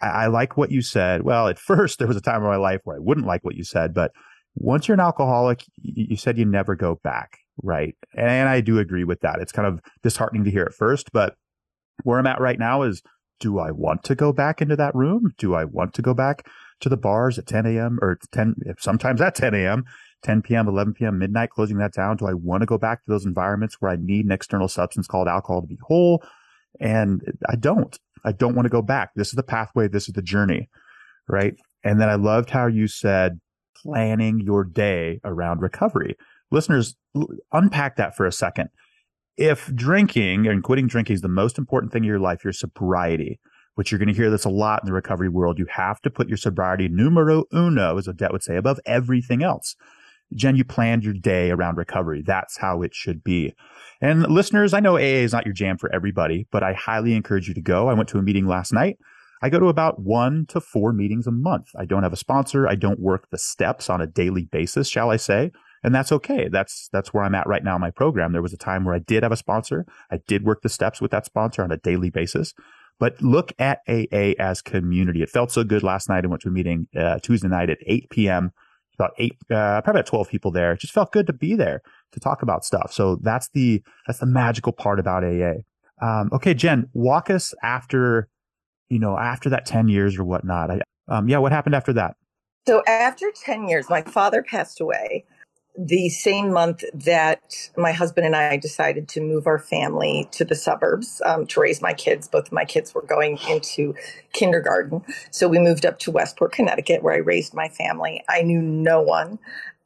I, 0.00 0.08
I 0.08 0.26
like 0.28 0.56
what 0.56 0.70
you 0.70 0.80
said. 0.80 1.22
Well, 1.22 1.48
at 1.48 1.58
first 1.70 1.98
there 1.98 2.08
was 2.08 2.16
a 2.16 2.22
time 2.22 2.42
in 2.42 2.48
my 2.48 2.56
life 2.56 2.80
where 2.84 2.96
I 2.96 3.00
wouldn't 3.00 3.26
like 3.26 3.44
what 3.44 3.56
you 3.56 3.64
said, 3.64 3.92
but 3.92 4.12
once 4.54 4.86
you're 4.86 4.94
an 4.94 5.00
alcoholic, 5.00 5.64
you, 5.82 6.06
you 6.10 6.16
said 6.16 6.38
you 6.38 6.44
never 6.44 6.76
go 6.76 7.00
back, 7.02 7.38
right? 7.62 7.94
And 8.16 8.48
I 8.48 8.60
do 8.60 8.78
agree 8.78 9.04
with 9.04 9.20
that. 9.20 9.40
It's 9.40 9.52
kind 9.52 9.66
of 9.66 9.80
disheartening 10.02 10.44
to 10.44 10.50
hear 10.50 10.64
at 10.64 10.74
first, 10.74 11.12
but 11.12 11.34
where 12.02 12.18
I'm 12.18 12.26
at 12.26 12.40
right 12.40 12.58
now 12.58 12.82
is 12.82 13.02
do 13.40 13.58
I 13.58 13.70
want 13.70 14.04
to 14.04 14.14
go 14.14 14.32
back 14.32 14.62
into 14.62 14.76
that 14.76 14.94
room? 14.94 15.34
Do 15.38 15.54
I 15.54 15.64
want 15.64 15.94
to 15.94 16.02
go 16.02 16.14
back 16.14 16.46
to 16.80 16.88
the 16.88 16.96
bars 16.96 17.38
at 17.38 17.46
10 17.46 17.66
a.m. 17.66 17.98
or 18.00 18.18
10, 18.32 18.56
sometimes 18.78 19.20
at 19.20 19.34
10 19.34 19.54
a.m., 19.54 19.84
10 20.22 20.42
p.m., 20.42 20.68
11 20.68 20.94
p.m., 20.94 21.18
midnight, 21.18 21.50
closing 21.50 21.78
that 21.78 21.92
down? 21.92 22.16
Do 22.16 22.26
I 22.26 22.34
want 22.34 22.62
to 22.62 22.66
go 22.66 22.78
back 22.78 23.04
to 23.04 23.10
those 23.10 23.26
environments 23.26 23.76
where 23.80 23.90
I 23.90 23.96
need 23.96 24.24
an 24.24 24.32
external 24.32 24.68
substance 24.68 25.06
called 25.06 25.28
alcohol 25.28 25.60
to 25.60 25.66
be 25.66 25.78
whole? 25.82 26.22
And 26.80 27.22
I 27.48 27.56
don't. 27.56 27.98
I 28.24 28.32
don't 28.32 28.54
want 28.54 28.66
to 28.66 28.70
go 28.70 28.82
back. 28.82 29.10
This 29.14 29.28
is 29.28 29.34
the 29.34 29.42
pathway. 29.42 29.88
This 29.88 30.08
is 30.08 30.14
the 30.14 30.22
journey. 30.22 30.68
Right. 31.28 31.54
And 31.84 32.00
then 32.00 32.08
I 32.08 32.14
loved 32.14 32.50
how 32.50 32.66
you 32.66 32.88
said 32.88 33.40
planning 33.76 34.40
your 34.40 34.64
day 34.64 35.20
around 35.24 35.60
recovery. 35.60 36.16
Listeners, 36.50 36.96
unpack 37.52 37.96
that 37.96 38.16
for 38.16 38.26
a 38.26 38.32
second 38.32 38.70
if 39.36 39.66
drinking 39.74 40.46
and 40.46 40.62
quitting 40.62 40.86
drinking 40.86 41.14
is 41.14 41.20
the 41.22 41.28
most 41.28 41.58
important 41.58 41.92
thing 41.92 42.04
in 42.04 42.08
your 42.08 42.18
life, 42.18 42.44
your 42.44 42.52
sobriety, 42.52 43.40
which 43.74 43.90
you're 43.90 43.98
going 43.98 44.08
to 44.08 44.14
hear 44.14 44.30
this 44.30 44.44
a 44.44 44.50
lot 44.50 44.82
in 44.82 44.86
the 44.86 44.92
recovery 44.92 45.28
world, 45.28 45.58
you 45.58 45.66
have 45.70 46.00
to 46.02 46.10
put 46.10 46.28
your 46.28 46.36
sobriety 46.36 46.88
numero 46.88 47.44
uno, 47.52 47.98
as 47.98 48.08
Odette 48.08 48.32
would 48.32 48.42
say, 48.42 48.56
above 48.56 48.78
everything 48.86 49.42
else. 49.42 49.74
Jen, 50.34 50.56
you 50.56 50.64
planned 50.64 51.04
your 51.04 51.14
day 51.14 51.50
around 51.50 51.76
recovery. 51.76 52.22
That's 52.24 52.58
how 52.58 52.82
it 52.82 52.94
should 52.94 53.22
be. 53.22 53.54
And 54.00 54.22
listeners, 54.28 54.72
I 54.72 54.80
know 54.80 54.96
AA 54.96 55.22
is 55.22 55.32
not 55.32 55.44
your 55.44 55.54
jam 55.54 55.78
for 55.78 55.92
everybody, 55.94 56.46
but 56.50 56.62
I 56.62 56.72
highly 56.72 57.14
encourage 57.14 57.48
you 57.48 57.54
to 57.54 57.60
go. 57.60 57.88
I 57.88 57.94
went 57.94 58.08
to 58.10 58.18
a 58.18 58.22
meeting 58.22 58.46
last 58.46 58.72
night. 58.72 58.98
I 59.42 59.50
go 59.50 59.58
to 59.58 59.66
about 59.66 60.00
one 60.00 60.46
to 60.48 60.60
four 60.60 60.92
meetings 60.92 61.26
a 61.26 61.30
month. 61.30 61.68
I 61.78 61.84
don't 61.84 62.02
have 62.02 62.12
a 62.12 62.16
sponsor. 62.16 62.66
I 62.66 62.76
don't 62.76 63.00
work 63.00 63.28
the 63.30 63.38
steps 63.38 63.90
on 63.90 64.00
a 64.00 64.06
daily 64.06 64.44
basis, 64.50 64.88
shall 64.88 65.10
I 65.10 65.16
say 65.16 65.52
and 65.84 65.94
that's 65.94 66.10
okay. 66.10 66.48
That's 66.48 66.88
that's 66.92 67.12
where 67.12 67.22
I'm 67.22 67.34
at 67.34 67.46
right 67.46 67.62
now 67.62 67.74
in 67.76 67.80
my 67.80 67.90
program. 67.90 68.32
There 68.32 68.42
was 68.42 68.54
a 68.54 68.58
time 68.58 68.84
where 68.84 68.94
I 68.94 68.98
did 68.98 69.22
have 69.22 69.32
a 69.32 69.36
sponsor. 69.36 69.84
I 70.10 70.18
did 70.26 70.42
work 70.44 70.62
the 70.62 70.68
steps 70.70 71.00
with 71.00 71.10
that 71.10 71.26
sponsor 71.26 71.62
on 71.62 71.70
a 71.70 71.76
daily 71.76 72.10
basis. 72.10 72.54
But 72.98 73.20
look 73.20 73.52
at 73.58 73.80
AA 73.88 74.32
as 74.38 74.62
community. 74.62 75.22
It 75.22 75.28
felt 75.28 75.50
so 75.50 75.62
good 75.62 75.82
last 75.82 76.08
night. 76.08 76.24
I 76.24 76.28
went 76.28 76.42
to 76.42 76.48
a 76.48 76.52
meeting 76.52 76.88
uh, 76.96 77.18
Tuesday 77.18 77.48
night 77.48 77.68
at 77.68 77.78
8 77.84 78.08
p.m. 78.08 78.52
About 78.96 79.10
eight, 79.18 79.36
uh, 79.50 79.82
probably 79.82 80.00
about 80.00 80.06
12 80.06 80.28
people 80.28 80.52
there. 80.52 80.72
It 80.72 80.78
just 80.78 80.92
felt 80.92 81.10
good 81.10 81.26
to 81.26 81.32
be 81.32 81.56
there 81.56 81.82
to 82.12 82.20
talk 82.20 82.42
about 82.42 82.64
stuff. 82.64 82.92
So 82.92 83.16
that's 83.16 83.48
the 83.48 83.82
that's 84.06 84.20
the 84.20 84.26
magical 84.26 84.72
part 84.72 85.00
about 85.00 85.24
AA. 85.24 85.54
Um, 86.00 86.30
okay, 86.32 86.54
Jen, 86.54 86.88
walk 86.92 87.28
us 87.28 87.52
after 87.62 88.28
you 88.88 89.00
know 89.00 89.18
after 89.18 89.50
that 89.50 89.66
10 89.66 89.88
years 89.88 90.16
or 90.16 90.24
whatnot. 90.24 90.70
I, 90.70 90.80
um, 91.08 91.28
yeah, 91.28 91.38
what 91.38 91.50
happened 91.50 91.74
after 91.74 91.92
that? 91.94 92.14
So 92.68 92.84
after 92.86 93.26
10 93.44 93.68
years, 93.68 93.90
my 93.90 94.02
father 94.02 94.44
passed 94.44 94.80
away 94.80 95.24
the 95.76 96.08
same 96.08 96.52
month 96.52 96.84
that 96.94 97.70
my 97.76 97.92
husband 97.92 98.26
and 98.26 98.36
I 98.36 98.56
decided 98.56 99.08
to 99.10 99.20
move 99.20 99.46
our 99.46 99.58
family 99.58 100.28
to 100.32 100.44
the 100.44 100.54
suburbs 100.54 101.20
um, 101.24 101.46
to 101.48 101.60
raise 101.60 101.82
my 101.82 101.92
kids. 101.92 102.28
Both 102.28 102.46
of 102.46 102.52
my 102.52 102.64
kids 102.64 102.94
were 102.94 103.02
going 103.02 103.38
into 103.48 103.94
kindergarten. 104.32 105.04
So 105.30 105.48
we 105.48 105.58
moved 105.58 105.84
up 105.84 105.98
to 106.00 106.10
Westport, 106.10 106.52
Connecticut, 106.52 107.02
where 107.02 107.14
I 107.14 107.18
raised 107.18 107.54
my 107.54 107.68
family. 107.68 108.22
I 108.28 108.42
knew 108.42 108.62
no 108.62 109.02
one. 109.02 109.38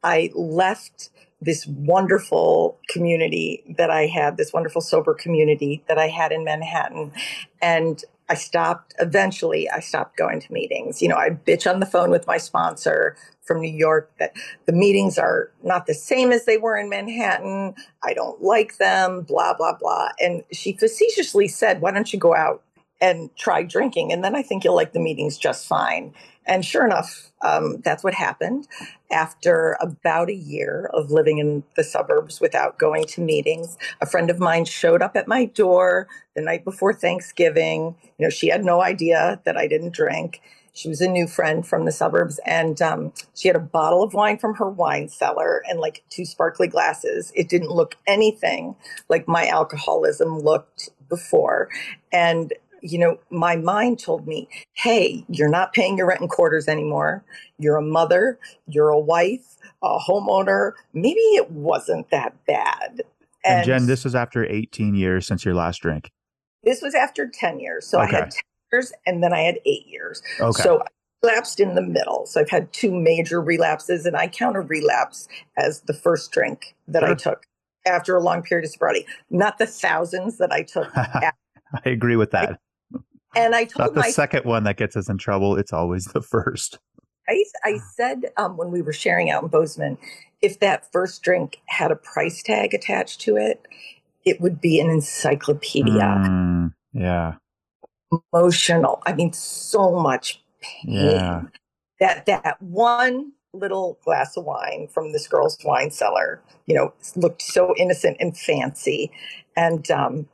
I 0.03 0.31
left 0.35 1.09
this 1.41 1.65
wonderful 1.67 2.77
community 2.89 3.63
that 3.77 3.89
I 3.89 4.05
had, 4.05 4.37
this 4.37 4.53
wonderful 4.53 4.81
sober 4.81 5.13
community 5.13 5.83
that 5.87 5.97
I 5.97 6.07
had 6.07 6.31
in 6.31 6.43
Manhattan. 6.43 7.11
And 7.61 8.03
I 8.29 8.35
stopped 8.35 8.93
eventually 8.99 9.69
I 9.69 9.79
stopped 9.79 10.17
going 10.17 10.39
to 10.39 10.53
meetings. 10.53 11.01
You 11.01 11.09
know, 11.09 11.17
I 11.17 11.31
bitch 11.31 11.69
on 11.69 11.79
the 11.79 11.85
phone 11.85 12.11
with 12.11 12.27
my 12.27 12.37
sponsor 12.37 13.17
from 13.41 13.61
New 13.61 13.71
York 13.73 14.11
that 14.19 14.33
the 14.67 14.73
meetings 14.73 15.17
are 15.17 15.51
not 15.63 15.87
the 15.87 15.95
same 15.95 16.31
as 16.31 16.45
they 16.45 16.57
were 16.57 16.77
in 16.77 16.89
Manhattan. 16.89 17.73
I 18.03 18.13
don't 18.13 18.41
like 18.41 18.77
them, 18.77 19.23
blah 19.23 19.55
blah 19.55 19.75
blah. 19.77 20.09
And 20.19 20.43
she 20.53 20.73
facetiously 20.73 21.47
said, 21.47 21.81
"Why 21.81 21.91
don't 21.91 22.13
you 22.13 22.19
go 22.19 22.35
out 22.35 22.63
and 23.01 23.35
try 23.37 23.63
drinking 23.63 24.11
and 24.11 24.23
then 24.23 24.35
I 24.35 24.41
think 24.41 24.63
you'll 24.63 24.75
like 24.75 24.93
the 24.93 24.99
meetings 24.99 25.37
just 25.37 25.67
fine." 25.67 26.13
And 26.49 26.65
sure 26.65 26.83
enough, 26.83 27.31
um, 27.43 27.79
that's 27.81 28.03
what 28.03 28.15
happened. 28.15 28.67
After 29.11 29.77
about 29.79 30.29
a 30.29 30.35
year 30.35 30.89
of 30.91 31.11
living 31.11 31.37
in 31.37 31.63
the 31.75 31.83
suburbs 31.83 32.41
without 32.41 32.79
going 32.79 33.05
to 33.05 33.21
meetings, 33.21 33.77
a 34.01 34.07
friend 34.07 34.31
of 34.31 34.39
mine 34.39 34.65
showed 34.65 35.03
up 35.03 35.15
at 35.15 35.27
my 35.27 35.45
door 35.45 36.07
the 36.35 36.41
night 36.41 36.65
before 36.65 36.91
Thanksgiving. 36.91 37.95
You 38.17 38.25
know, 38.25 38.29
she 38.31 38.47
had 38.47 38.65
no 38.65 38.81
idea 38.81 39.39
that 39.45 39.57
I 39.57 39.67
didn't 39.67 39.93
drink. 39.93 40.41
She 40.73 40.89
was 40.89 41.01
a 41.01 41.07
new 41.07 41.27
friend 41.27 41.67
from 41.67 41.85
the 41.85 41.91
suburbs, 41.91 42.39
and 42.45 42.81
um, 42.81 43.13
she 43.35 43.47
had 43.47 43.55
a 43.55 43.59
bottle 43.59 44.01
of 44.01 44.13
wine 44.15 44.37
from 44.39 44.55
her 44.55 44.69
wine 44.69 45.09
cellar 45.09 45.61
and 45.67 45.79
like 45.79 46.03
two 46.09 46.25
sparkly 46.25 46.67
glasses. 46.67 47.31
It 47.35 47.49
didn't 47.49 47.71
look 47.71 47.95
anything 48.07 48.75
like 49.07 49.27
my 49.27 49.45
alcoholism 49.47 50.39
looked 50.39 50.89
before. 51.09 51.69
And 52.11 52.53
you 52.81 52.97
know, 52.97 53.17
my 53.29 53.55
mind 53.55 53.99
told 53.99 54.27
me, 54.27 54.47
hey, 54.73 55.25
you're 55.29 55.49
not 55.49 55.73
paying 55.73 55.97
your 55.97 56.07
rent 56.07 56.21
and 56.21 56.29
quarters 56.29 56.67
anymore. 56.67 57.23
You're 57.57 57.77
a 57.77 57.81
mother, 57.81 58.39
you're 58.67 58.89
a 58.89 58.99
wife, 58.99 59.57
a 59.81 59.97
homeowner. 59.99 60.73
Maybe 60.93 61.19
it 61.19 61.51
wasn't 61.51 62.09
that 62.11 62.45
bad. 62.45 63.01
And, 63.45 63.57
and 63.59 63.65
Jen, 63.65 63.85
this 63.87 64.05
is 64.05 64.15
after 64.15 64.45
18 64.45 64.95
years 64.95 65.25
since 65.25 65.45
your 65.45 65.53
last 65.53 65.81
drink. 65.81 66.11
This 66.63 66.81
was 66.81 66.93
after 66.93 67.27
10 67.27 67.59
years. 67.59 67.87
So 67.87 68.01
okay. 68.01 68.17
I 68.17 68.19
had 68.19 68.31
10 68.31 68.41
years 68.71 68.93
and 69.05 69.23
then 69.23 69.33
I 69.33 69.41
had 69.41 69.59
eight 69.65 69.87
years. 69.87 70.21
Okay. 70.39 70.61
So 70.61 70.81
I 70.81 70.85
relapsed 71.23 71.59
in 71.59 71.75
the 71.75 71.81
middle. 71.81 72.25
So 72.25 72.41
I've 72.41 72.49
had 72.49 72.71
two 72.73 72.91
major 72.91 73.41
relapses, 73.41 74.05
and 74.05 74.15
I 74.15 74.27
count 74.27 74.55
a 74.55 74.61
relapse 74.61 75.27
as 75.57 75.81
the 75.81 75.93
first 75.93 76.31
drink 76.31 76.75
that 76.87 77.01
sure. 77.01 77.09
I 77.09 77.15
took 77.15 77.43
after 77.85 78.15
a 78.15 78.21
long 78.21 78.41
period 78.41 78.65
of 78.65 78.71
sobriety, 78.71 79.05
not 79.29 79.57
the 79.57 79.65
thousands 79.65 80.37
that 80.37 80.51
I 80.51 80.63
took. 80.63 80.89
I 80.95 81.33
agree 81.85 82.15
with 82.15 82.31
that. 82.31 82.59
And 83.35 83.55
I 83.55 83.65
told 83.65 83.89
not 83.89 83.93
the 83.93 84.01
my, 84.01 84.09
second 84.09 84.45
one 84.45 84.63
that 84.63 84.77
gets 84.77 84.95
us 84.95 85.09
in 85.09 85.17
trouble. 85.17 85.55
It's 85.55 85.73
always 85.73 86.05
the 86.05 86.21
first. 86.21 86.79
I, 87.27 87.43
I 87.63 87.77
said 87.95 88.31
um, 88.37 88.57
when 88.57 88.71
we 88.71 88.81
were 88.81 88.93
sharing 88.93 89.29
out 89.29 89.43
in 89.43 89.49
Bozeman, 89.49 89.97
if 90.41 90.59
that 90.59 90.91
first 90.91 91.21
drink 91.21 91.61
had 91.67 91.91
a 91.91 91.95
price 91.95 92.41
tag 92.41 92.73
attached 92.73 93.21
to 93.21 93.37
it, 93.37 93.67
it 94.25 94.41
would 94.41 94.59
be 94.59 94.79
an 94.79 94.89
encyclopedia. 94.89 95.93
Mm, 95.93 96.73
yeah. 96.93 97.35
emotional. 98.33 99.01
I 99.05 99.13
mean, 99.13 99.33
so 99.33 99.99
much 99.99 100.41
pain. 100.61 100.95
Yeah. 100.95 101.41
That 101.99 102.25
that 102.25 102.61
one 102.61 103.33
little 103.53 103.99
glass 104.03 104.37
of 104.37 104.45
wine 104.45 104.87
from 104.87 105.11
this 105.11 105.27
girl's 105.27 105.57
wine 105.63 105.91
cellar, 105.91 106.41
you 106.65 106.75
know, 106.75 106.93
looked 107.15 107.41
so 107.41 107.73
innocent 107.77 108.17
and 108.19 108.37
fancy. 108.37 109.11
And 109.55 109.89
um, 109.91 110.27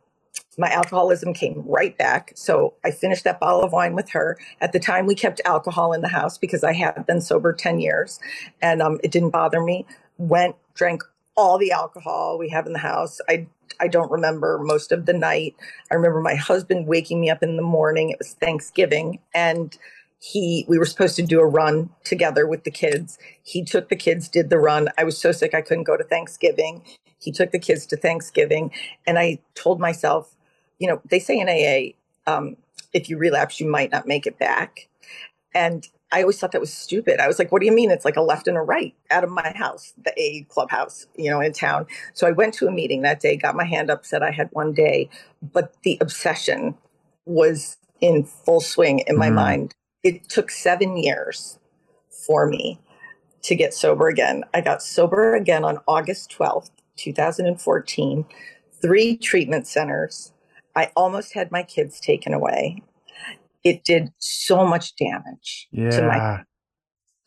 my 0.57 0.69
alcoholism 0.69 1.33
came 1.33 1.63
right 1.67 1.97
back. 1.97 2.33
So 2.35 2.75
I 2.85 2.91
finished 2.91 3.25
that 3.25 3.39
bottle 3.39 3.63
of 3.63 3.73
wine 3.73 3.95
with 3.95 4.09
her. 4.11 4.37
At 4.61 4.73
the 4.73 4.79
time, 4.79 5.07
we 5.07 5.15
kept 5.15 5.41
alcohol 5.45 5.93
in 5.93 6.01
the 6.01 6.09
house 6.09 6.37
because 6.37 6.63
I 6.63 6.73
had 6.73 7.05
been 7.07 7.21
sober 7.21 7.53
10 7.53 7.79
years 7.79 8.19
and 8.61 8.81
um, 8.81 8.99
it 9.03 9.11
didn't 9.11 9.31
bother 9.31 9.61
me. 9.61 9.85
Went, 10.17 10.55
drank 10.75 11.03
all 11.37 11.57
the 11.57 11.71
alcohol 11.71 12.37
we 12.39 12.49
have 12.49 12.67
in 12.67 12.73
the 12.73 12.79
house. 12.79 13.19
I 13.29 13.47
I 13.79 13.89
don't 13.89 14.11
remember 14.11 14.59
most 14.63 14.93
of 14.93 15.05
the 15.07 15.13
night. 15.13 15.55
I 15.91 15.95
remember 15.95 16.21
my 16.21 16.35
husband 16.35 16.87
waking 16.87 17.21
me 17.21 17.29
up 17.31 17.43
in 17.43 17.57
the 17.57 17.63
morning. 17.63 18.11
It 18.11 18.19
was 18.19 18.33
Thanksgiving 18.35 19.19
and 19.35 19.77
he 20.19 20.65
we 20.69 20.79
were 20.79 20.85
supposed 20.85 21.17
to 21.17 21.23
do 21.23 21.41
a 21.41 21.47
run 21.47 21.91
together 22.05 22.47
with 22.47 22.65
the 22.65 22.71
kids. 22.71 23.19
He 23.43 23.63
took 23.65 23.89
the 23.89 23.97
kids, 23.97 24.29
did 24.29 24.51
the 24.51 24.59
run. 24.59 24.89
I 24.97 25.05
was 25.05 25.17
so 25.19 25.33
sick 25.33 25.53
I 25.55 25.61
couldn't 25.61 25.85
go 25.85 25.97
to 25.97 26.05
Thanksgiving. 26.05 26.83
He 27.19 27.31
took 27.33 27.51
the 27.51 27.59
kids 27.59 27.85
to 27.87 27.97
Thanksgiving 27.97 28.71
and 29.07 29.19
I 29.19 29.39
told 29.55 29.79
myself, 29.81 30.34
you 30.79 30.87
know, 30.87 31.01
they 31.09 31.19
say 31.19 31.39
in 31.39 31.49
AA, 31.49 32.31
um, 32.31 32.55
if 32.93 33.09
you 33.09 33.17
relapse, 33.17 33.59
you 33.59 33.67
might 33.67 33.91
not 33.91 34.07
make 34.07 34.25
it 34.25 34.39
back. 34.39 34.87
And 35.53 35.87
I 36.11 36.21
always 36.21 36.39
thought 36.39 36.51
that 36.51 36.61
was 36.61 36.73
stupid. 36.73 37.19
I 37.19 37.27
was 37.27 37.39
like, 37.39 37.51
what 37.51 37.59
do 37.59 37.65
you 37.65 37.73
mean? 37.73 37.91
It's 37.91 38.05
like 38.05 38.15
a 38.15 38.21
left 38.21 38.47
and 38.47 38.57
a 38.57 38.61
right 38.61 38.93
out 39.11 39.23
of 39.23 39.29
my 39.29 39.51
house, 39.55 39.93
the 40.03 40.13
A 40.21 40.45
clubhouse, 40.49 41.07
you 41.17 41.29
know, 41.29 41.41
in 41.41 41.51
town. 41.51 41.87
So 42.13 42.27
I 42.27 42.31
went 42.31 42.53
to 42.55 42.67
a 42.67 42.71
meeting 42.71 43.01
that 43.01 43.19
day, 43.19 43.35
got 43.35 43.55
my 43.55 43.65
hand 43.65 43.89
up, 43.89 44.05
said 44.05 44.21
I 44.21 44.31
had 44.31 44.49
one 44.51 44.73
day, 44.73 45.09
but 45.41 45.73
the 45.83 45.97
obsession 46.01 46.75
was 47.25 47.77
in 48.01 48.23
full 48.23 48.61
swing 48.61 48.99
in 49.07 49.17
my 49.17 49.29
mm. 49.29 49.35
mind. 49.35 49.75
It 50.03 50.29
took 50.29 50.51
seven 50.51 50.97
years 50.97 51.57
for 52.09 52.45
me 52.47 52.79
to 53.41 53.55
get 53.55 53.73
sober 53.73 54.07
again. 54.07 54.43
I 54.53 54.61
got 54.61 54.81
sober 54.81 55.35
again 55.35 55.63
on 55.63 55.79
August 55.87 56.33
12th, 56.37 56.69
2014, 56.97 58.25
three 58.81 59.17
treatment 59.17 59.67
centers. 59.67 60.31
I 60.75 60.91
almost 60.95 61.33
had 61.33 61.51
my 61.51 61.63
kids 61.63 61.99
taken 61.99 62.33
away 62.33 62.81
it 63.65 63.83
did 63.83 64.09
so 64.19 64.65
much 64.65 64.95
damage 64.95 65.67
yeah. 65.71 65.89
to 65.89 66.07
my 66.07 66.43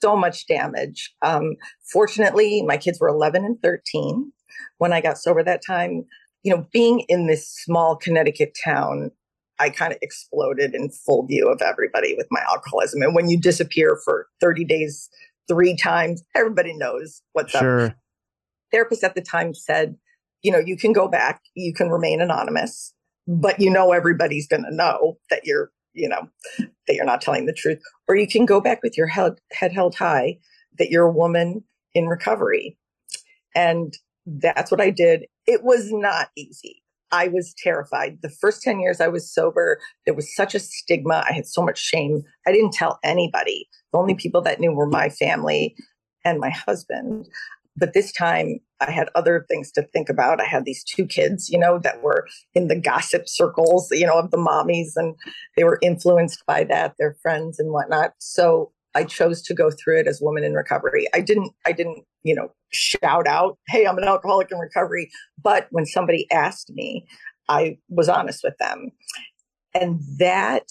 so 0.01 0.17
much 0.17 0.47
damage. 0.47 1.13
Um, 1.23 1.57
fortunately, 1.93 2.63
my 2.63 2.77
kids 2.77 3.01
were 3.01 3.09
11 3.09 3.45
and 3.45 3.61
13 3.61 4.33
when 4.79 4.93
I 4.93 5.01
got 5.01 5.19
sober 5.19 5.43
that 5.43 5.61
time. 5.67 6.05
You 6.45 6.55
know, 6.55 6.69
being 6.73 7.01
in 7.09 7.27
this 7.27 7.49
small 7.49 7.97
Connecticut 7.97 8.57
town, 8.65 9.11
I 9.59 9.71
kind 9.71 9.93
of 9.93 9.99
exploded 10.01 10.73
in 10.73 10.89
full 10.91 11.27
view 11.27 11.49
of 11.49 11.61
everybody 11.61 12.15
with 12.17 12.29
my 12.31 12.41
alcoholism. 12.49 13.03
And 13.03 13.13
when 13.13 13.29
you 13.29 13.41
disappear 13.41 13.99
for 14.05 14.29
30 14.41 14.65
days, 14.65 15.11
three 15.49 15.77
times, 15.77 16.23
everybody 16.37 16.75
knows 16.75 17.21
what's 17.33 17.51
sure. 17.51 17.87
up. 17.87 17.97
Therapist 18.71 19.03
at 19.03 19.17
the 19.17 19.21
time 19.21 19.53
said, 19.53 19.97
you 20.43 20.53
know, 20.53 20.61
you 20.61 20.77
can 20.77 20.93
go 20.93 21.09
back, 21.09 21.41
you 21.55 21.75
can 21.75 21.89
remain 21.89 22.21
anonymous, 22.21 22.95
but 23.29 23.61
you 23.61 23.71
know 23.71 23.93
everybody's 23.93 24.49
going 24.49 24.65
to 24.65 24.75
know 24.75 25.19
that 25.31 25.43
you're 25.45 25.71
you 25.99 26.09
know, 26.09 26.29
that 26.59 26.95
you're 26.95 27.05
not 27.05 27.21
telling 27.21 27.47
the 27.47 27.53
truth. 27.53 27.81
Or 28.07 28.17
you 28.17 28.27
can 28.27 28.47
go 28.47 28.61
back 28.61 28.83
with 28.83 28.97
your 28.97 29.07
head, 29.07 29.35
head 29.53 29.73
held 29.73 29.95
high 29.95 30.39
that 30.79 30.91
you're 30.91 31.07
a 31.07 31.13
woman 31.13 31.65
in 31.95 32.07
recovery. 32.07 32.79
And 33.55 33.93
that's 34.27 34.71
what 34.71 34.81
I 34.81 34.91
did. 34.91 35.27
It 35.47 35.65
was 35.65 35.91
not 35.91 36.29
easy. 36.37 36.83
I 37.11 37.29
was 37.29 37.55
terrified. 37.57 38.19
The 38.23 38.29
first 38.29 38.63
10 38.63 38.81
years 38.81 39.01
I 39.01 39.09
was 39.09 39.33
sober, 39.33 39.81
there 40.05 40.15
was 40.15 40.35
such 40.35 40.55
a 40.55 40.61
stigma. 40.61 41.25
I 41.29 41.33
had 41.33 41.47
so 41.47 41.63
much 41.63 41.79
shame. 41.79 42.23
I 42.47 42.53
didn't 42.53 42.75
tell 42.75 42.99
anybody. 43.03 43.67
The 43.93 43.99
only 43.99 44.15
people 44.15 44.43
that 44.43 44.61
knew 44.61 44.73
were 44.73 44.89
my 44.89 45.09
family 45.09 45.75
and 46.25 46.39
my 46.39 46.51
husband. 46.51 47.27
But 47.77 47.95
this 47.95 48.13
time 48.13 48.61
I 48.81 48.91
had 48.91 49.09
other 49.15 49.45
things 49.49 49.73
to 49.73 49.83
think 49.83 50.09
about. 50.09 50.41
I 50.41 50.45
had 50.45 50.65
these 50.65 50.85
two 50.85 51.07
kids, 51.07 51.49
you 51.49 51.59
know, 51.59 51.79
that 51.81 52.03
were 52.03 52.27
in 52.55 52.69
the 52.69 52.77
gossip 52.77 53.29
circles, 53.29 53.89
you 53.91 54.07
know, 54.07 54.19
of 54.19 54.31
the 54.31 54.37
mommies, 54.37 54.93
and 54.97 55.17
they 55.57 55.65
were 55.65 55.79
influenced 55.83 56.45
by 56.47 56.65
that, 56.65 56.95
their 56.99 57.17
friends 57.23 57.59
and 57.59 57.73
whatnot. 57.73 58.13
So 58.19 58.73
I 58.95 59.05
chose 59.05 59.43
to 59.43 59.55
go 59.55 59.71
through 59.71 60.01
it 60.01 60.07
as 60.07 60.21
woman 60.21 60.45
in 60.45 60.55
recovery. 60.55 61.07
I 61.15 61.21
didn't, 61.21 61.53
I 61.67 61.73
didn't, 61.73 62.05
you 62.23 62.35
know, 62.35 62.53
shout 62.71 63.27
out, 63.27 63.59
"Hey, 63.69 63.87
I'm 63.87 63.99
an 63.99 64.05
alcoholic 64.05 64.51
in 64.51 64.59
recovery." 64.59 65.11
But 65.43 65.67
when 65.71 65.87
somebody 65.87 66.27
asked 66.33 66.71
me, 66.71 67.07
I 67.49 67.79
was 67.89 68.09
honest 68.09 68.43
with 68.45 68.57
them, 68.59 68.93
and 69.75 70.01
that 70.19 70.69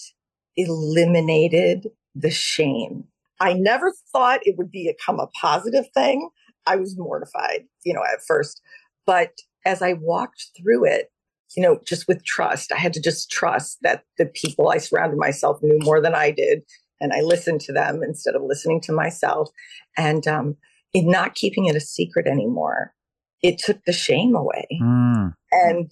eliminated 0.56 1.88
the 2.16 2.32
shame. 2.32 3.04
I 3.40 3.54
never 3.54 3.94
thought 4.12 4.40
it 4.44 4.58
would 4.58 4.72
become 4.72 5.20
a 5.20 5.28
positive 5.40 5.86
thing 5.94 6.30
I 6.68 6.76
was 6.76 6.98
mortified, 6.98 7.66
you 7.84 7.94
know, 7.94 8.04
at 8.04 8.22
first. 8.28 8.62
But 9.06 9.32
as 9.66 9.82
I 9.82 9.94
walked 9.94 10.48
through 10.58 10.86
it, 10.86 11.12
you 11.56 11.64
know, 11.64 11.80
just 11.86 12.08
with 12.08 12.24
trust, 12.26 12.72
I 12.72 12.78
had 12.78 12.94
to 12.94 13.02
just 13.02 13.32
trust 13.32 13.78
that 13.82 14.04
the 14.18 14.26
people 14.26 14.70
I 14.70 14.78
surrounded 14.78 15.18
myself 15.18 15.62
knew 15.64 15.80
more 15.82 16.02
than 16.02 16.14
I 16.14 16.32
did. 16.32 16.64
And 17.00 17.14
I 17.14 17.22
listened 17.22 17.62
to 17.62 17.74
them 17.74 18.04
instead 18.04 18.36
of 18.36 18.42
listening 18.44 18.82
to 18.82 18.92
myself. 18.92 19.50
And 19.98 20.28
um, 20.28 20.58
in 20.94 21.10
not 21.10 21.36
keeping 21.36 21.66
it 21.66 21.76
a 21.76 21.80
secret 21.80 22.28
anymore, 22.28 22.94
it 23.42 23.60
took 23.60 23.84
the 23.86 23.94
shame 23.94 24.36
away. 24.36 24.68
Mm. 24.82 25.34
And 25.52 25.92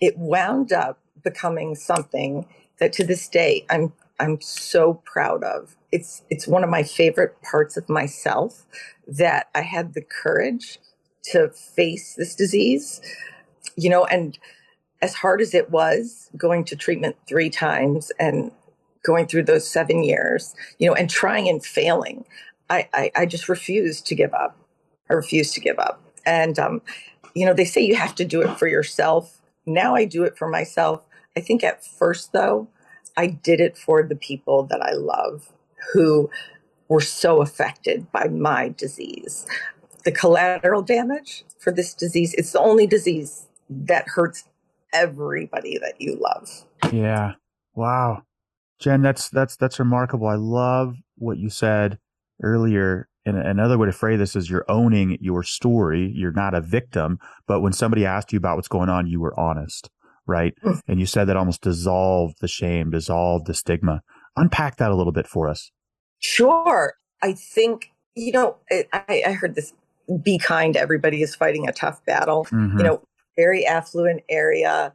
it 0.00 0.18
wound 0.18 0.72
up 0.72 0.98
becoming 1.22 1.74
something 1.74 2.46
that 2.78 2.92
to 2.94 3.04
this 3.04 3.28
day 3.28 3.64
I'm 3.70 3.92
I'm 4.20 4.40
so 4.40 5.02
proud 5.04 5.42
of. 5.42 5.76
It's 5.90 6.22
it's 6.30 6.46
one 6.46 6.62
of 6.62 6.70
my 6.70 6.84
favorite 6.84 7.40
parts 7.42 7.76
of 7.76 7.88
myself 7.88 8.66
that 9.08 9.48
I 9.54 9.62
had 9.62 9.94
the 9.94 10.02
courage 10.02 10.78
to 11.32 11.50
face 11.50 12.14
this 12.14 12.34
disease. 12.34 13.00
You 13.76 13.90
know, 13.90 14.04
and 14.04 14.38
as 15.02 15.14
hard 15.14 15.40
as 15.40 15.54
it 15.54 15.70
was 15.70 16.30
going 16.36 16.64
to 16.64 16.76
treatment 16.76 17.16
three 17.28 17.50
times 17.50 18.12
and 18.18 18.52
going 19.02 19.26
through 19.26 19.44
those 19.44 19.68
seven 19.68 20.02
years, 20.02 20.54
you 20.78 20.86
know, 20.86 20.94
and 20.94 21.08
trying 21.08 21.48
and 21.48 21.64
failing, 21.64 22.24
I, 22.68 22.88
I, 22.92 23.10
I 23.16 23.26
just 23.26 23.48
refused 23.48 24.06
to 24.06 24.14
give 24.14 24.34
up. 24.34 24.56
I 25.08 25.14
refused 25.14 25.54
to 25.54 25.60
give 25.60 25.78
up. 25.78 26.02
And, 26.26 26.58
um, 26.58 26.82
you 27.34 27.46
know, 27.46 27.54
they 27.54 27.64
say 27.64 27.80
you 27.80 27.96
have 27.96 28.14
to 28.16 28.24
do 28.24 28.42
it 28.42 28.58
for 28.58 28.66
yourself. 28.68 29.40
Now 29.66 29.94
I 29.94 30.04
do 30.04 30.24
it 30.24 30.36
for 30.36 30.48
myself. 30.48 31.02
I 31.36 31.40
think 31.40 31.64
at 31.64 31.84
first, 31.84 32.32
though, 32.32 32.68
I 33.20 33.26
did 33.26 33.60
it 33.60 33.76
for 33.76 34.02
the 34.02 34.16
people 34.16 34.62
that 34.70 34.80
I 34.80 34.92
love 34.92 35.52
who 35.92 36.30
were 36.88 37.02
so 37.02 37.42
affected 37.42 38.10
by 38.12 38.28
my 38.28 38.70
disease. 38.70 39.46
The 40.06 40.10
collateral 40.10 40.80
damage 40.80 41.44
for 41.58 41.70
this 41.70 41.92
disease, 41.92 42.32
it's 42.32 42.52
the 42.52 42.60
only 42.60 42.86
disease 42.86 43.46
that 43.68 44.08
hurts 44.08 44.44
everybody 44.94 45.76
that 45.76 46.00
you 46.00 46.16
love. 46.16 46.64
Yeah. 46.90 47.32
Wow. 47.74 48.22
Jen, 48.78 49.02
that's 49.02 49.28
that's 49.28 49.54
that's 49.54 49.78
remarkable. 49.78 50.26
I 50.26 50.36
love 50.36 50.96
what 51.18 51.36
you 51.36 51.50
said 51.50 51.98
earlier. 52.42 53.10
And 53.26 53.36
another 53.36 53.76
way 53.76 53.84
to 53.84 53.92
phrase 53.92 54.18
this 54.18 54.34
is 54.34 54.48
you're 54.48 54.64
owning 54.66 55.18
your 55.20 55.42
story. 55.42 56.10
You're 56.16 56.32
not 56.32 56.54
a 56.54 56.62
victim, 56.62 57.18
but 57.46 57.60
when 57.60 57.74
somebody 57.74 58.06
asked 58.06 58.32
you 58.32 58.38
about 58.38 58.56
what's 58.56 58.66
going 58.66 58.88
on, 58.88 59.06
you 59.06 59.20
were 59.20 59.38
honest 59.38 59.90
right? 60.30 60.54
Mm. 60.64 60.80
And 60.88 61.00
you 61.00 61.06
said 61.06 61.26
that 61.26 61.36
almost 61.36 61.60
dissolved 61.60 62.36
the 62.40 62.48
shame, 62.48 62.90
dissolved 62.90 63.46
the 63.46 63.54
stigma. 63.54 64.02
Unpack 64.36 64.76
that 64.76 64.90
a 64.90 64.96
little 64.96 65.12
bit 65.12 65.26
for 65.26 65.48
us. 65.48 65.70
Sure. 66.20 66.94
I 67.22 67.32
think, 67.34 67.92
you 68.14 68.32
know, 68.32 68.56
I, 68.70 69.22
I 69.26 69.32
heard 69.32 69.54
this 69.56 69.74
be 70.22 70.38
kind, 70.38 70.76
everybody 70.76 71.22
is 71.22 71.34
fighting 71.34 71.68
a 71.68 71.72
tough 71.72 72.04
battle. 72.06 72.46
Mm-hmm. 72.46 72.78
You 72.78 72.84
know, 72.84 73.02
very 73.36 73.66
affluent 73.66 74.22
area. 74.28 74.92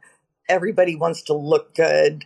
Everybody 0.48 0.96
wants 0.96 1.22
to 1.22 1.34
look 1.34 1.74
good. 1.74 2.24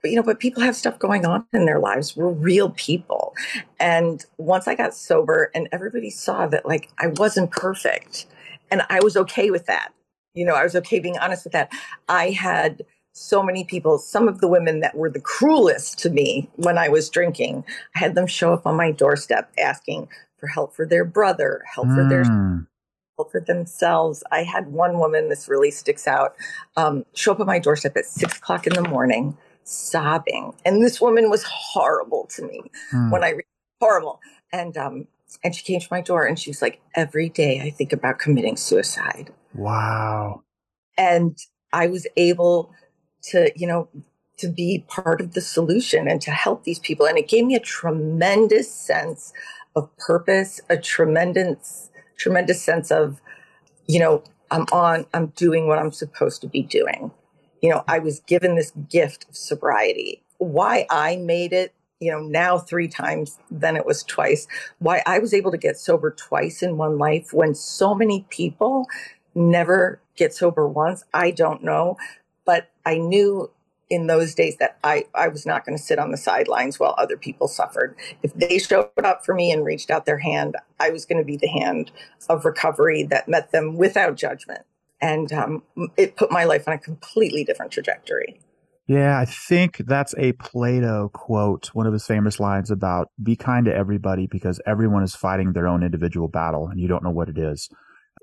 But, 0.00 0.10
you 0.10 0.16
know, 0.16 0.22
but 0.22 0.40
people 0.40 0.62
have 0.62 0.74
stuff 0.74 0.98
going 0.98 1.24
on 1.24 1.46
in 1.52 1.64
their 1.64 1.78
lives. 1.78 2.16
We're 2.16 2.28
real 2.28 2.70
people. 2.70 3.34
And 3.78 4.24
once 4.36 4.66
I 4.66 4.74
got 4.74 4.94
sober 4.94 5.50
and 5.54 5.68
everybody 5.72 6.10
saw 6.10 6.46
that, 6.48 6.66
like, 6.66 6.90
I 6.98 7.08
wasn't 7.08 7.50
perfect 7.52 8.26
and 8.70 8.82
I 8.90 9.00
was 9.00 9.16
okay 9.16 9.50
with 9.50 9.66
that 9.66 9.92
you 10.34 10.44
know, 10.44 10.54
I 10.54 10.64
was 10.64 10.76
okay 10.76 10.98
being 10.98 11.18
honest 11.18 11.44
with 11.44 11.52
that. 11.52 11.72
I 12.08 12.30
had 12.30 12.82
so 13.12 13.42
many 13.42 13.64
people, 13.64 13.98
some 13.98 14.28
of 14.28 14.40
the 14.40 14.48
women 14.48 14.80
that 14.80 14.96
were 14.96 15.10
the 15.10 15.20
cruelest 15.20 15.98
to 15.98 16.10
me 16.10 16.48
when 16.56 16.78
I 16.78 16.88
was 16.88 17.10
drinking, 17.10 17.64
I 17.94 17.98
had 17.98 18.14
them 18.14 18.26
show 18.26 18.52
up 18.52 18.66
on 18.66 18.76
my 18.76 18.90
doorstep 18.90 19.52
asking 19.58 20.08
for 20.38 20.46
help 20.46 20.74
for 20.74 20.86
their 20.86 21.04
brother, 21.04 21.62
help 21.72 21.88
mm. 21.88 21.94
for 21.94 22.08
their 22.08 22.24
hmm. 22.24 22.60
help 23.18 23.30
for 23.30 23.40
themselves. 23.40 24.24
I 24.32 24.42
had 24.42 24.68
one 24.68 24.98
woman, 24.98 25.28
this 25.28 25.48
really 25.48 25.70
sticks 25.70 26.08
out, 26.08 26.34
um, 26.76 27.04
show 27.14 27.32
up 27.32 27.40
on 27.40 27.46
my 27.46 27.58
doorstep 27.58 27.96
at 27.96 28.06
six 28.06 28.38
o'clock 28.38 28.66
in 28.66 28.72
the 28.72 28.88
morning, 28.88 29.36
sobbing. 29.64 30.54
And 30.64 30.82
this 30.82 31.00
woman 31.00 31.30
was 31.30 31.44
horrible 31.44 32.26
to 32.30 32.42
me 32.42 32.62
mm. 32.92 33.12
when 33.12 33.22
I 33.22 33.34
horrible. 33.78 34.20
And 34.52 34.76
um, 34.76 35.06
and 35.42 35.54
she 35.54 35.64
came 35.64 35.80
to 35.80 35.88
my 35.90 36.00
door 36.00 36.24
and 36.24 36.38
she 36.38 36.50
was 36.50 36.62
like, 36.62 36.80
every 36.94 37.28
day 37.28 37.60
I 37.60 37.70
think 37.70 37.92
about 37.92 38.18
committing 38.18 38.56
suicide. 38.56 39.32
Wow. 39.54 40.42
And 40.96 41.36
I 41.72 41.86
was 41.86 42.06
able 42.16 42.72
to, 43.30 43.50
you 43.56 43.66
know, 43.66 43.88
to 44.38 44.48
be 44.48 44.84
part 44.88 45.20
of 45.20 45.34
the 45.34 45.40
solution 45.40 46.08
and 46.08 46.20
to 46.22 46.30
help 46.30 46.64
these 46.64 46.78
people. 46.78 47.06
And 47.06 47.18
it 47.18 47.28
gave 47.28 47.44
me 47.44 47.54
a 47.54 47.60
tremendous 47.60 48.72
sense 48.72 49.32
of 49.76 49.88
purpose, 49.98 50.60
a 50.68 50.76
tremendous, 50.76 51.90
tremendous 52.16 52.62
sense 52.62 52.90
of, 52.90 53.20
you 53.86 53.98
know, 53.98 54.22
I'm 54.50 54.66
on, 54.72 55.06
I'm 55.14 55.28
doing 55.28 55.66
what 55.66 55.78
I'm 55.78 55.92
supposed 55.92 56.40
to 56.42 56.48
be 56.48 56.62
doing. 56.62 57.10
You 57.62 57.70
know, 57.70 57.84
I 57.88 58.00
was 58.00 58.20
given 58.20 58.56
this 58.56 58.72
gift 58.90 59.26
of 59.28 59.36
sobriety. 59.36 60.22
Why 60.38 60.86
I 60.90 61.16
made 61.16 61.52
it, 61.52 61.74
you 62.02 62.10
know, 62.10 62.20
now 62.20 62.58
three 62.58 62.88
times, 62.88 63.38
then 63.48 63.76
it 63.76 63.86
was 63.86 64.02
twice. 64.02 64.48
Why 64.80 65.02
I 65.06 65.20
was 65.20 65.32
able 65.32 65.52
to 65.52 65.56
get 65.56 65.78
sober 65.78 66.10
twice 66.10 66.60
in 66.60 66.76
one 66.76 66.98
life 66.98 67.32
when 67.32 67.54
so 67.54 67.94
many 67.94 68.26
people 68.28 68.88
never 69.36 70.00
get 70.16 70.34
sober 70.34 70.66
once, 70.66 71.04
I 71.14 71.30
don't 71.30 71.62
know. 71.62 71.96
But 72.44 72.70
I 72.84 72.98
knew 72.98 73.50
in 73.88 74.08
those 74.08 74.34
days 74.34 74.56
that 74.56 74.78
I, 74.82 75.04
I 75.14 75.28
was 75.28 75.46
not 75.46 75.64
going 75.64 75.78
to 75.78 75.82
sit 75.82 76.00
on 76.00 76.10
the 76.10 76.16
sidelines 76.16 76.80
while 76.80 76.96
other 76.98 77.16
people 77.16 77.46
suffered. 77.46 77.94
If 78.24 78.34
they 78.34 78.58
showed 78.58 78.90
up 79.04 79.24
for 79.24 79.32
me 79.32 79.52
and 79.52 79.64
reached 79.64 79.90
out 79.90 80.04
their 80.04 80.18
hand, 80.18 80.56
I 80.80 80.90
was 80.90 81.04
going 81.04 81.18
to 81.18 81.24
be 81.24 81.36
the 81.36 81.46
hand 81.46 81.92
of 82.28 82.44
recovery 82.44 83.04
that 83.04 83.28
met 83.28 83.52
them 83.52 83.76
without 83.76 84.16
judgment. 84.16 84.62
And 85.00 85.32
um, 85.32 85.62
it 85.96 86.16
put 86.16 86.32
my 86.32 86.44
life 86.44 86.66
on 86.66 86.74
a 86.74 86.78
completely 86.78 87.44
different 87.44 87.70
trajectory. 87.70 88.40
Yeah, 88.92 89.18
I 89.18 89.24
think 89.24 89.78
that's 89.78 90.14
a 90.18 90.32
Plato 90.32 91.08
quote, 91.08 91.68
one 91.72 91.86
of 91.86 91.94
his 91.94 92.04
famous 92.04 92.38
lines 92.38 92.70
about 92.70 93.08
be 93.22 93.36
kind 93.36 93.64
to 93.64 93.74
everybody 93.74 94.26
because 94.26 94.60
everyone 94.66 95.02
is 95.02 95.14
fighting 95.14 95.54
their 95.54 95.66
own 95.66 95.82
individual 95.82 96.28
battle 96.28 96.68
and 96.68 96.78
you 96.78 96.88
don't 96.88 97.02
know 97.02 97.10
what 97.10 97.30
it 97.30 97.38
is. 97.38 97.70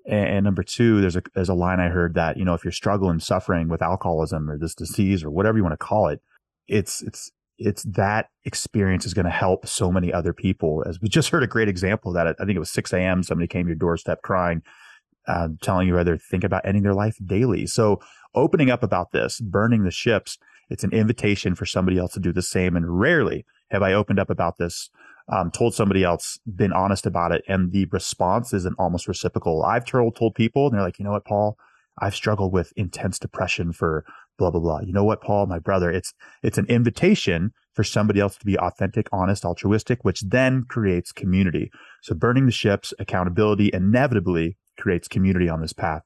And, 0.07 0.43
number 0.43 0.61
two, 0.61 1.01
there's 1.01 1.15
a 1.15 1.23
there's 1.33 1.49
a 1.49 1.55
line 1.55 1.79
I 1.79 1.89
heard 1.89 2.13
that 2.13 2.37
you 2.37 2.45
know 2.45 2.53
if 2.53 2.63
you're 2.63 2.71
struggling, 2.71 3.19
suffering 3.19 3.67
with 3.67 3.81
alcoholism 3.81 4.47
or 4.47 4.59
this 4.59 4.75
disease 4.75 5.23
or 5.23 5.31
whatever 5.31 5.57
you 5.57 5.63
want 5.63 5.73
to 5.73 5.77
call 5.83 6.07
it, 6.07 6.21
it's 6.67 7.01
it's 7.01 7.31
it's 7.57 7.81
that 7.83 8.27
experience 8.45 9.07
is 9.07 9.15
going 9.15 9.25
to 9.25 9.31
help 9.31 9.67
so 9.67 9.91
many 9.91 10.13
other 10.13 10.33
people. 10.33 10.83
As 10.87 11.01
we 11.01 11.09
just 11.09 11.29
heard 11.29 11.41
a 11.41 11.47
great 11.47 11.67
example 11.67 12.11
of 12.11 12.15
that. 12.15 12.27
I 12.39 12.45
think 12.45 12.55
it 12.55 12.59
was 12.59 12.71
6 12.71 12.93
a.m. 12.93 13.23
Somebody 13.23 13.47
came 13.47 13.65
to 13.65 13.69
your 13.69 13.75
doorstep 13.75 14.21
crying, 14.21 14.61
uh, 15.27 15.47
telling 15.63 15.87
you 15.87 15.95
whether 15.95 16.15
think 16.15 16.43
about 16.43 16.63
ending 16.63 16.83
their 16.83 16.93
life 16.93 17.17
daily. 17.25 17.65
So 17.65 17.99
opening 18.35 18.69
up 18.69 18.83
about 18.83 19.11
this, 19.11 19.41
burning 19.41 19.83
the 19.83 19.91
ships, 19.91 20.37
it's 20.69 20.83
an 20.83 20.91
invitation 20.91 21.55
for 21.55 21.65
somebody 21.65 21.97
else 21.97 22.13
to 22.13 22.19
do 22.19 22.31
the 22.31 22.41
same. 22.41 22.75
And 22.75 22.99
rarely 22.99 23.45
have 23.71 23.81
I 23.81 23.93
opened 23.93 24.19
up 24.19 24.29
about 24.29 24.57
this 24.57 24.89
um, 25.31 25.51
told 25.51 25.75
somebody 25.75 26.03
else, 26.03 26.39
been 26.55 26.73
honest 26.73 27.05
about 27.05 27.31
it, 27.31 27.43
and 27.47 27.71
the 27.71 27.85
response 27.91 28.53
isn't 28.53 28.75
almost 28.79 29.07
reciprocal. 29.07 29.63
I've 29.63 29.85
told 29.85 30.15
told 30.15 30.35
people, 30.35 30.65
and 30.65 30.75
they're 30.75 30.83
like, 30.83 30.99
you 30.99 31.05
know 31.05 31.11
what, 31.11 31.25
Paul, 31.25 31.57
I've 31.99 32.15
struggled 32.15 32.51
with 32.51 32.73
intense 32.75 33.19
depression 33.19 33.71
for 33.71 34.05
blah 34.37 34.49
blah 34.49 34.61
blah. 34.61 34.79
You 34.81 34.93
know 34.93 35.03
what, 35.03 35.21
Paul, 35.21 35.45
my 35.45 35.59
brother, 35.59 35.91
it's 35.91 36.13
it's 36.41 36.57
an 36.57 36.65
invitation 36.65 37.51
for 37.73 37.83
somebody 37.83 38.19
else 38.19 38.37
to 38.37 38.45
be 38.45 38.57
authentic, 38.57 39.07
honest, 39.11 39.45
altruistic, 39.45 40.03
which 40.03 40.21
then 40.21 40.65
creates 40.67 41.11
community. 41.11 41.69
So 42.01 42.15
burning 42.15 42.45
the 42.45 42.51
ships, 42.51 42.93
accountability, 42.97 43.69
inevitably 43.71 44.57
creates 44.79 45.07
community 45.07 45.47
on 45.47 45.61
this 45.61 45.73
path. 45.73 46.01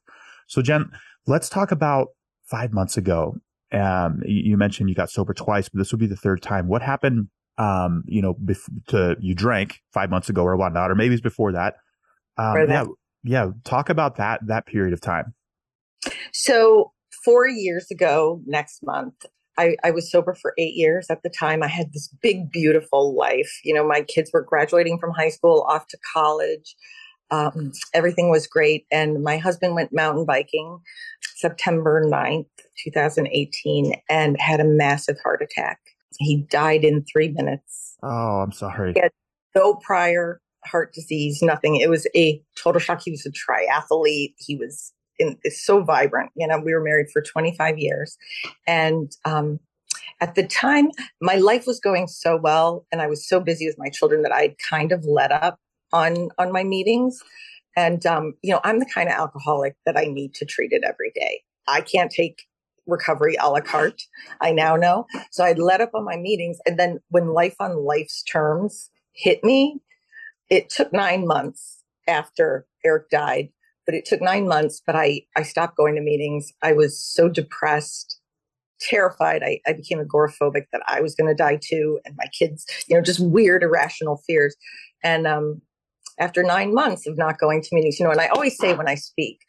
So 0.47 0.61
Jen, 0.61 0.91
let's 1.26 1.47
talk 1.47 1.72
about 1.72 2.09
five 2.43 2.74
months 2.74 2.97
ago. 2.97 3.38
Um, 3.74 4.21
you 4.26 4.55
mentioned 4.55 4.89
you 4.89 4.95
got 4.95 5.09
sober 5.09 5.34
twice, 5.34 5.67
but 5.67 5.80
this 5.80 5.91
would 5.91 5.99
be 5.99 6.07
the 6.07 6.15
third 6.15 6.41
time. 6.41 6.67
What 6.67 6.82
happened 6.82 7.30
um, 7.57 8.03
you 8.07 8.21
know, 8.21 8.34
bef- 8.34 8.69
to 8.88 9.15
you 9.19 9.36
drank 9.36 9.82
five 9.93 10.09
months 10.09 10.30
ago 10.30 10.43
or 10.43 10.55
whatnot, 10.55 10.91
or 10.91 10.95
maybe 10.95 11.13
it's 11.13 11.21
before 11.21 11.51
that. 11.53 11.76
Um, 12.38 12.67
yeah, 12.69 12.86
yeah. 13.24 13.51
Talk 13.63 13.89
about 13.89 14.17
that 14.17 14.41
that 14.47 14.65
period 14.65 14.93
of 14.93 15.01
time. 15.01 15.34
So 16.32 16.91
four 17.24 17.47
years 17.47 17.88
ago, 17.91 18.41
next 18.45 18.80
month, 18.84 19.13
I, 19.57 19.76
I 19.84 19.91
was 19.91 20.11
sober 20.11 20.34
for 20.34 20.53
eight 20.57 20.74
years. 20.74 21.07
At 21.09 21.21
the 21.24 21.30
time, 21.30 21.61
I 21.61 21.67
had 21.67 21.93
this 21.93 22.13
big, 22.21 22.51
beautiful 22.51 23.15
life. 23.15 23.59
You 23.63 23.74
know, 23.74 23.88
my 23.88 24.01
kids 24.01 24.32
were 24.34 24.41
graduating 24.41 24.97
from 24.97 25.11
high 25.11 25.30
school, 25.30 25.65
off 25.69 25.88
to 25.88 25.97
college. 26.13 26.76
Um, 27.32 27.71
everything 27.93 28.30
was 28.30 28.47
great. 28.47 28.86
And 28.91 29.24
my 29.24 29.38
husband 29.38 29.76
went 29.76 29.93
mountain 29.93 30.26
biking 30.26 30.80
September 31.36 32.05
9th, 32.05 32.45
2018, 32.84 33.95
and 34.09 34.39
had 34.39 34.59
a 34.59 34.65
massive 34.65 35.17
heart 35.24 35.41
attack. 35.41 35.80
He 36.19 36.45
died 36.49 36.84
in 36.84 37.03
three 37.11 37.30
minutes. 37.30 37.97
Oh, 38.03 38.41
I'm 38.41 38.51
sorry. 38.51 38.93
He 38.93 38.99
had 38.99 39.11
no 39.55 39.76
prior 39.76 40.39
heart 40.65 40.93
disease, 40.93 41.41
nothing. 41.41 41.78
It 41.78 41.89
was 41.89 42.07
a 42.15 42.41
total 42.55 42.80
shock. 42.80 43.01
He 43.03 43.11
was 43.11 43.26
a 43.26 43.32
triathlete. 43.32 44.36
He 44.38 44.55
was 44.55 44.93
in, 45.19 45.38
so 45.49 45.84
vibrant. 45.84 46.32
You 46.36 46.47
know, 46.47 46.59
we 46.59 46.74
were 46.74 46.84
married 46.84 47.07
for 47.11 47.21
25 47.21 47.78
years. 47.78 48.17
And 48.67 49.11
um, 49.26 49.59
at 50.21 50.36
the 50.36 50.43
time, 50.43 50.89
my 51.21 51.36
life 51.36 51.65
was 51.67 51.80
going 51.80 52.07
so 52.07 52.38
well, 52.38 52.86
and 52.91 53.01
I 53.01 53.07
was 53.07 53.28
so 53.28 53.39
busy 53.39 53.67
with 53.67 53.78
my 53.78 53.89
children 53.89 54.21
that 54.24 54.32
I 54.32 54.55
kind 54.69 54.91
of 54.91 55.05
let 55.05 55.32
up 55.32 55.59
on 55.94 56.30
on 56.38 56.52
my 56.52 56.64
meetings. 56.64 57.24
And 57.76 58.06
um, 58.06 58.34
you 58.41 58.52
know, 58.52 58.60
I'm 58.64 58.80
the 58.80 58.89
kind 58.94 59.08
of 59.10 59.16
alcoholic 59.16 59.76
that 59.86 59.98
I 59.98 60.06
need 60.06 60.34
to 60.36 60.46
treat 60.46 60.74
it 60.74 60.84
every 60.86 61.12
day. 61.16 61.44
I 61.68 61.82
can't 61.82 62.12
take 62.12 62.44
recovery 62.86 63.36
a 63.39 63.50
la 63.50 63.62
carte. 63.62 64.04
I 64.41 64.52
now 64.52 64.76
know. 64.76 65.06
So 65.32 65.44
I'd 65.44 65.60
let 65.60 65.82
up 65.82 65.91
on 65.94 66.04
my 66.04 66.18
meetings. 66.18 66.58
And 66.66 66.78
then 66.78 67.00
when 67.10 67.28
life 67.30 67.56
on 67.60 67.86
life's 67.86 68.24
terms 68.24 68.89
hit 69.14 69.44
me, 69.44 69.80
it 70.50 70.70
took 70.70 70.91
nine 70.91 71.26
months 71.26 71.84
after 72.08 72.68
Eric 72.86 73.10
died, 73.10 73.50
but 73.86 73.96
it 73.96 74.06
took 74.06 74.22
nine 74.22 74.48
months. 74.48 74.82
But 74.86 74.96
I, 74.96 75.22
I 75.36 75.44
stopped 75.44 75.78
going 75.78 75.96
to 75.96 76.02
meetings. 76.02 76.52
I 76.62 76.74
was 76.74 77.00
so 77.00 77.30
depressed, 77.30 78.20
terrified. 78.82 79.44
I, 79.44 79.62
I 79.66 79.74
became 79.74 80.00
agoraphobic 80.00 80.66
that 80.72 80.82
I 80.88 81.02
was 81.02 81.16
going 81.16 81.30
to 81.30 81.36
die 81.36 81.60
too. 81.62 82.00
And 82.06 82.16
my 82.18 82.28
kids, 82.38 82.66
you 82.88 82.96
know, 82.96 83.02
just 83.02 83.22
weird, 83.22 83.64
irrational 83.64 84.18
fears. 84.28 84.56
And, 85.04 85.26
um, 85.26 85.62
after 86.20 86.43
nine 86.43 86.74
months 86.74 87.07
of 87.07 87.18
not 87.18 87.39
going 87.39 87.61
to 87.61 87.70
meetings, 87.72 87.99
you 87.99 88.05
know, 88.05 88.11
and 88.11 88.22
I 88.22 88.28
always 88.28 88.57
say 88.57 88.74
when 88.74 88.88
I 88.88 88.95
speak, 88.95 89.39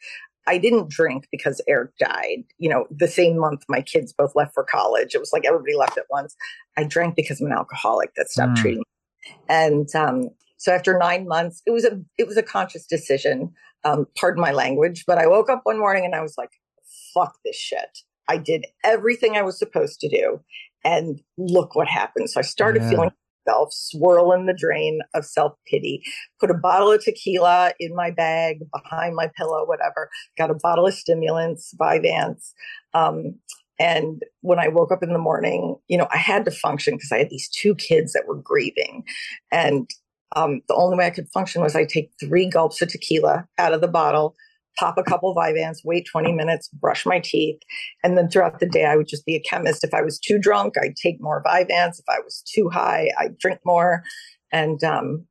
I 0.47 0.57
didn't 0.57 0.89
drink 0.89 1.27
because 1.31 1.61
Eric 1.67 1.91
died. 1.97 2.43
You 2.57 2.69
know, 2.69 2.85
the 2.91 3.07
same 3.07 3.37
month 3.37 3.63
my 3.67 3.81
kids 3.81 4.13
both 4.13 4.35
left 4.35 4.53
for 4.53 4.63
college. 4.63 5.15
It 5.15 5.19
was 5.19 5.33
like 5.33 5.45
everybody 5.45 5.75
left 5.75 5.97
at 5.97 6.05
once. 6.09 6.35
I 6.77 6.83
drank 6.83 7.15
because 7.15 7.41
I'm 7.41 7.47
an 7.47 7.53
alcoholic 7.53 8.13
that 8.15 8.29
stopped 8.29 8.53
mm. 8.53 8.61
treating. 8.61 8.79
Me. 8.79 9.35
And 9.49 9.95
um, 9.95 10.29
so 10.57 10.71
after 10.71 10.97
nine 10.97 11.27
months, 11.27 11.61
it 11.65 11.71
was 11.71 11.85
a 11.85 11.99
it 12.17 12.27
was 12.27 12.37
a 12.37 12.43
conscious 12.43 12.85
decision. 12.85 13.53
Um, 13.83 14.07
pardon 14.17 14.41
my 14.41 14.51
language, 14.51 15.03
but 15.05 15.17
I 15.17 15.27
woke 15.27 15.49
up 15.49 15.61
one 15.63 15.79
morning 15.79 16.05
and 16.05 16.15
I 16.15 16.21
was 16.21 16.35
like, 16.37 16.51
"Fuck 17.13 17.37
this 17.43 17.55
shit." 17.55 17.99
I 18.27 18.37
did 18.37 18.65
everything 18.83 19.35
I 19.35 19.43
was 19.43 19.59
supposed 19.59 19.99
to 20.01 20.09
do, 20.09 20.41
and 20.83 21.21
look 21.37 21.75
what 21.75 21.87
happened. 21.87 22.29
So 22.29 22.39
I 22.39 22.43
started 22.43 22.83
yeah. 22.83 22.89
feeling 22.89 23.11
myself, 23.45 23.73
swirl 23.73 24.31
in 24.31 24.45
the 24.45 24.53
drain 24.53 24.99
of 25.13 25.25
self 25.25 25.53
pity. 25.67 26.03
Put 26.39 26.51
a 26.51 26.55
bottle 26.55 26.91
of 26.91 27.03
tequila 27.03 27.73
in 27.79 27.95
my 27.95 28.11
bag 28.11 28.59
behind 28.73 29.15
my 29.15 29.29
pillow, 29.37 29.65
whatever. 29.65 30.09
Got 30.37 30.51
a 30.51 30.55
bottle 30.55 30.87
of 30.87 30.93
stimulants, 30.93 31.73
Vyvanse. 31.79 32.53
Um, 32.93 33.35
and 33.77 34.21
when 34.41 34.59
I 34.59 34.69
woke 34.69 34.91
up 34.91 35.03
in 35.03 35.11
the 35.11 35.19
morning, 35.19 35.75
you 35.87 35.97
know, 35.97 36.07
I 36.11 36.17
had 36.17 36.45
to 36.45 36.51
function 36.51 36.95
because 36.95 37.11
I 37.11 37.17
had 37.17 37.29
these 37.29 37.49
two 37.49 37.75
kids 37.75 38.13
that 38.13 38.27
were 38.27 38.35
grieving. 38.35 39.03
And 39.51 39.89
um, 40.35 40.61
the 40.67 40.75
only 40.75 40.97
way 40.97 41.05
I 41.05 41.09
could 41.09 41.29
function 41.33 41.61
was 41.61 41.75
I 41.75 41.85
take 41.85 42.11
three 42.19 42.49
gulps 42.49 42.81
of 42.81 42.89
tequila 42.89 43.47
out 43.57 43.73
of 43.73 43.81
the 43.81 43.87
bottle, 43.87 44.35
pop 44.77 44.97
a 44.97 45.03
couple 45.03 45.35
Vyvanse, 45.35 45.79
wait 45.83 46.05
20 46.11 46.31
minutes, 46.31 46.69
brush 46.69 47.05
my 47.05 47.19
teeth. 47.19 47.59
And 48.03 48.17
then 48.17 48.29
throughout 48.29 48.59
the 48.59 48.65
day, 48.65 48.85
I 48.85 48.95
would 48.95 49.07
just 49.07 49.25
be 49.25 49.35
a 49.35 49.41
chemist. 49.41 49.83
If 49.83 49.93
I 49.93 50.01
was 50.01 50.19
too 50.19 50.37
drunk, 50.37 50.75
I'd 50.81 50.95
take 50.95 51.21
more 51.21 51.43
Vyvanse. 51.45 51.99
If 51.99 52.05
I 52.09 52.19
was 52.23 52.43
too 52.45 52.69
high, 52.69 53.11
I'd 53.17 53.37
drink 53.37 53.59
more. 53.65 54.03
And, 54.51 54.83
um, 54.83 55.25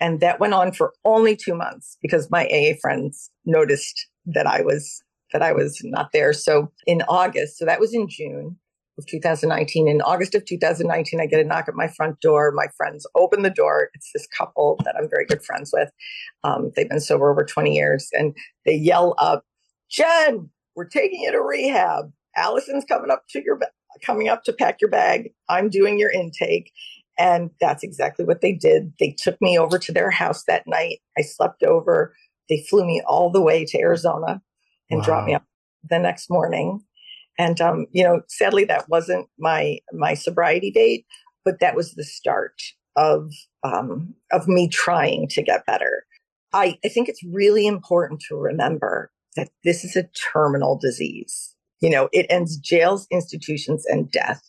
and 0.00 0.20
that 0.20 0.40
went 0.40 0.54
on 0.54 0.72
for 0.72 0.92
only 1.04 1.36
two 1.36 1.54
months 1.54 1.96
because 2.00 2.30
my 2.30 2.46
AA 2.46 2.76
friends 2.80 3.30
noticed 3.44 4.06
that 4.26 4.46
I 4.46 4.62
was 4.62 5.02
that 5.32 5.42
I 5.42 5.52
was 5.52 5.80
not 5.84 6.12
there. 6.12 6.32
So 6.32 6.72
in 6.86 7.02
August, 7.02 7.58
so 7.58 7.66
that 7.66 7.80
was 7.80 7.92
in 7.92 8.08
June, 8.08 8.56
of 8.98 9.06
2019. 9.06 9.88
In 9.88 10.02
August 10.02 10.34
of 10.34 10.44
2019, 10.44 11.20
I 11.20 11.26
get 11.26 11.40
a 11.40 11.44
knock 11.44 11.68
at 11.68 11.74
my 11.74 11.88
front 11.88 12.20
door. 12.20 12.52
My 12.52 12.66
friends 12.76 13.06
open 13.14 13.42
the 13.42 13.50
door. 13.50 13.90
It's 13.94 14.10
this 14.12 14.26
couple 14.26 14.78
that 14.84 14.96
I'm 14.96 15.08
very 15.08 15.24
good 15.24 15.44
friends 15.44 15.70
with. 15.72 15.90
Um, 16.44 16.72
they've 16.74 16.88
been 16.88 17.00
sober 17.00 17.30
over 17.30 17.44
20 17.44 17.74
years, 17.74 18.08
and 18.12 18.36
they 18.66 18.74
yell 18.74 19.14
up, 19.18 19.44
"Jen, 19.88 20.50
we're 20.74 20.84
taking 20.84 21.20
you 21.20 21.32
to 21.32 21.40
rehab. 21.40 22.12
Allison's 22.36 22.84
coming 22.84 23.10
up 23.10 23.24
to 23.30 23.42
your 23.42 23.58
coming 24.02 24.28
up 24.28 24.44
to 24.44 24.52
pack 24.52 24.80
your 24.80 24.90
bag. 24.90 25.32
I'm 25.48 25.70
doing 25.70 25.98
your 25.98 26.10
intake." 26.10 26.72
And 27.18 27.50
that's 27.60 27.82
exactly 27.82 28.24
what 28.24 28.42
they 28.42 28.52
did. 28.52 28.92
They 29.00 29.16
took 29.18 29.40
me 29.40 29.58
over 29.58 29.78
to 29.78 29.92
their 29.92 30.10
house 30.10 30.44
that 30.44 30.68
night. 30.68 31.00
I 31.16 31.22
slept 31.22 31.64
over. 31.64 32.14
They 32.48 32.64
flew 32.70 32.86
me 32.86 33.02
all 33.06 33.30
the 33.30 33.42
way 33.42 33.64
to 33.64 33.78
Arizona 33.78 34.40
and 34.88 35.00
wow. 35.00 35.04
dropped 35.04 35.26
me 35.26 35.34
up 35.34 35.44
the 35.88 35.98
next 35.98 36.30
morning 36.30 36.80
and 37.38 37.60
um, 37.60 37.86
you 37.92 38.02
know, 38.02 38.22
sadly, 38.28 38.64
that 38.64 38.88
wasn't 38.88 39.28
my 39.38 39.78
my 39.92 40.14
sobriety 40.14 40.70
date, 40.70 41.06
but 41.44 41.60
that 41.60 41.76
was 41.76 41.92
the 41.94 42.04
start 42.04 42.60
of 42.96 43.32
um, 43.62 44.14
of 44.32 44.48
me 44.48 44.68
trying 44.68 45.28
to 45.28 45.42
get 45.42 45.66
better. 45.66 46.04
I, 46.52 46.78
I 46.84 46.88
think 46.88 47.08
it's 47.08 47.22
really 47.24 47.66
important 47.66 48.22
to 48.28 48.36
remember 48.36 49.10
that 49.36 49.50
this 49.64 49.84
is 49.84 49.96
a 49.96 50.08
terminal 50.32 50.78
disease. 50.78 51.54
You 51.80 51.90
know, 51.90 52.08
it 52.12 52.26
ends 52.28 52.56
jails, 52.56 53.06
institutions, 53.10 53.84
and 53.86 54.10
death. 54.10 54.42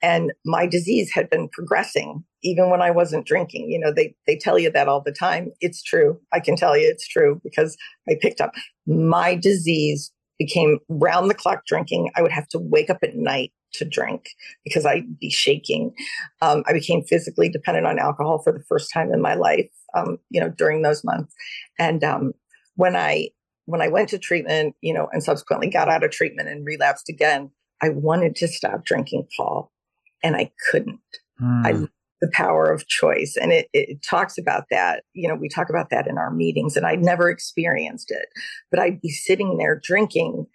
And 0.00 0.32
my 0.44 0.66
disease 0.66 1.10
had 1.12 1.28
been 1.28 1.48
progressing 1.48 2.22
even 2.44 2.70
when 2.70 2.80
I 2.80 2.92
wasn't 2.92 3.26
drinking. 3.26 3.68
You 3.68 3.80
know, 3.80 3.92
they, 3.92 4.14
they 4.28 4.36
tell 4.36 4.60
you 4.60 4.70
that 4.70 4.86
all 4.86 5.00
the 5.00 5.10
time. 5.10 5.50
It's 5.60 5.82
true. 5.82 6.20
I 6.32 6.38
can 6.38 6.54
tell 6.54 6.76
you 6.76 6.88
it's 6.88 7.08
true 7.08 7.40
because 7.42 7.76
I 8.08 8.16
picked 8.20 8.40
up 8.40 8.52
my 8.86 9.34
disease 9.34 10.12
became 10.38 10.78
round 10.88 11.30
the 11.30 11.34
clock 11.34 11.66
drinking. 11.66 12.10
I 12.16 12.22
would 12.22 12.32
have 12.32 12.48
to 12.48 12.58
wake 12.58 12.90
up 12.90 12.98
at 13.02 13.16
night 13.16 13.52
to 13.74 13.84
drink 13.84 14.30
because 14.64 14.86
I'd 14.86 15.18
be 15.18 15.30
shaking. 15.30 15.92
Um, 16.40 16.62
I 16.66 16.72
became 16.72 17.02
physically 17.04 17.48
dependent 17.48 17.86
on 17.86 17.98
alcohol 17.98 18.38
for 18.38 18.52
the 18.52 18.64
first 18.64 18.90
time 18.92 19.12
in 19.12 19.20
my 19.20 19.34
life, 19.34 19.68
um, 19.94 20.18
you 20.30 20.40
know, 20.40 20.48
during 20.48 20.82
those 20.82 21.04
months. 21.04 21.34
And 21.78 22.02
um, 22.04 22.32
when 22.76 22.96
I 22.96 23.30
when 23.66 23.82
I 23.82 23.88
went 23.88 24.08
to 24.10 24.18
treatment, 24.18 24.74
you 24.80 24.94
know, 24.94 25.08
and 25.12 25.22
subsequently 25.22 25.68
got 25.68 25.90
out 25.90 26.02
of 26.02 26.10
treatment 26.10 26.48
and 26.48 26.64
relapsed 26.64 27.10
again, 27.10 27.50
I 27.82 27.90
wanted 27.90 28.34
to 28.36 28.48
stop 28.48 28.84
drinking, 28.84 29.28
Paul, 29.36 29.70
and 30.22 30.36
I 30.36 30.50
couldn't. 30.70 31.00
Mm. 31.40 31.66
I 31.66 31.88
the 32.20 32.30
power 32.32 32.70
of 32.70 32.86
choice, 32.88 33.36
and 33.40 33.52
it, 33.52 33.68
it 33.72 34.02
talks 34.02 34.38
about 34.38 34.64
that. 34.70 35.04
You 35.14 35.28
know, 35.28 35.34
we 35.34 35.48
talk 35.48 35.68
about 35.70 35.90
that 35.90 36.06
in 36.06 36.18
our 36.18 36.30
meetings, 36.30 36.76
and 36.76 36.86
I'd 36.86 37.02
never 37.02 37.30
experienced 37.30 38.10
it, 38.10 38.26
but 38.70 38.80
I'd 38.80 39.00
be 39.00 39.10
sitting 39.10 39.58
there 39.58 39.80
drinking, 39.82 40.46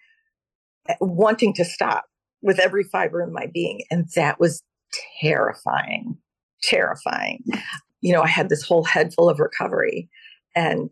eh, 0.88 0.94
wanting 1.00 1.54
to 1.54 1.64
stop 1.64 2.04
with 2.42 2.58
every 2.58 2.84
fiber 2.84 3.22
in 3.22 3.32
my 3.32 3.48
being, 3.52 3.82
and 3.90 4.08
that 4.14 4.38
was 4.38 4.62
terrifying, 5.20 6.16
terrifying. 6.62 7.42
You 8.00 8.12
know, 8.12 8.22
I 8.22 8.28
had 8.28 8.48
this 8.48 8.62
whole 8.62 8.84
head 8.84 9.14
full 9.14 9.28
of 9.28 9.40
recovery, 9.40 10.10
and 10.54 10.90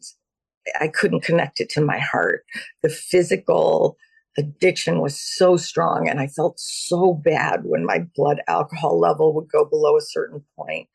I 0.80 0.88
couldn't 0.88 1.22
connect 1.22 1.60
it 1.60 1.68
to 1.70 1.80
my 1.80 1.98
heart. 1.98 2.44
The 2.82 2.88
physical 2.88 3.96
addiction 4.38 5.00
was 5.00 5.20
so 5.20 5.56
strong, 5.56 6.08
and 6.08 6.20
I 6.20 6.26
felt 6.26 6.58
so 6.58 7.14
bad 7.14 7.60
when 7.64 7.84
my 7.84 8.06
blood 8.14 8.40
alcohol 8.48 8.98
level 8.98 9.34
would 9.34 9.48
go 9.50 9.64
below 9.64 9.96
a 9.96 10.02
certain 10.02 10.42
point 10.56 10.88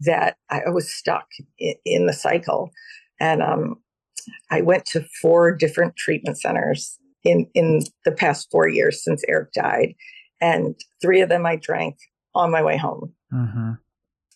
that 0.00 0.36
I 0.50 0.68
was 0.68 0.92
stuck 0.92 1.26
in, 1.58 1.74
in 1.84 2.06
the 2.06 2.12
cycle. 2.12 2.70
And 3.20 3.42
um, 3.42 3.76
I 4.50 4.60
went 4.60 4.84
to 4.86 5.06
four 5.20 5.54
different 5.54 5.96
treatment 5.96 6.40
centers 6.40 6.98
in 7.24 7.46
in 7.54 7.80
the 8.04 8.12
past 8.12 8.48
four 8.50 8.68
years 8.68 9.02
since 9.02 9.22
Eric 9.28 9.52
died, 9.52 9.94
and 10.40 10.74
three 11.00 11.20
of 11.20 11.28
them 11.28 11.46
I 11.46 11.56
drank 11.56 11.96
on 12.34 12.50
my 12.50 12.62
way 12.62 12.76
home. 12.76 13.12
Mm-hmm. 13.32 13.72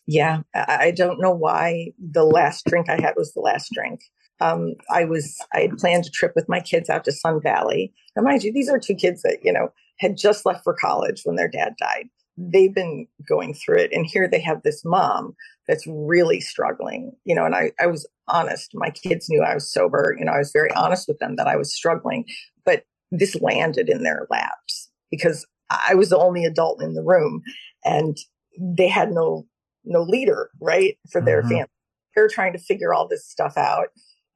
Yeah, 0.07 0.43
I, 0.55 0.79
I 0.81 0.91
don't 0.93 1.21
know 1.21 1.33
why 1.33 1.93
the 1.99 2.25
last 2.25 2.65
drink 2.67 2.89
I 2.89 3.01
had 3.01 3.15
was 3.17 3.33
the 3.33 3.41
last 3.41 3.71
drink 3.75 4.01
um, 4.41 4.75
I 4.91 5.05
was 5.05 5.37
I 5.55 5.61
had 5.61 5.79
planned 5.79 6.07
a 6.07 6.11
trip 6.11 6.33
with 6.35 6.49
my 6.49 6.61
kids 6.61 6.91
out 6.91 7.05
to 7.05 7.13
Sun 7.13 7.41
Valley. 7.43 7.93
Now, 8.15 8.23
mind 8.23 8.43
you, 8.43 8.53
these 8.53 8.69
are 8.69 8.79
two 8.79 8.95
kids 8.95 9.23
that 9.23 9.39
you 9.43 9.53
know 9.53 9.73
had 9.99 10.17
just 10.17 10.45
left 10.45 10.65
for 10.65 10.75
college 10.75 11.23
when 11.25 11.37
their 11.37 11.49
dad 11.49 11.75
died. 11.79 12.09
They've 12.37 12.75
been 12.75 13.07
going 13.27 13.55
through 13.55 13.79
it, 13.79 13.93
and 13.93 14.07
here 14.07 14.29
they 14.29 14.41
have 14.41 14.63
this 14.63 14.85
mom 14.85 15.35
that's 15.67 15.87
really 15.87 16.41
struggling. 16.41 17.13
You 17.25 17.35
know, 17.35 17.47
and 17.47 17.55
I 17.55 17.73
I 17.81 17.87
was 17.87 18.07
honest. 18.29 18.71
My 18.75 18.91
kids 18.91 19.29
knew 19.29 19.43
I 19.43 19.55
was 19.55 19.71
sober. 19.71 20.15
You 20.19 20.25
know, 20.27 20.33
I 20.33 20.39
was 20.39 20.53
very 20.53 20.71
honest 20.73 21.09
with 21.09 21.19
them 21.19 21.37
that 21.37 21.49
I 21.49 21.57
was 21.57 21.75
struggling, 21.75 22.27
but 22.65 22.85
this 23.11 23.41
landed 23.41 23.89
in 23.89 24.03
their 24.03 24.27
laps 24.31 24.91
because 25.11 25.47
I 25.71 25.95
was 25.95 26.11
the 26.11 26.19
only 26.19 26.45
adult 26.45 26.83
in 26.83 26.93
the 26.93 27.03
room, 27.03 27.43
and 27.85 28.19
they 28.61 28.89
had 28.89 29.13
no 29.13 29.47
no 29.85 30.03
leader 30.03 30.51
right 30.61 30.99
for 31.11 31.23
their 31.23 31.41
mm-hmm. 31.41 31.51
family. 31.51 31.71
They're 32.15 32.29
trying 32.29 32.53
to 32.53 32.59
figure 32.59 32.93
all 32.93 33.09
this 33.09 33.27
stuff 33.27 33.57
out 33.57 33.89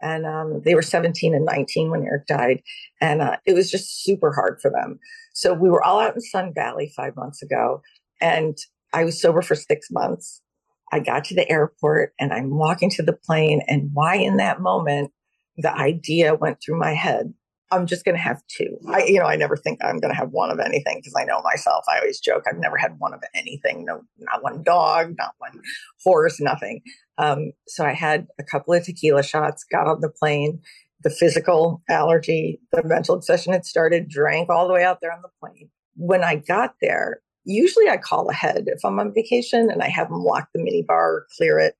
and 0.02 0.26
um, 0.26 0.62
they 0.64 0.74
were 0.74 0.82
17 0.82 1.34
and 1.34 1.44
19 1.44 1.90
when 1.90 2.04
Eric 2.04 2.26
died, 2.26 2.62
and 3.00 3.22
uh, 3.22 3.36
it 3.46 3.54
was 3.54 3.70
just 3.70 4.02
super 4.02 4.32
hard 4.32 4.58
for 4.60 4.70
them. 4.70 4.98
So 5.34 5.54
we 5.54 5.70
were 5.70 5.82
all 5.82 6.00
out 6.00 6.14
in 6.14 6.20
Sun 6.20 6.52
Valley 6.54 6.92
five 6.96 7.16
months 7.16 7.42
ago, 7.42 7.82
and 8.20 8.56
I 8.92 9.04
was 9.04 9.20
sober 9.20 9.42
for 9.42 9.54
six 9.54 9.88
months. 9.90 10.42
I 10.92 10.98
got 10.98 11.24
to 11.26 11.34
the 11.34 11.48
airport 11.48 12.14
and 12.18 12.32
I'm 12.32 12.56
walking 12.56 12.90
to 12.90 13.02
the 13.02 13.12
plane, 13.12 13.62
and 13.68 13.90
why 13.92 14.16
in 14.16 14.36
that 14.38 14.60
moment 14.60 15.12
the 15.56 15.72
idea 15.74 16.34
went 16.34 16.58
through 16.64 16.78
my 16.78 16.94
head 16.94 17.32
I'm 17.70 17.86
just 17.86 18.04
going 18.04 18.16
to 18.16 18.20
have 18.20 18.42
two. 18.48 18.78
I, 18.88 19.04
you 19.04 19.18
know, 19.18 19.26
I 19.26 19.36
never 19.36 19.56
think 19.56 19.78
I'm 19.82 20.00
going 20.00 20.12
to 20.12 20.18
have 20.18 20.30
one 20.30 20.50
of 20.50 20.58
anything 20.58 20.98
because 20.98 21.14
I 21.18 21.24
know 21.24 21.40
myself. 21.42 21.84
I 21.88 21.98
always 21.98 22.20
joke 22.20 22.44
I've 22.48 22.58
never 22.58 22.76
had 22.76 22.98
one 22.98 23.14
of 23.14 23.22
anything. 23.34 23.84
No, 23.84 24.02
not 24.18 24.42
one 24.42 24.62
dog, 24.62 25.14
not 25.16 25.34
one 25.38 25.60
horse, 26.02 26.40
nothing. 26.40 26.82
Um, 27.18 27.52
so 27.68 27.84
I 27.84 27.92
had 27.92 28.26
a 28.38 28.44
couple 28.44 28.74
of 28.74 28.84
tequila 28.84 29.22
shots, 29.22 29.64
got 29.70 29.86
on 29.86 30.00
the 30.00 30.10
plane. 30.10 30.60
The 31.02 31.10
physical 31.10 31.82
allergy, 31.88 32.60
the 32.72 32.82
mental 32.84 33.14
obsession 33.14 33.52
had 33.52 33.64
started, 33.64 34.08
drank 34.08 34.50
all 34.50 34.66
the 34.66 34.74
way 34.74 34.84
out 34.84 34.98
there 35.00 35.12
on 35.12 35.22
the 35.22 35.30
plane. 35.40 35.70
When 35.96 36.24
I 36.24 36.36
got 36.36 36.74
there, 36.82 37.20
usually 37.44 37.88
I 37.88 37.96
call 37.96 38.28
ahead 38.28 38.64
if 38.66 38.84
I'm 38.84 38.98
on 38.98 39.14
vacation 39.14 39.70
and 39.70 39.82
I 39.82 39.88
have 39.88 40.08
them 40.08 40.22
lock 40.22 40.48
the 40.54 40.62
mini 40.62 40.82
bar, 40.82 41.24
clear 41.36 41.58
it. 41.58 41.74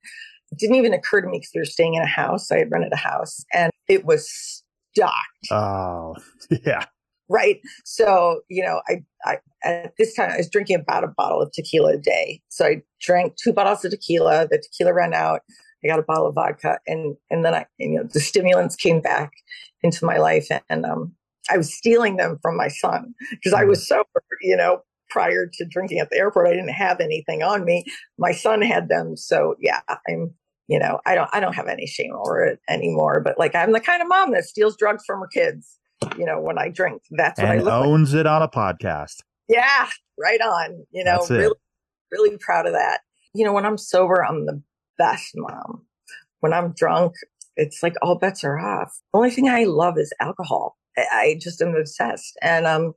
It 0.53 0.59
didn't 0.59 0.77
even 0.77 0.95
occur 0.95 1.21
to 1.21 1.29
me 1.29 1.39
because 1.39 1.51
we 1.55 1.61
were 1.61 1.67
staying 1.67 1.95
in 1.95 2.03
a 2.03 2.07
house. 2.07 2.51
I 2.51 2.59
had 2.59 2.73
rented 2.73 2.93
a 2.93 2.97
house 2.97 3.45
and 3.53 3.71
it 3.89 4.05
was 4.05 4.60
docked. 4.95 5.51
Oh, 5.51 6.17
yeah. 6.65 6.85
Right. 7.29 7.61
So, 7.85 8.41
you 8.49 8.63
know, 8.63 8.83
I, 8.89 9.05
I, 9.25 9.39
at 9.63 9.93
this 9.99 10.15
time 10.15 10.31
I 10.33 10.39
was 10.39 10.49
drinking 10.49 10.81
about 10.81 11.05
a 11.05 11.09
bottle 11.09 11.41
of 11.41 11.53
tequila 11.53 11.95
a 11.95 11.99
day. 11.99 12.43
So 12.49 12.67
I 12.67 12.83
drank 13.01 13.37
two 13.37 13.53
bottles 13.53 13.85
of 13.85 13.93
tequila. 13.93 14.49
The 14.51 14.59
tequila 14.59 14.93
ran 14.93 15.15
out. 15.15 15.43
I 15.85 15.89
got 15.89 16.01
a 16.01 16.03
bottle 16.03 16.27
of 16.27 16.35
vodka 16.35 16.79
and, 16.87 17.17
and 17.31 17.45
then 17.45 17.55
I, 17.55 17.67
you 17.79 17.91
know, 17.91 18.03
the 18.03 18.21
stimulants 18.21 18.77
came 18.77 19.01
back 19.01 19.31
into 19.83 20.05
my 20.05 20.19
life 20.19 20.49
and, 20.51 20.61
and 20.69 20.85
um, 20.85 21.15
I 21.49 21.57
was 21.57 21.73
stealing 21.73 22.17
them 22.17 22.39
from 22.43 22.57
my 22.57 22.69
son 22.69 23.15
because 23.31 23.53
I 23.53 23.61
mm-hmm. 23.61 23.71
was 23.71 23.89
sober, 23.89 24.05
you 24.43 24.57
know, 24.57 24.83
prior 25.09 25.47
to 25.47 25.65
drinking 25.65 25.99
at 25.99 26.11
the 26.11 26.17
airport. 26.17 26.49
I 26.49 26.51
didn't 26.51 26.71
have 26.71 27.01
anything 27.01 27.43
on 27.43 27.65
me. 27.65 27.85
My 28.19 28.33
son 28.33 28.63
had 28.63 28.89
them. 28.89 29.17
So 29.17 29.55
yeah, 29.61 29.81
I'm 30.09 30.35
you 30.71 30.79
know, 30.79 31.01
I 31.05 31.17
don't 31.17 31.29
I 31.33 31.41
don't 31.41 31.55
have 31.55 31.67
any 31.67 31.87
shame 31.87 32.13
over 32.15 32.45
it 32.45 32.61
anymore. 32.69 33.21
But 33.21 33.37
like 33.39 33.57
I'm 33.57 33.73
the 33.73 33.81
kind 33.81 34.01
of 34.01 34.09
mom 34.09 34.31
that 34.31 34.45
steals 34.45 34.77
drugs 34.77 35.03
from 35.05 35.19
her 35.19 35.27
kids. 35.27 35.77
You 36.17 36.25
know, 36.25 36.41
when 36.41 36.59
I 36.59 36.69
drink, 36.69 37.03
that's 37.11 37.41
what 37.41 37.51
and 37.51 37.61
I 37.61 37.63
look 37.63 37.75
owns 37.75 38.15
like. 38.15 38.21
it 38.21 38.27
on 38.27 38.41
a 38.41 38.49
podcast. 38.49 39.17
Yeah, 39.49 39.89
right 40.17 40.41
on. 40.41 40.87
You 40.93 41.03
know, 41.03 41.27
really, 41.29 41.55
really 42.13 42.39
proud 42.39 42.67
of 42.67 42.73
that. 42.73 43.01
You 43.35 43.45
know, 43.45 43.53
when 43.53 43.67
I'm 43.67 43.77
sober, 43.77 44.25
I'm 44.25 44.47
the 44.47 44.63
best 44.97 45.33
mom. 45.35 45.87
When 46.39 46.53
I'm 46.53 46.73
drunk, 46.73 47.15
it's 47.57 47.83
like 47.83 47.97
all 48.01 48.15
bets 48.15 48.45
are 48.45 48.59
off. 48.59 48.97
The 49.13 49.19
only 49.19 49.31
thing 49.31 49.49
I 49.49 49.65
love 49.65 49.99
is 49.99 50.13
alcohol. 50.21 50.79
I, 50.97 51.05
I 51.13 51.39
just 51.41 51.61
am 51.61 51.75
obsessed. 51.75 52.39
And 52.43 52.67
um, 52.67 52.95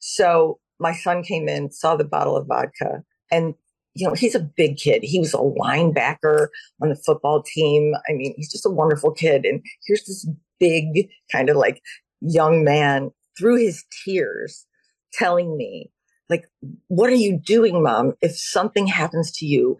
so 0.00 0.58
my 0.80 0.92
son 0.92 1.22
came 1.22 1.48
in, 1.48 1.70
saw 1.70 1.94
the 1.94 2.04
bottle 2.04 2.36
of 2.36 2.48
vodka, 2.48 3.04
and 3.30 3.54
you 3.96 4.06
know, 4.06 4.14
he's 4.14 4.34
a 4.34 4.40
big 4.40 4.76
kid. 4.76 5.02
He 5.02 5.18
was 5.18 5.32
a 5.32 5.38
linebacker 5.38 6.48
on 6.82 6.90
the 6.90 6.96
football 6.96 7.42
team. 7.42 7.94
I 8.08 8.12
mean, 8.12 8.34
he's 8.36 8.52
just 8.52 8.66
a 8.66 8.70
wonderful 8.70 9.10
kid. 9.10 9.46
And 9.46 9.62
here's 9.86 10.04
this 10.04 10.28
big 10.60 11.08
kind 11.32 11.48
of 11.48 11.56
like 11.56 11.80
young 12.20 12.62
man 12.62 13.10
through 13.38 13.56
his 13.56 13.84
tears 14.04 14.66
telling 15.14 15.56
me, 15.56 15.90
like, 16.28 16.44
what 16.88 17.08
are 17.08 17.14
you 17.14 17.38
doing, 17.38 17.82
mom? 17.82 18.12
If 18.20 18.36
something 18.36 18.86
happens 18.86 19.32
to 19.38 19.46
you, 19.46 19.78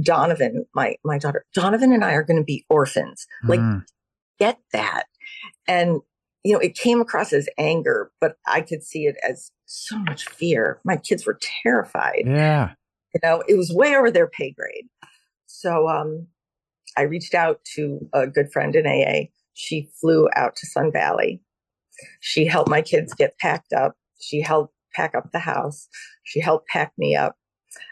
Donovan, 0.00 0.66
my, 0.74 0.94
my 1.04 1.18
daughter, 1.18 1.44
Donovan 1.52 1.92
and 1.92 2.04
I 2.04 2.12
are 2.12 2.22
going 2.22 2.38
to 2.38 2.44
be 2.44 2.64
orphans. 2.70 3.26
Like, 3.42 3.60
mm. 3.60 3.82
get 4.38 4.60
that. 4.72 5.04
And, 5.66 6.02
you 6.44 6.52
know, 6.52 6.60
it 6.60 6.76
came 6.76 7.00
across 7.00 7.32
as 7.32 7.48
anger, 7.58 8.12
but 8.20 8.36
I 8.46 8.60
could 8.60 8.84
see 8.84 9.06
it 9.06 9.16
as 9.28 9.50
so 9.64 9.98
much 9.98 10.28
fear. 10.28 10.78
My 10.84 10.96
kids 10.96 11.26
were 11.26 11.38
terrified. 11.64 12.22
Yeah. 12.26 12.74
You 13.14 13.20
know, 13.22 13.42
it 13.48 13.56
was 13.56 13.72
way 13.72 13.96
over 13.96 14.10
their 14.10 14.28
pay 14.28 14.50
grade. 14.50 14.86
So 15.46 15.88
um, 15.88 16.26
I 16.96 17.02
reached 17.02 17.34
out 17.34 17.60
to 17.76 18.08
a 18.12 18.26
good 18.26 18.52
friend 18.52 18.74
in 18.74 18.86
AA. 18.86 19.28
She 19.54 19.88
flew 20.00 20.28
out 20.36 20.56
to 20.56 20.66
Sun 20.66 20.92
Valley. 20.92 21.40
She 22.20 22.44
helped 22.44 22.68
my 22.68 22.82
kids 22.82 23.14
get 23.14 23.38
packed 23.38 23.72
up. 23.72 23.94
She 24.20 24.40
helped 24.40 24.74
pack 24.94 25.14
up 25.14 25.32
the 25.32 25.38
house. 25.38 25.88
She 26.24 26.40
helped 26.40 26.68
pack 26.68 26.92
me 26.98 27.16
up. 27.16 27.36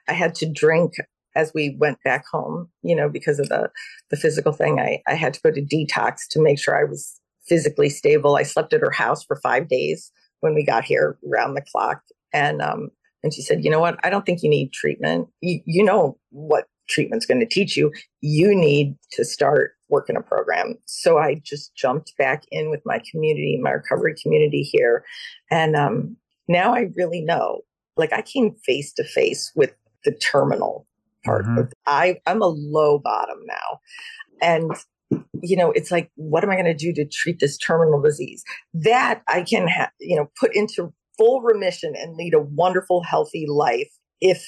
I 0.09 0.13
had 0.13 0.35
to 0.37 0.47
drink 0.47 0.95
as 1.37 1.53
we 1.55 1.77
went 1.79 1.99
back 2.05 2.25
home, 2.31 2.69
you 2.83 2.95
know, 2.95 3.09
because 3.09 3.39
of 3.39 3.49
the, 3.49 3.71
the 4.11 4.17
physical 4.17 4.53
thing. 4.53 4.79
I, 4.79 5.03
I 5.07 5.15
had 5.15 5.35
to 5.35 5.41
go 5.41 5.51
to 5.51 5.61
detox 5.61 6.29
to 6.31 6.43
make 6.43 6.59
sure 6.59 6.79
I 6.79 6.85
was 6.85 7.21
physically 7.47 7.91
stable. 7.91 8.37
I 8.37 8.43
slept 8.43 8.73
at 8.73 8.81
her 8.81 8.91
house 8.91 9.25
for 9.25 9.37
five 9.37 9.69
days 9.69 10.13
when 10.41 10.55
we 10.55 10.65
got 10.65 10.85
here 10.85 11.19
round 11.25 11.57
the 11.57 11.63
clock. 11.63 12.03
And 12.33 12.63
um, 12.63 12.91
and 13.25 13.33
she 13.33 13.41
said, 13.41 13.65
you 13.65 13.71
know 13.71 13.81
what? 13.81 13.99
I 14.05 14.11
don't 14.11 14.27
think 14.27 14.43
you 14.43 14.51
need 14.51 14.75
treatment. 14.75 15.29
You, 15.41 15.61
you 15.65 15.83
know 15.83 16.19
what 16.29 16.67
treatment's 16.91 17.25
going 17.25 17.41
to 17.41 17.47
teach 17.47 17.75
you. 17.75 17.91
You 18.21 18.55
need 18.55 18.97
to 19.13 19.25
start 19.25 19.73
working 19.89 20.15
a 20.15 20.21
program. 20.21 20.77
So 20.85 21.17
I 21.17 21.41
just 21.43 21.75
jumped 21.75 22.13
back 22.19 22.43
in 22.51 22.71
with 22.71 22.83
my 22.85 23.01
community, 23.11 23.59
my 23.61 23.71
recovery 23.71 24.15
community 24.23 24.63
here. 24.63 25.07
And 25.51 25.75
um, 25.75 26.19
now 26.49 26.75
I 26.75 26.91
really 26.97 27.23
know, 27.23 27.63
like 27.97 28.13
I 28.13 28.21
came 28.21 28.57
face 28.67 28.93
to 28.95 29.05
face 29.05 29.51
with 29.57 29.75
the 30.05 30.13
terminal 30.13 30.87
part. 31.25 31.47
Mm-hmm. 31.47 31.63
I, 31.87 32.19
I'm 32.27 32.43
a 32.43 32.47
low 32.47 32.99
bottom 32.99 33.39
now. 33.47 33.79
And 34.43 34.71
you 35.43 35.57
know, 35.57 35.71
it's 35.73 35.91
like, 35.91 36.11
what 36.17 36.45
am 36.45 36.51
I 36.51 36.57
going 36.57 36.65
to 36.67 36.75
do 36.75 36.93
to 36.93 37.07
treat 37.07 37.39
this 37.39 37.57
terminal 37.57 38.03
disease? 38.03 38.43
That 38.75 39.23
I 39.29 39.43
can, 39.43 39.69
ha- 39.69 39.91
you 40.01 40.17
know, 40.17 40.29
put 40.39 40.55
into 40.55 40.93
full 41.19 41.41
remission 41.43 41.95
and 41.97 42.17
lead 42.17 42.35
a 42.35 42.41
wonderful, 42.41 43.03
healthy 43.03 43.47
life 43.49 43.93
if 44.21 44.45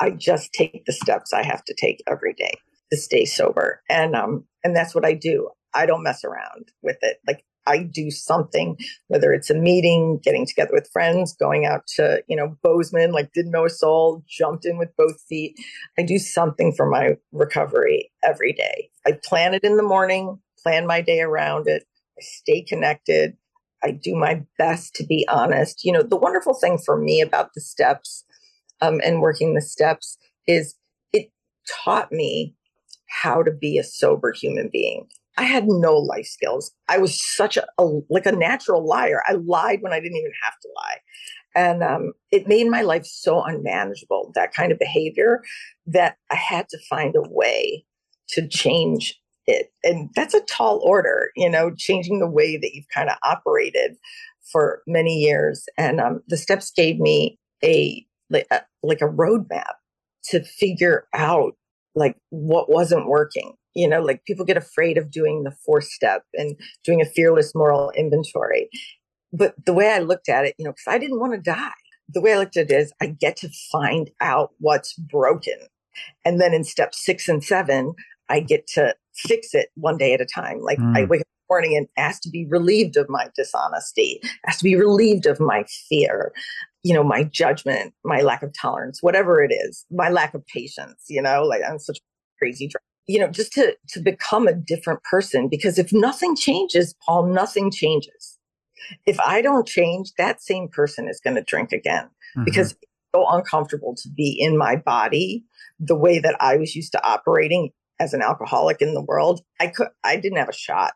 I 0.00 0.10
just 0.10 0.52
take 0.52 0.84
the 0.86 0.92
steps 0.92 1.32
I 1.32 1.44
have 1.44 1.64
to 1.64 1.74
take 1.74 2.02
every 2.08 2.34
day 2.34 2.54
to 2.92 2.96
stay 2.98 3.24
sober. 3.24 3.82
And 3.88 4.14
um 4.14 4.44
and 4.62 4.74
that's 4.74 4.94
what 4.94 5.04
I 5.04 5.14
do. 5.14 5.50
I 5.74 5.86
don't 5.86 6.02
mess 6.02 6.24
around 6.24 6.72
with 6.82 6.98
it. 7.02 7.18
Like 7.26 7.44
I 7.66 7.78
do 7.82 8.10
something, 8.10 8.76
whether 9.08 9.32
it's 9.32 9.50
a 9.50 9.54
meeting, 9.54 10.20
getting 10.22 10.46
together 10.46 10.72
with 10.72 10.90
friends, 10.92 11.34
going 11.34 11.64
out 11.64 11.86
to, 11.96 12.22
you 12.28 12.36
know, 12.36 12.56
Bozeman, 12.62 13.12
like 13.12 13.32
didn't 13.32 13.52
know 13.52 13.64
a 13.64 13.70
soul, 13.70 14.22
jumped 14.28 14.66
in 14.66 14.76
with 14.78 14.90
both 14.96 15.20
feet. 15.28 15.56
I 15.98 16.02
do 16.02 16.18
something 16.18 16.72
for 16.74 16.86
my 16.88 17.16
recovery 17.32 18.10
every 18.22 18.52
day. 18.52 18.90
I 19.06 19.12
plan 19.12 19.54
it 19.54 19.64
in 19.64 19.76
the 19.76 19.82
morning, 19.82 20.38
plan 20.62 20.86
my 20.86 21.00
day 21.00 21.20
around 21.20 21.66
it. 21.66 21.84
I 22.18 22.22
stay 22.22 22.62
connected. 22.62 23.36
I 23.84 23.90
do 23.90 24.14
my 24.14 24.42
best 24.58 24.94
to 24.96 25.04
be 25.04 25.26
honest. 25.28 25.84
You 25.84 25.92
know, 25.92 26.02
the 26.02 26.16
wonderful 26.16 26.54
thing 26.54 26.78
for 26.78 26.98
me 26.98 27.20
about 27.20 27.50
the 27.54 27.60
steps 27.60 28.24
um, 28.80 29.00
and 29.04 29.20
working 29.20 29.54
the 29.54 29.60
steps 29.60 30.16
is 30.46 30.74
it 31.12 31.30
taught 31.68 32.10
me 32.10 32.54
how 33.08 33.42
to 33.42 33.50
be 33.50 33.78
a 33.78 33.84
sober 33.84 34.32
human 34.32 34.70
being. 34.72 35.06
I 35.36 35.44
had 35.44 35.66
no 35.66 35.96
life 35.96 36.26
skills. 36.26 36.72
I 36.88 36.98
was 36.98 37.20
such 37.20 37.56
a, 37.56 37.66
a, 37.78 37.84
like 38.08 38.26
a 38.26 38.32
natural 38.32 38.86
liar. 38.86 39.22
I 39.26 39.32
lied 39.32 39.82
when 39.82 39.92
I 39.92 40.00
didn't 40.00 40.16
even 40.16 40.32
have 40.44 40.54
to 40.60 40.68
lie. 40.76 40.98
And 41.56 41.82
um, 41.82 42.12
it 42.30 42.48
made 42.48 42.68
my 42.68 42.82
life 42.82 43.04
so 43.04 43.42
unmanageable, 43.42 44.32
that 44.34 44.52
kind 44.52 44.72
of 44.72 44.78
behavior, 44.78 45.42
that 45.86 46.16
I 46.30 46.36
had 46.36 46.68
to 46.70 46.78
find 46.88 47.14
a 47.16 47.28
way 47.28 47.84
to 48.30 48.48
change 48.48 49.20
it. 49.46 49.72
And 49.82 50.10
that's 50.14 50.34
a 50.34 50.40
tall 50.42 50.80
order, 50.84 51.30
you 51.36 51.48
know, 51.48 51.70
changing 51.76 52.18
the 52.18 52.30
way 52.30 52.56
that 52.56 52.74
you've 52.74 52.88
kind 52.94 53.08
of 53.08 53.16
operated 53.22 53.96
for 54.52 54.82
many 54.86 55.18
years. 55.18 55.66
And 55.78 56.00
um, 56.00 56.22
the 56.28 56.36
steps 56.36 56.70
gave 56.70 56.98
me 56.98 57.38
a 57.62 58.04
like, 58.30 58.46
a 58.50 58.62
like 58.82 59.00
a 59.00 59.08
roadmap 59.08 59.74
to 60.24 60.42
figure 60.42 61.06
out 61.14 61.54
like 61.94 62.16
what 62.30 62.70
wasn't 62.70 63.06
working 63.06 63.54
you 63.74 63.88
know 63.88 64.00
like 64.00 64.24
people 64.24 64.44
get 64.44 64.56
afraid 64.56 64.96
of 64.96 65.10
doing 65.10 65.42
the 65.42 65.54
fourth 65.64 65.84
step 65.84 66.22
and 66.34 66.56
doing 66.82 67.00
a 67.00 67.06
fearless 67.06 67.54
moral 67.54 67.90
inventory 67.96 68.68
but 69.32 69.54
the 69.64 69.72
way 69.72 69.90
i 69.90 69.98
looked 69.98 70.28
at 70.28 70.44
it 70.44 70.54
you 70.58 70.64
know 70.64 70.72
because 70.72 70.86
i 70.88 70.98
didn't 70.98 71.20
want 71.20 71.32
to 71.32 71.40
die 71.40 71.70
the 72.08 72.20
way 72.20 72.32
i 72.32 72.38
looked 72.38 72.56
at 72.56 72.70
it 72.70 72.74
is 72.74 72.92
i 73.00 73.06
get 73.06 73.36
to 73.36 73.48
find 73.70 74.10
out 74.20 74.50
what's 74.58 74.94
broken 74.94 75.58
and 76.24 76.40
then 76.40 76.54
in 76.54 76.64
step 76.64 76.94
six 76.94 77.28
and 77.28 77.44
seven 77.44 77.94
i 78.28 78.40
get 78.40 78.66
to 78.66 78.94
fix 79.14 79.54
it 79.54 79.68
one 79.74 79.96
day 79.96 80.12
at 80.12 80.20
a 80.20 80.26
time 80.26 80.60
like 80.60 80.78
mm. 80.78 80.96
i 80.96 81.04
wake 81.04 81.20
up 81.20 81.26
morning 81.50 81.76
and 81.76 81.86
ask 81.98 82.22
to 82.22 82.30
be 82.30 82.46
relieved 82.46 82.96
of 82.96 83.06
my 83.08 83.28
dishonesty 83.36 84.20
ask 84.46 84.58
to 84.58 84.64
be 84.64 84.76
relieved 84.76 85.26
of 85.26 85.38
my 85.40 85.64
fear 85.88 86.32
you 86.82 86.94
know 86.94 87.04
my 87.04 87.22
judgment 87.22 87.92
my 88.04 88.22
lack 88.22 88.42
of 88.42 88.52
tolerance 88.58 89.02
whatever 89.02 89.42
it 89.42 89.52
is 89.52 89.84
my 89.90 90.08
lack 90.08 90.32
of 90.34 90.44
patience 90.46 91.04
you 91.08 91.20
know 91.20 91.42
like 91.42 91.60
i'm 91.68 91.78
such 91.78 91.98
a 91.98 92.00
crazy 92.38 92.70
you 93.06 93.18
know, 93.18 93.28
just 93.28 93.52
to, 93.52 93.76
to 93.88 94.00
become 94.00 94.46
a 94.46 94.54
different 94.54 95.02
person. 95.02 95.48
Because 95.48 95.78
if 95.78 95.92
nothing 95.92 96.36
changes, 96.36 96.94
Paul, 97.04 97.26
nothing 97.26 97.70
changes. 97.70 98.38
If 99.06 99.18
I 99.20 99.42
don't 99.42 99.66
change, 99.66 100.12
that 100.18 100.42
same 100.42 100.68
person 100.68 101.08
is 101.08 101.20
going 101.22 101.36
to 101.36 101.42
drink 101.42 101.72
again 101.72 102.04
mm-hmm. 102.04 102.44
because 102.44 102.72
it's 102.72 102.90
so 103.14 103.26
uncomfortable 103.28 103.94
to 103.96 104.08
be 104.08 104.36
in 104.38 104.58
my 104.58 104.76
body 104.76 105.44
the 105.78 105.96
way 105.96 106.18
that 106.18 106.36
I 106.40 106.56
was 106.56 106.74
used 106.74 106.92
to 106.92 107.06
operating 107.06 107.70
as 108.04 108.14
an 108.14 108.22
alcoholic 108.22 108.82
in 108.82 108.94
the 108.94 109.02
world. 109.02 109.40
I 109.60 109.68
could, 109.68 109.88
I 110.04 110.16
didn't 110.16 110.38
have 110.38 110.48
a 110.48 110.54
shot. 110.54 110.94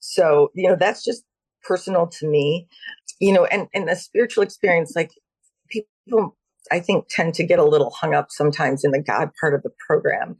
So, 0.00 0.50
you 0.54 0.68
know, 0.68 0.76
that's 0.76 1.04
just 1.04 1.24
personal 1.62 2.06
to 2.06 2.28
me, 2.28 2.68
you 3.20 3.32
know, 3.32 3.44
and, 3.46 3.68
and 3.74 3.88
a 3.90 3.96
spiritual 3.96 4.42
experience, 4.42 4.94
like 4.96 5.12
people, 5.70 6.36
I 6.72 6.80
think 6.80 7.06
tend 7.08 7.34
to 7.34 7.44
get 7.46 7.58
a 7.58 7.64
little 7.64 7.90
hung 7.90 8.14
up 8.14 8.28
sometimes 8.30 8.84
in 8.84 8.92
the 8.92 9.02
God 9.02 9.30
part 9.40 9.54
of 9.54 9.62
the 9.62 9.70
program 9.86 10.36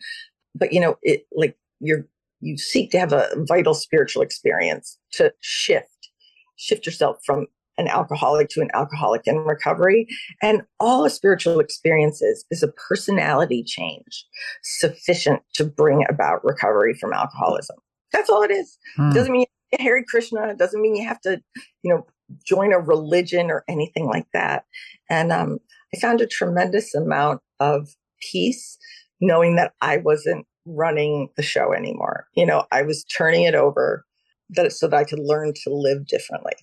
but 0.58 0.72
you 0.72 0.80
know, 0.80 0.96
it 1.02 1.26
like 1.34 1.56
you're 1.80 2.06
you 2.40 2.56
seek 2.56 2.90
to 2.92 2.98
have 2.98 3.12
a 3.12 3.28
vital 3.48 3.74
spiritual 3.74 4.22
experience 4.22 4.98
to 5.12 5.32
shift, 5.40 6.10
shift 6.56 6.86
yourself 6.86 7.18
from 7.24 7.46
an 7.78 7.88
alcoholic 7.88 8.48
to 8.50 8.60
an 8.60 8.70
alcoholic 8.74 9.22
in 9.26 9.38
recovery. 9.38 10.06
And 10.42 10.62
all 10.80 11.04
a 11.04 11.10
spiritual 11.10 11.60
experiences 11.60 12.44
is 12.50 12.62
a 12.62 12.68
personality 12.68 13.62
change 13.64 14.26
sufficient 14.62 15.42
to 15.54 15.64
bring 15.64 16.04
about 16.08 16.44
recovery 16.44 16.94
from 16.94 17.12
alcoholism. 17.12 17.76
That's 18.12 18.28
all 18.28 18.42
it 18.42 18.50
is. 18.50 18.76
Hmm. 18.96 19.12
Doesn't 19.12 19.32
mean 19.32 19.46
Hare 19.78 20.02
Krishna. 20.08 20.48
It 20.48 20.58
doesn't 20.58 20.80
mean 20.80 20.96
you 20.96 21.06
have 21.06 21.20
to, 21.22 21.40
you 21.82 21.94
know, 21.94 22.06
join 22.44 22.72
a 22.72 22.78
religion 22.78 23.50
or 23.50 23.64
anything 23.68 24.06
like 24.06 24.26
that. 24.32 24.64
And 25.08 25.32
um, 25.32 25.58
I 25.94 25.98
found 25.98 26.20
a 26.20 26.26
tremendous 26.26 26.94
amount 26.94 27.40
of 27.60 27.88
peace 28.20 28.78
knowing 29.20 29.56
that 29.56 29.72
I 29.80 29.98
wasn't 29.98 30.46
running 30.66 31.28
the 31.36 31.42
show 31.42 31.72
anymore. 31.72 32.26
You 32.34 32.46
know, 32.46 32.64
I 32.70 32.82
was 32.82 33.04
turning 33.04 33.44
it 33.44 33.54
over 33.54 34.04
that 34.50 34.72
so 34.72 34.88
that 34.88 34.96
I 34.96 35.04
could 35.04 35.20
learn 35.20 35.52
to 35.64 35.70
live 35.70 36.06
differently. 36.06 36.54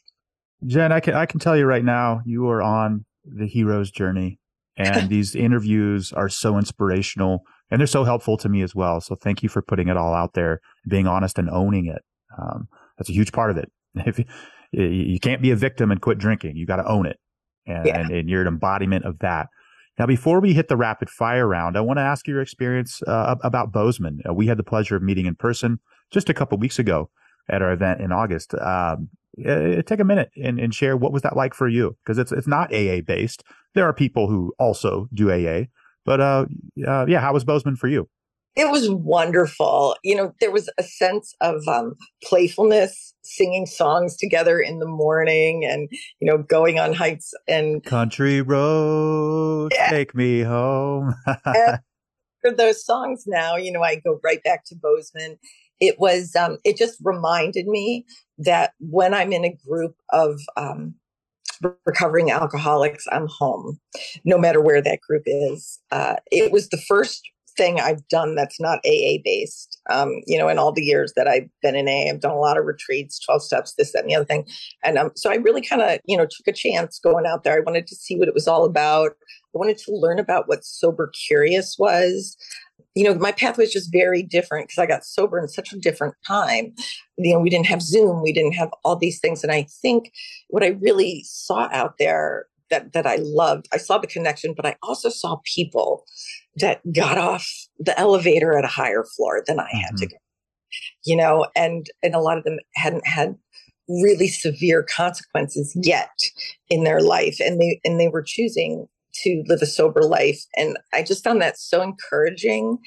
Jen, 0.66 0.92
I 0.92 1.00
can 1.00 1.14
I 1.14 1.26
can 1.26 1.40
tell 1.40 1.58
you 1.58 1.66
right 1.66 1.84
now, 1.84 2.22
you 2.26 2.48
are 2.50 2.62
on 2.62 3.06
the 3.24 3.48
hero's 3.48 3.92
journey, 3.92 4.40
and 4.78 5.10
these 5.10 5.36
interviews 5.36 6.14
are 6.14 6.30
so 6.30 6.58
inspirational 6.58 7.44
and 7.72 7.80
they're 7.80 7.88
so 7.88 8.04
helpful 8.04 8.38
to 8.38 8.50
me 8.50 8.62
as 8.62 8.76
well. 8.76 9.02
So 9.02 9.16
thank 9.16 9.44
you 9.44 9.50
for 9.50 9.62
putting 9.62 9.88
it 9.88 9.98
all 9.98 10.14
out 10.14 10.34
there, 10.34 10.62
being 10.88 11.08
honest 11.08 11.40
and 11.40 11.50
owning 11.50 11.88
it. 11.88 12.04
Um, 12.38 12.68
that's 12.98 13.10
a 13.10 13.14
huge 13.14 13.32
part 13.32 13.52
of 13.52 13.58
it. 13.58 13.72
If 14.06 14.20
you, 14.20 14.26
you 14.84 15.20
can't 15.22 15.42
be 15.42 15.52
a 15.52 15.56
victim 15.56 15.90
and 15.90 16.02
quit 16.02 16.18
drinking, 16.18 16.58
you 16.58 16.66
got 16.66 16.78
to 16.78 16.88
own 16.88 17.06
it, 17.06 17.18
and, 17.66 17.86
yeah. 17.86 18.00
and, 18.00 18.12
and 18.12 18.30
you're 18.30 18.42
an 18.42 18.48
embodiment 18.48 19.06
of 19.06 19.20
that. 19.20 19.48
Now, 19.98 20.06
before 20.06 20.42
we 20.42 20.54
hit 20.54 20.68
the 20.68 20.76
rapid 20.76 21.10
fire 21.10 21.48
round, 21.48 21.78
I 21.78 21.82
want 21.82 21.98
to 21.98 22.02
ask 22.02 22.28
your 22.28 22.42
experience 22.42 23.02
uh, 23.08 23.36
about 23.42 23.72
Bozeman. 23.72 24.20
Uh, 24.28 24.34
we 24.34 24.48
had 24.48 24.58
the 24.58 24.64
pleasure 24.64 24.98
of 24.98 25.04
meeting 25.04 25.28
in 25.28 25.36
person 25.36 25.80
just 26.12 26.30
a 26.30 26.34
couple 26.34 26.58
weeks 26.58 26.78
ago 26.78 27.10
at 27.50 27.62
our 27.62 27.72
event 27.72 28.02
in 28.02 28.12
August. 28.12 28.54
Um, 28.56 29.10
uh, 29.46 29.82
take 29.84 30.00
a 30.00 30.06
minute 30.06 30.32
and, 30.42 30.60
and, 30.60 30.74
share 30.74 30.96
what 30.96 31.12
was 31.12 31.22
that 31.24 31.36
like 31.36 31.54
for 31.54 31.68
you 31.68 31.98
because 32.04 32.18
it's 32.18 32.32
it's 32.32 32.48
not 32.48 32.74
AA 32.74 33.02
based. 33.06 33.44
There 33.74 33.86
are 33.86 33.94
people 33.94 34.30
who 34.30 34.54
also 34.60 35.10
do 35.14 35.32
AA, 35.32 35.66
but 36.06 36.22
uh, 36.22 36.46
uh, 36.88 37.06
yeah, 37.08 37.20
how 37.20 37.34
was 37.34 37.44
Bozeman 37.44 37.76
for 37.76 37.88
you? 37.88 38.08
It 38.56 38.72
was 38.72 38.90
wonderful. 38.90 39.98
You 40.04 40.16
know, 40.16 40.34
there 40.40 40.52
was 40.52 40.70
a 40.78 40.84
sense 40.84 41.36
of 41.42 41.68
um, 41.68 41.96
playfulness, 42.24 43.14
singing 43.22 43.66
songs 43.66 44.16
together 44.16 44.60
in 44.60 44.80
the 44.80 44.88
morning 44.88 45.66
and, 45.66 45.90
you 46.22 46.32
know, 46.32 46.38
going 46.38 46.80
on 46.80 46.94
hikes 46.94 47.34
and 47.50 47.84
country 47.84 48.42
road, 48.42 49.74
yeah. 49.74 49.90
take 49.90 50.16
me 50.16 50.42
home. 50.42 51.16
for 51.26 52.52
those 52.56 52.86
songs 52.86 53.26
now, 53.28 53.58
you 53.58 53.72
know, 53.72 53.84
I 53.84 53.96
go 53.96 54.20
right 54.24 54.42
back 54.44 54.64
to 54.68 54.76
Bozeman. 54.76 55.38
It 55.86 56.00
was, 56.00 56.36
um, 56.36 56.58
it 56.64 56.78
just 56.78 56.98
reminded 57.04 57.68
me 57.68 58.06
that 58.38 58.74
when 58.80 59.14
I'm 59.14 59.32
in 59.32 59.46
a 59.46 59.58
group 59.68 59.96
of, 60.10 60.40
um, 60.58 60.96
recovering 61.86 62.32
alcoholics, 62.32 63.06
I'm 63.12 63.28
home, 63.28 63.80
no 64.26 64.38
matter 64.38 64.62
where 64.62 64.82
that 64.82 65.00
group 65.02 65.24
is. 65.26 65.80
Uh, 65.92 66.16
it 66.32 66.52
was 66.52 66.70
the 66.70 66.82
first 66.88 67.22
thing 67.56 67.80
I've 67.80 68.08
done 68.08 68.36
that's 68.36 68.60
not 68.60 68.80
AA 68.86 69.18
based. 69.24 69.80
Um, 69.90 70.22
you 70.26 70.38
know, 70.38 70.48
in 70.48 70.58
all 70.58 70.72
the 70.72 70.84
years 70.84 71.14
that 71.16 71.28
I've 71.28 71.50
been 71.62 71.76
in 71.76 71.88
AA, 71.88 72.10
I've 72.10 72.20
done 72.20 72.32
a 72.32 72.40
lot 72.40 72.58
of 72.58 72.66
retreats, 72.66 73.20
12 73.20 73.44
steps, 73.44 73.74
this, 73.78 73.94
that, 73.94 74.02
and 74.02 74.10
the 74.10 74.16
other 74.16 74.26
thing. 74.26 74.46
And 74.84 74.98
um, 74.98 75.12
so 75.16 75.32
I 75.32 75.36
really 75.36 75.62
kind 75.62 75.82
of, 75.82 76.00
you 76.06 76.18
know, 76.18 76.26
took 76.26 76.48
a 76.48 76.54
chance 76.54 77.00
going 77.00 77.26
out 77.26 77.44
there. 77.44 77.56
I 77.56 77.62
wanted 77.66 77.88
to 77.88 77.96
see 77.96 78.18
what 78.18 78.28
it 78.28 78.34
was 78.34 78.48
all 78.48 78.66
about. 78.66 79.12
I 79.12 79.58
wanted 79.58 79.78
to 79.80 79.96
learn 79.96 80.20
about 80.20 80.48
what 80.48 80.66
sober 80.66 81.12
curious 81.28 81.78
was. 81.80 82.36
You 82.96 83.04
know, 83.04 83.16
my 83.16 83.32
path 83.32 83.58
was 83.58 83.74
just 83.74 83.92
very 83.92 84.24
different 84.24 84.68
because 84.68 84.82
I 84.82 84.86
got 84.86 85.04
sober 85.04 85.40
in 85.40 85.48
such 85.48 85.74
a 85.74 85.78
different 85.78 86.16
time. 86.26 86.74
You 87.18 87.34
know, 87.34 87.40
we 87.40 87.50
didn't 87.50 87.68
have 87.68 87.82
Zoom, 87.82 88.22
we 88.22 88.34
didn't 88.34 88.54
have 88.54 88.70
all 88.84 88.96
these 88.96 89.20
things. 89.20 89.44
And 89.44 89.52
I 89.52 89.68
think 89.82 90.12
what 90.50 90.64
I 90.64 90.78
really 90.82 91.24
saw 91.26 91.68
out 91.72 91.96
there 92.00 92.46
that 92.70 92.94
that 92.94 93.06
I 93.06 93.18
loved, 93.18 93.68
I 93.74 93.78
saw 93.78 93.98
the 93.98 94.08
connection, 94.08 94.54
but 94.56 94.66
I 94.66 94.76
also 94.82 95.10
saw 95.10 95.40
people 95.44 96.06
that 96.58 96.82
got 96.94 97.18
off 97.18 97.48
the 97.80 97.98
elevator 98.00 98.58
at 98.58 98.66
a 98.66 98.70
higher 98.70 99.04
floor 99.04 99.44
than 99.46 99.60
I 99.60 99.70
had 99.72 99.96
mm-hmm. 99.96 99.98
to 99.98 100.08
go. 100.08 100.18
You 101.06 101.16
know, 101.18 101.48
and 101.56 101.88
and 102.02 102.16
a 102.16 102.20
lot 102.20 102.38
of 102.38 102.44
them 102.44 102.60
hadn't 102.76 103.08
had 103.08 103.36
really 103.88 104.28
severe 104.28 104.84
consequences 104.84 105.76
yet 105.82 106.10
in 106.70 106.84
their 106.84 107.02
life 107.02 107.38
and 107.40 107.62
they 107.62 107.80
and 107.84 108.00
they 108.00 108.08
were 108.08 108.24
choosing 108.26 108.88
to 109.24 109.44
live 109.48 109.62
a 109.62 109.66
sober 109.66 110.04
life 110.04 110.42
and 110.56 110.78
i 110.94 111.02
just 111.02 111.24
found 111.24 111.42
that 111.42 111.58
so 111.58 111.82
encouraging 111.82 112.78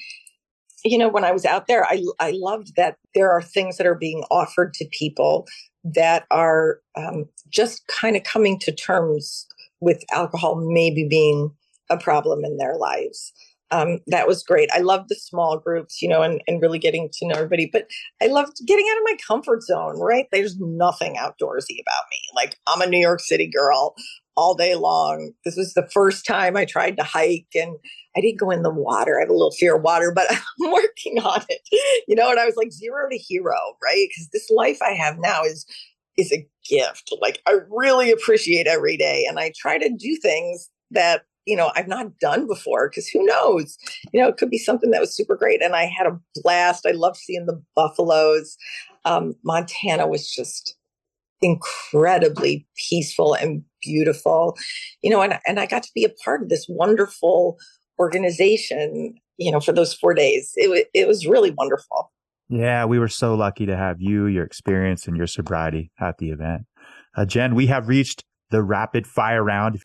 you 0.83 0.97
know 0.97 1.09
when 1.09 1.23
i 1.23 1.31
was 1.31 1.45
out 1.45 1.67
there 1.67 1.85
i 1.85 2.01
i 2.19 2.31
loved 2.35 2.75
that 2.75 2.95
there 3.15 3.31
are 3.31 3.41
things 3.41 3.77
that 3.77 3.87
are 3.87 3.95
being 3.95 4.23
offered 4.29 4.73
to 4.73 4.85
people 4.91 5.47
that 5.83 6.25
are 6.29 6.79
um, 6.97 7.25
just 7.49 7.87
kind 7.87 8.15
of 8.15 8.23
coming 8.23 8.59
to 8.59 8.71
terms 8.71 9.47
with 9.79 10.03
alcohol 10.13 10.55
maybe 10.55 11.07
being 11.09 11.49
a 11.89 11.97
problem 11.97 12.43
in 12.43 12.57
their 12.57 12.75
lives 12.77 13.33
um, 13.71 13.99
that 14.07 14.27
was 14.27 14.43
great. 14.43 14.69
I 14.73 14.79
loved 14.79 15.09
the 15.09 15.15
small 15.15 15.57
groups, 15.57 16.01
you 16.01 16.09
know, 16.09 16.23
and, 16.23 16.41
and 16.47 16.61
really 16.61 16.79
getting 16.79 17.09
to 17.13 17.27
know 17.27 17.35
everybody. 17.35 17.69
But 17.71 17.87
I 18.21 18.27
loved 18.27 18.57
getting 18.65 18.85
out 18.91 18.97
of 18.97 19.03
my 19.05 19.17
comfort 19.25 19.63
zone, 19.63 19.99
right? 19.99 20.25
There's 20.31 20.57
nothing 20.59 21.15
outdoorsy 21.15 21.79
about 21.79 22.05
me. 22.09 22.19
Like, 22.35 22.57
I'm 22.67 22.81
a 22.81 22.87
New 22.87 22.99
York 22.99 23.19
City 23.19 23.47
girl. 23.47 23.95
All 24.39 24.55
day 24.55 24.75
long. 24.75 25.33
This 25.43 25.57
was 25.57 25.73
the 25.73 25.87
first 25.91 26.25
time 26.25 26.55
I 26.55 26.63
tried 26.63 26.95
to 26.95 27.03
hike 27.03 27.49
and 27.53 27.75
I 28.15 28.21
didn't 28.21 28.39
go 28.39 28.51
in 28.51 28.63
the 28.63 28.73
water. 28.73 29.17
I 29.17 29.23
have 29.23 29.29
a 29.29 29.33
little 29.33 29.51
fear 29.51 29.75
of 29.75 29.83
water, 29.83 30.13
but 30.15 30.27
I'm 30.31 30.71
working 30.71 31.19
on 31.19 31.43
it. 31.49 31.59
You 32.07 32.15
know, 32.15 32.31
and 32.31 32.39
I 32.39 32.45
was 32.45 32.55
like 32.55 32.71
zero 32.71 33.09
to 33.09 33.17
hero, 33.17 33.57
right? 33.83 34.07
Because 34.09 34.29
this 34.31 34.49
life 34.49 34.79
I 34.81 34.91
have 34.91 35.17
now 35.19 35.43
is 35.43 35.65
is 36.15 36.31
a 36.31 36.47
gift. 36.69 37.13
Like 37.21 37.41
I 37.47 37.57
really 37.69 38.11
appreciate 38.11 38.65
every 38.65 38.95
day. 38.95 39.25
And 39.27 39.39
I 39.39 39.51
try 39.57 39.77
to 39.77 39.89
do 39.89 40.17
things 40.21 40.69
that, 40.91 41.23
you 41.45 41.57
know, 41.57 41.71
I've 41.75 41.87
not 41.87 42.17
done 42.19 42.47
before 42.47 42.89
because 42.89 43.07
who 43.07 43.25
knows? 43.25 43.77
You 44.13 44.21
know, 44.21 44.29
it 44.29 44.37
could 44.37 44.49
be 44.49 44.57
something 44.57 44.91
that 44.91 45.01
was 45.01 45.13
super 45.13 45.35
great. 45.35 45.61
And 45.61 45.75
I 45.75 45.85
had 45.85 46.07
a 46.07 46.17
blast. 46.35 46.85
I 46.85 46.91
loved 46.91 47.17
seeing 47.17 47.45
the 47.45 47.61
buffaloes. 47.75 48.55
Um, 49.03 49.35
Montana 49.43 50.07
was 50.07 50.31
just 50.31 50.75
incredibly 51.41 52.67
peaceful 52.89 53.33
and 53.33 53.63
beautiful, 53.81 54.57
you 55.01 55.09
know, 55.09 55.21
and, 55.21 55.39
and 55.45 55.59
I 55.59 55.65
got 55.65 55.83
to 55.83 55.91
be 55.93 56.03
a 56.05 56.09
part 56.23 56.41
of 56.41 56.49
this 56.49 56.65
wonderful 56.69 57.57
organization, 57.99 59.15
you 59.37 59.51
know, 59.51 59.59
for 59.59 59.71
those 59.71 59.93
four 59.93 60.13
days. 60.13 60.53
It, 60.55 60.87
it 60.93 61.07
was 61.07 61.25
really 61.27 61.51
wonderful. 61.51 62.11
Yeah, 62.49 62.85
we 62.85 62.97
were 62.97 63.07
so 63.07 63.35
lucky 63.35 63.67
to 63.67 63.77
have 63.77 64.01
you, 64.01 64.25
your 64.25 64.43
experience, 64.43 65.07
and 65.07 65.15
your 65.15 65.27
sobriety 65.27 65.91
at 65.99 66.17
the 66.17 66.31
event. 66.31 66.63
Uh, 67.15 67.25
Jen, 67.25 67.53
we 67.53 67.67
have 67.67 67.87
reached 67.87 68.23
the 68.49 68.63
rapid 68.63 69.05
fire 69.05 69.43
round. 69.43 69.75
If 69.75 69.81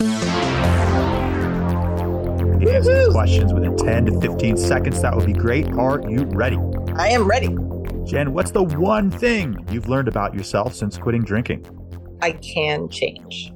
you 2.63 2.71
answer 2.71 3.11
questions 3.11 3.53
within 3.53 3.77
10 3.77 4.07
to 4.07 4.21
15 4.21 4.57
seconds, 4.57 5.03
that 5.03 5.15
would 5.15 5.27
be 5.27 5.35
great. 5.35 5.71
Are 5.73 6.01
you 6.09 6.25
ready? 6.25 6.57
I 6.97 7.09
am 7.09 7.25
ready. 7.29 7.55
Jen, 8.05 8.33
what's 8.33 8.53
the 8.53 8.63
one 8.63 9.11
thing 9.11 9.67
you've 9.71 9.89
learned 9.89 10.09
about 10.09 10.35
yourself 10.35 10.75
since 10.75 10.97
quitting 10.97 11.23
drinking? 11.23 11.67
I 12.23 12.33
can 12.33 12.89
change. 12.89 13.53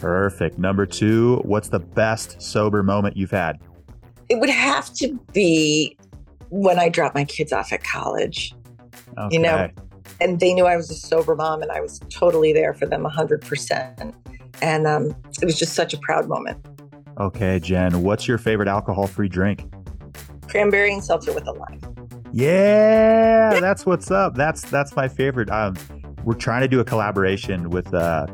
Perfect. 0.00 0.58
Number 0.58 0.86
two, 0.86 1.36
what's 1.44 1.68
the 1.68 1.80
best 1.80 2.40
sober 2.40 2.82
moment 2.82 3.16
you've 3.16 3.30
had? 3.30 3.58
It 4.28 4.38
would 4.40 4.50
have 4.50 4.92
to 4.94 5.18
be 5.32 5.96
when 6.50 6.78
I 6.78 6.88
dropped 6.88 7.14
my 7.14 7.24
kids 7.24 7.52
off 7.52 7.72
at 7.72 7.82
college. 7.82 8.54
Okay. 9.18 9.34
You 9.34 9.40
know, 9.40 9.68
and 10.20 10.40
they 10.40 10.54
knew 10.54 10.66
I 10.66 10.76
was 10.76 10.90
a 10.90 10.94
sober 10.94 11.34
mom 11.34 11.62
and 11.62 11.70
I 11.70 11.80
was 11.80 12.00
totally 12.10 12.52
there 12.52 12.74
for 12.74 12.86
them 12.86 13.04
100%. 13.04 14.14
And 14.60 14.86
um, 14.86 15.14
it 15.40 15.44
was 15.44 15.58
just 15.58 15.74
such 15.74 15.94
a 15.94 15.98
proud 15.98 16.28
moment. 16.28 16.64
Okay, 17.18 17.58
Jen, 17.58 18.02
what's 18.02 18.28
your 18.28 18.38
favorite 18.38 18.68
alcohol 18.68 19.06
free 19.06 19.28
drink? 19.28 19.64
Cranberry 20.48 20.92
and 20.92 21.02
seltzer 21.02 21.32
with 21.32 21.46
a 21.46 21.52
lime. 21.52 21.80
Yeah, 22.32 23.58
that's 23.60 23.84
what's 23.86 24.10
up. 24.10 24.34
That's 24.34 24.62
that's 24.62 24.94
my 24.94 25.08
favorite. 25.08 25.50
Um, 25.50 25.76
we're 26.24 26.34
trying 26.34 26.60
to 26.60 26.68
do 26.68 26.78
a 26.80 26.84
collaboration 26.84 27.70
with 27.70 27.92
uh, 27.92 28.26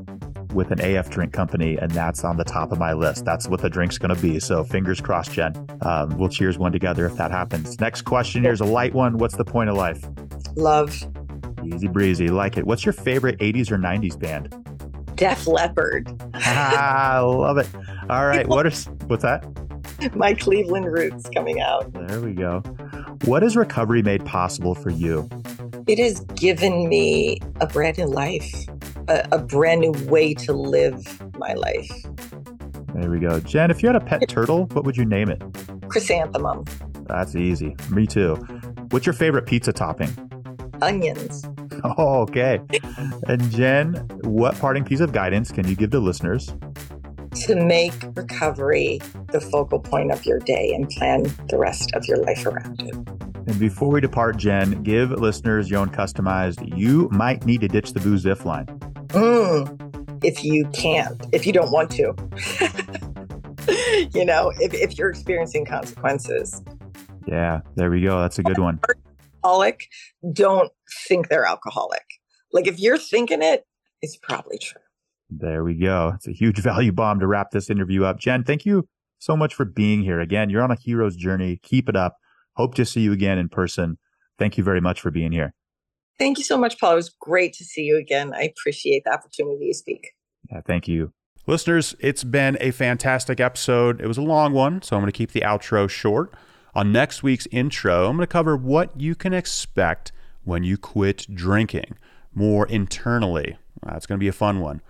with 0.55 0.71
an 0.71 0.81
AF 0.81 1.11
drink 1.11 1.33
company, 1.33 1.77
and 1.77 1.91
that's 1.91 2.25
on 2.25 2.37
the 2.37 2.45
top 2.45 2.73
of 2.73 2.79
my 2.79 2.93
list. 2.93 3.25
That's 3.25 3.49
what 3.49 3.61
the 3.61 3.69
drink's 3.69 3.99
going 3.99 4.15
to 4.15 4.21
be. 4.21 4.41
So 4.41 4.65
fingers 4.65 5.01
crossed, 5.01 5.33
Jen. 5.33 5.53
Um, 5.83 6.17
we'll 6.17 6.29
cheers 6.29 6.59
one 6.59 6.73
together 6.73 7.07
if 7.07 7.17
that 7.17 7.31
happens. 7.31 7.79
Next 7.81 8.03
question 8.03 8.43
here's 8.43 8.61
a 8.61 8.65
light 8.65 8.95
one. 8.95 9.19
What's 9.19 9.37
the 9.37 9.45
point 9.45 9.71
of 9.71 9.77
life? 9.77 10.05
Love. 10.57 10.97
Easy 11.65 11.89
breezy, 11.89 12.29
like 12.29 12.57
it. 12.57 12.67
What's 12.67 12.85
your 12.85 12.93
favorite 12.93 13.39
80s 13.39 13.71
or 13.71 13.79
90s 13.79 14.19
band? 14.19 14.55
Def 15.17 15.47
Leppard. 15.47 16.09
I 16.35 17.21
love 17.21 17.59
it. 17.59 17.69
All 18.11 18.27
right, 18.27 18.47
what 18.47 18.67
is 18.67 18.87
what's 19.07 19.23
that? 19.23 19.45
My 20.15 20.35
Cleveland 20.35 20.87
roots 20.87 21.29
coming 21.31 21.61
out. 21.61 21.93
There 21.93 22.21
we 22.21 22.33
go. 22.33 22.61
What 23.25 23.43
has 23.43 23.57
recovery 23.57 24.03
made 24.03 24.25
possible 24.25 24.75
for 24.75 24.91
you? 24.91 25.29
It 25.87 25.99
has 25.99 26.21
given 26.21 26.89
me 26.89 27.39
a 27.61 27.67
brand 27.67 27.99
new 27.99 28.07
life, 28.07 28.67
a, 29.09 29.27
a 29.33 29.39
brand 29.39 29.81
new 29.81 29.93
way 30.09 30.35
to 30.35 30.53
live 30.53 31.23
my 31.39 31.55
life. 31.55 31.91
There 32.95 33.11
we 33.11 33.19
go. 33.19 33.41
Jen, 33.41 33.71
if 33.71 33.83
you 33.83 33.89
had 33.89 33.97
a 33.97 34.05
pet 34.05 34.29
turtle, 34.29 34.67
what 34.73 34.85
would 34.85 34.97
you 34.97 35.05
name 35.05 35.29
it? 35.29 35.43
Chrysanthemum, 35.89 36.65
That's 37.07 37.35
easy. 37.35 37.77
Me 37.91 38.07
too. 38.07 38.35
What's 38.91 39.07
your 39.07 39.13
favorite 39.13 39.47
pizza 39.47 39.73
topping? 39.73 40.11
onions. 40.83 41.45
Oh, 41.85 42.21
okay. 42.23 42.61
And 43.29 43.51
Jen, 43.51 43.95
what 44.23 44.59
parting 44.59 44.85
piece 44.85 45.01
of 45.01 45.13
guidance 45.13 45.51
can 45.51 45.67
you 45.67 45.75
give 45.75 45.91
to 45.91 45.99
listeners? 45.99 46.55
to 47.35 47.57
make 47.57 47.93
recovery 48.15 49.01
the 49.33 49.41
focal 49.41 49.81
point 49.81 50.13
of 50.13 50.25
your 50.25 50.39
day 50.39 50.73
and 50.73 50.89
plan 50.89 51.25
the 51.49 51.59
rest 51.59 51.93
of 51.95 52.07
your 52.07 52.19
life 52.19 52.47
around 52.47 52.81
it. 52.81 52.95
And 52.95 53.59
before 53.59 53.91
we 53.91 54.01
depart, 54.01 54.37
Jen, 54.37 54.85
give 54.85 55.11
listeners 55.11 55.69
your 55.69 55.81
own 55.81 55.91
customized, 55.91 56.79
you 56.79 57.09
might 57.11 57.45
need 57.45 57.61
to 57.63 57.69
ditch 57.69 57.93
the 57.93 57.99
booze 57.99 58.25
if 58.25 58.45
line. 58.47 58.67
Mm, 59.15 60.25
if 60.25 60.43
you 60.43 60.67
can't, 60.73 61.25
if 61.33 61.47
you 61.47 61.53
don't 61.53 61.71
want 61.71 61.91
to. 61.93 62.15
you 64.13 64.25
know, 64.25 64.53
if, 64.59 64.75
if 64.75 64.99
you're 64.99 65.09
experiencing 65.09 65.65
consequences. 65.65 66.61
Yeah, 67.27 67.61
there 67.77 67.91
we 67.91 68.03
go. 68.03 68.21
That's 68.21 68.41
a 68.41 68.43
good 68.43 68.59
one. 68.59 68.81
Alcoholic, 69.45 69.89
don't 70.33 70.73
think 71.07 71.29
they're 71.29 71.45
alcoholic. 71.45 72.03
Like 72.53 72.67
if 72.67 72.81
you're 72.81 72.99
thinking 72.99 73.41
it, 73.41 73.65
it's 74.03 74.17
probably 74.17 74.59
true. 74.59 74.81
There 75.31 75.63
we 75.63 75.75
go. 75.75 76.13
It's 76.17 76.27
a 76.27 76.33
huge 76.33 76.59
value 76.63 76.91
bomb 76.91 77.21
to 77.21 77.29
wrap 77.29 77.53
this 77.53 77.71
interview 77.71 78.05
up. 78.05 78.19
Jen, 78.19 78.43
thank 78.43 78.67
you 78.67 78.89
so 79.21 79.37
much 79.37 79.55
for 79.55 79.65
being 79.65 80.03
here. 80.03 80.19
Again, 80.19 80.51
you're 80.51 80.63
on 80.63 80.73
a 80.73 80.77
hero's 80.81 81.15
journey. 81.15 81.61
Keep 81.63 81.89
it 81.89 81.95
up. 81.95 82.17
Hope 82.57 82.75
to 82.75 82.85
see 82.85 83.03
you 83.03 83.13
again 83.13 83.39
in 83.39 83.49
person. 83.49 83.97
Thank 84.41 84.59
you 84.59 84.65
very 84.65 84.81
much 84.81 85.01
for 85.01 85.13
being 85.13 85.31
here. 85.31 85.55
Thank 86.19 86.39
you 86.39 86.45
so 86.45 86.57
much, 86.57 86.79
Paul. 86.79 86.93
It 86.93 86.97
was 86.97 87.15
great 87.21 87.53
to 87.55 87.65
see 87.65 87.83
you 87.83 87.97
again. 87.97 88.33
I 88.35 88.43
appreciate 88.43 89.05
the 89.05 89.13
opportunity 89.13 89.69
to 89.69 89.75
speak. 89.75 90.13
Yeah, 90.51 90.61
thank 90.65 90.87
you. 90.87 91.13
Listeners, 91.47 91.95
it's 91.99 92.25
been 92.25 92.57
a 92.61 92.71
fantastic 92.71 93.41
episode. 93.41 94.01
It 94.01 94.07
was 94.07 94.17
a 94.17 94.23
long 94.23 94.53
one, 94.53 94.81
so 94.83 94.97
I'm 94.97 95.03
going 95.03 95.13
to 95.13 95.17
keep 95.17 95.33
the 95.33 95.43
outro 95.43 95.89
short. 95.91 96.33
On 96.75 96.91
next 96.91 97.23
week's 97.23 97.47
intro, 97.51 98.07
I'm 98.07 98.17
going 98.17 98.27
to 98.27 98.27
cover 98.27 98.57
what 98.57 98.99
you 98.99 99.15
can 99.15 99.35
expect 99.35 100.13
when 100.45 100.65
you 100.65 100.77
quit 100.77 101.27
drinking 101.33 101.99
more 102.35 102.67
internally. 102.67 103.59
That's 103.85 104.07
going 104.07 104.19
to 104.19 104.23
be 104.23 104.29
a 104.29 104.33
fun 104.33 104.61
one. 104.61 104.81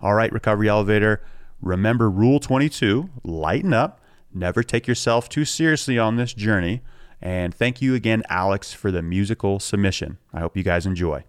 All 0.00 0.14
right, 0.14 0.32
Recovery 0.32 0.68
Elevator, 0.68 1.22
remember 1.60 2.10
Rule 2.10 2.40
22 2.40 3.08
lighten 3.24 3.72
up, 3.72 4.00
never 4.34 4.62
take 4.62 4.86
yourself 4.86 5.28
too 5.28 5.44
seriously 5.44 5.98
on 5.98 6.16
this 6.16 6.34
journey. 6.34 6.82
And 7.22 7.54
thank 7.54 7.80
you 7.80 7.94
again, 7.94 8.24
Alex, 8.28 8.72
for 8.72 8.90
the 8.90 9.00
musical 9.00 9.60
submission. 9.60 10.18
I 10.34 10.40
hope 10.40 10.56
you 10.56 10.64
guys 10.64 10.86
enjoy. 10.86 11.24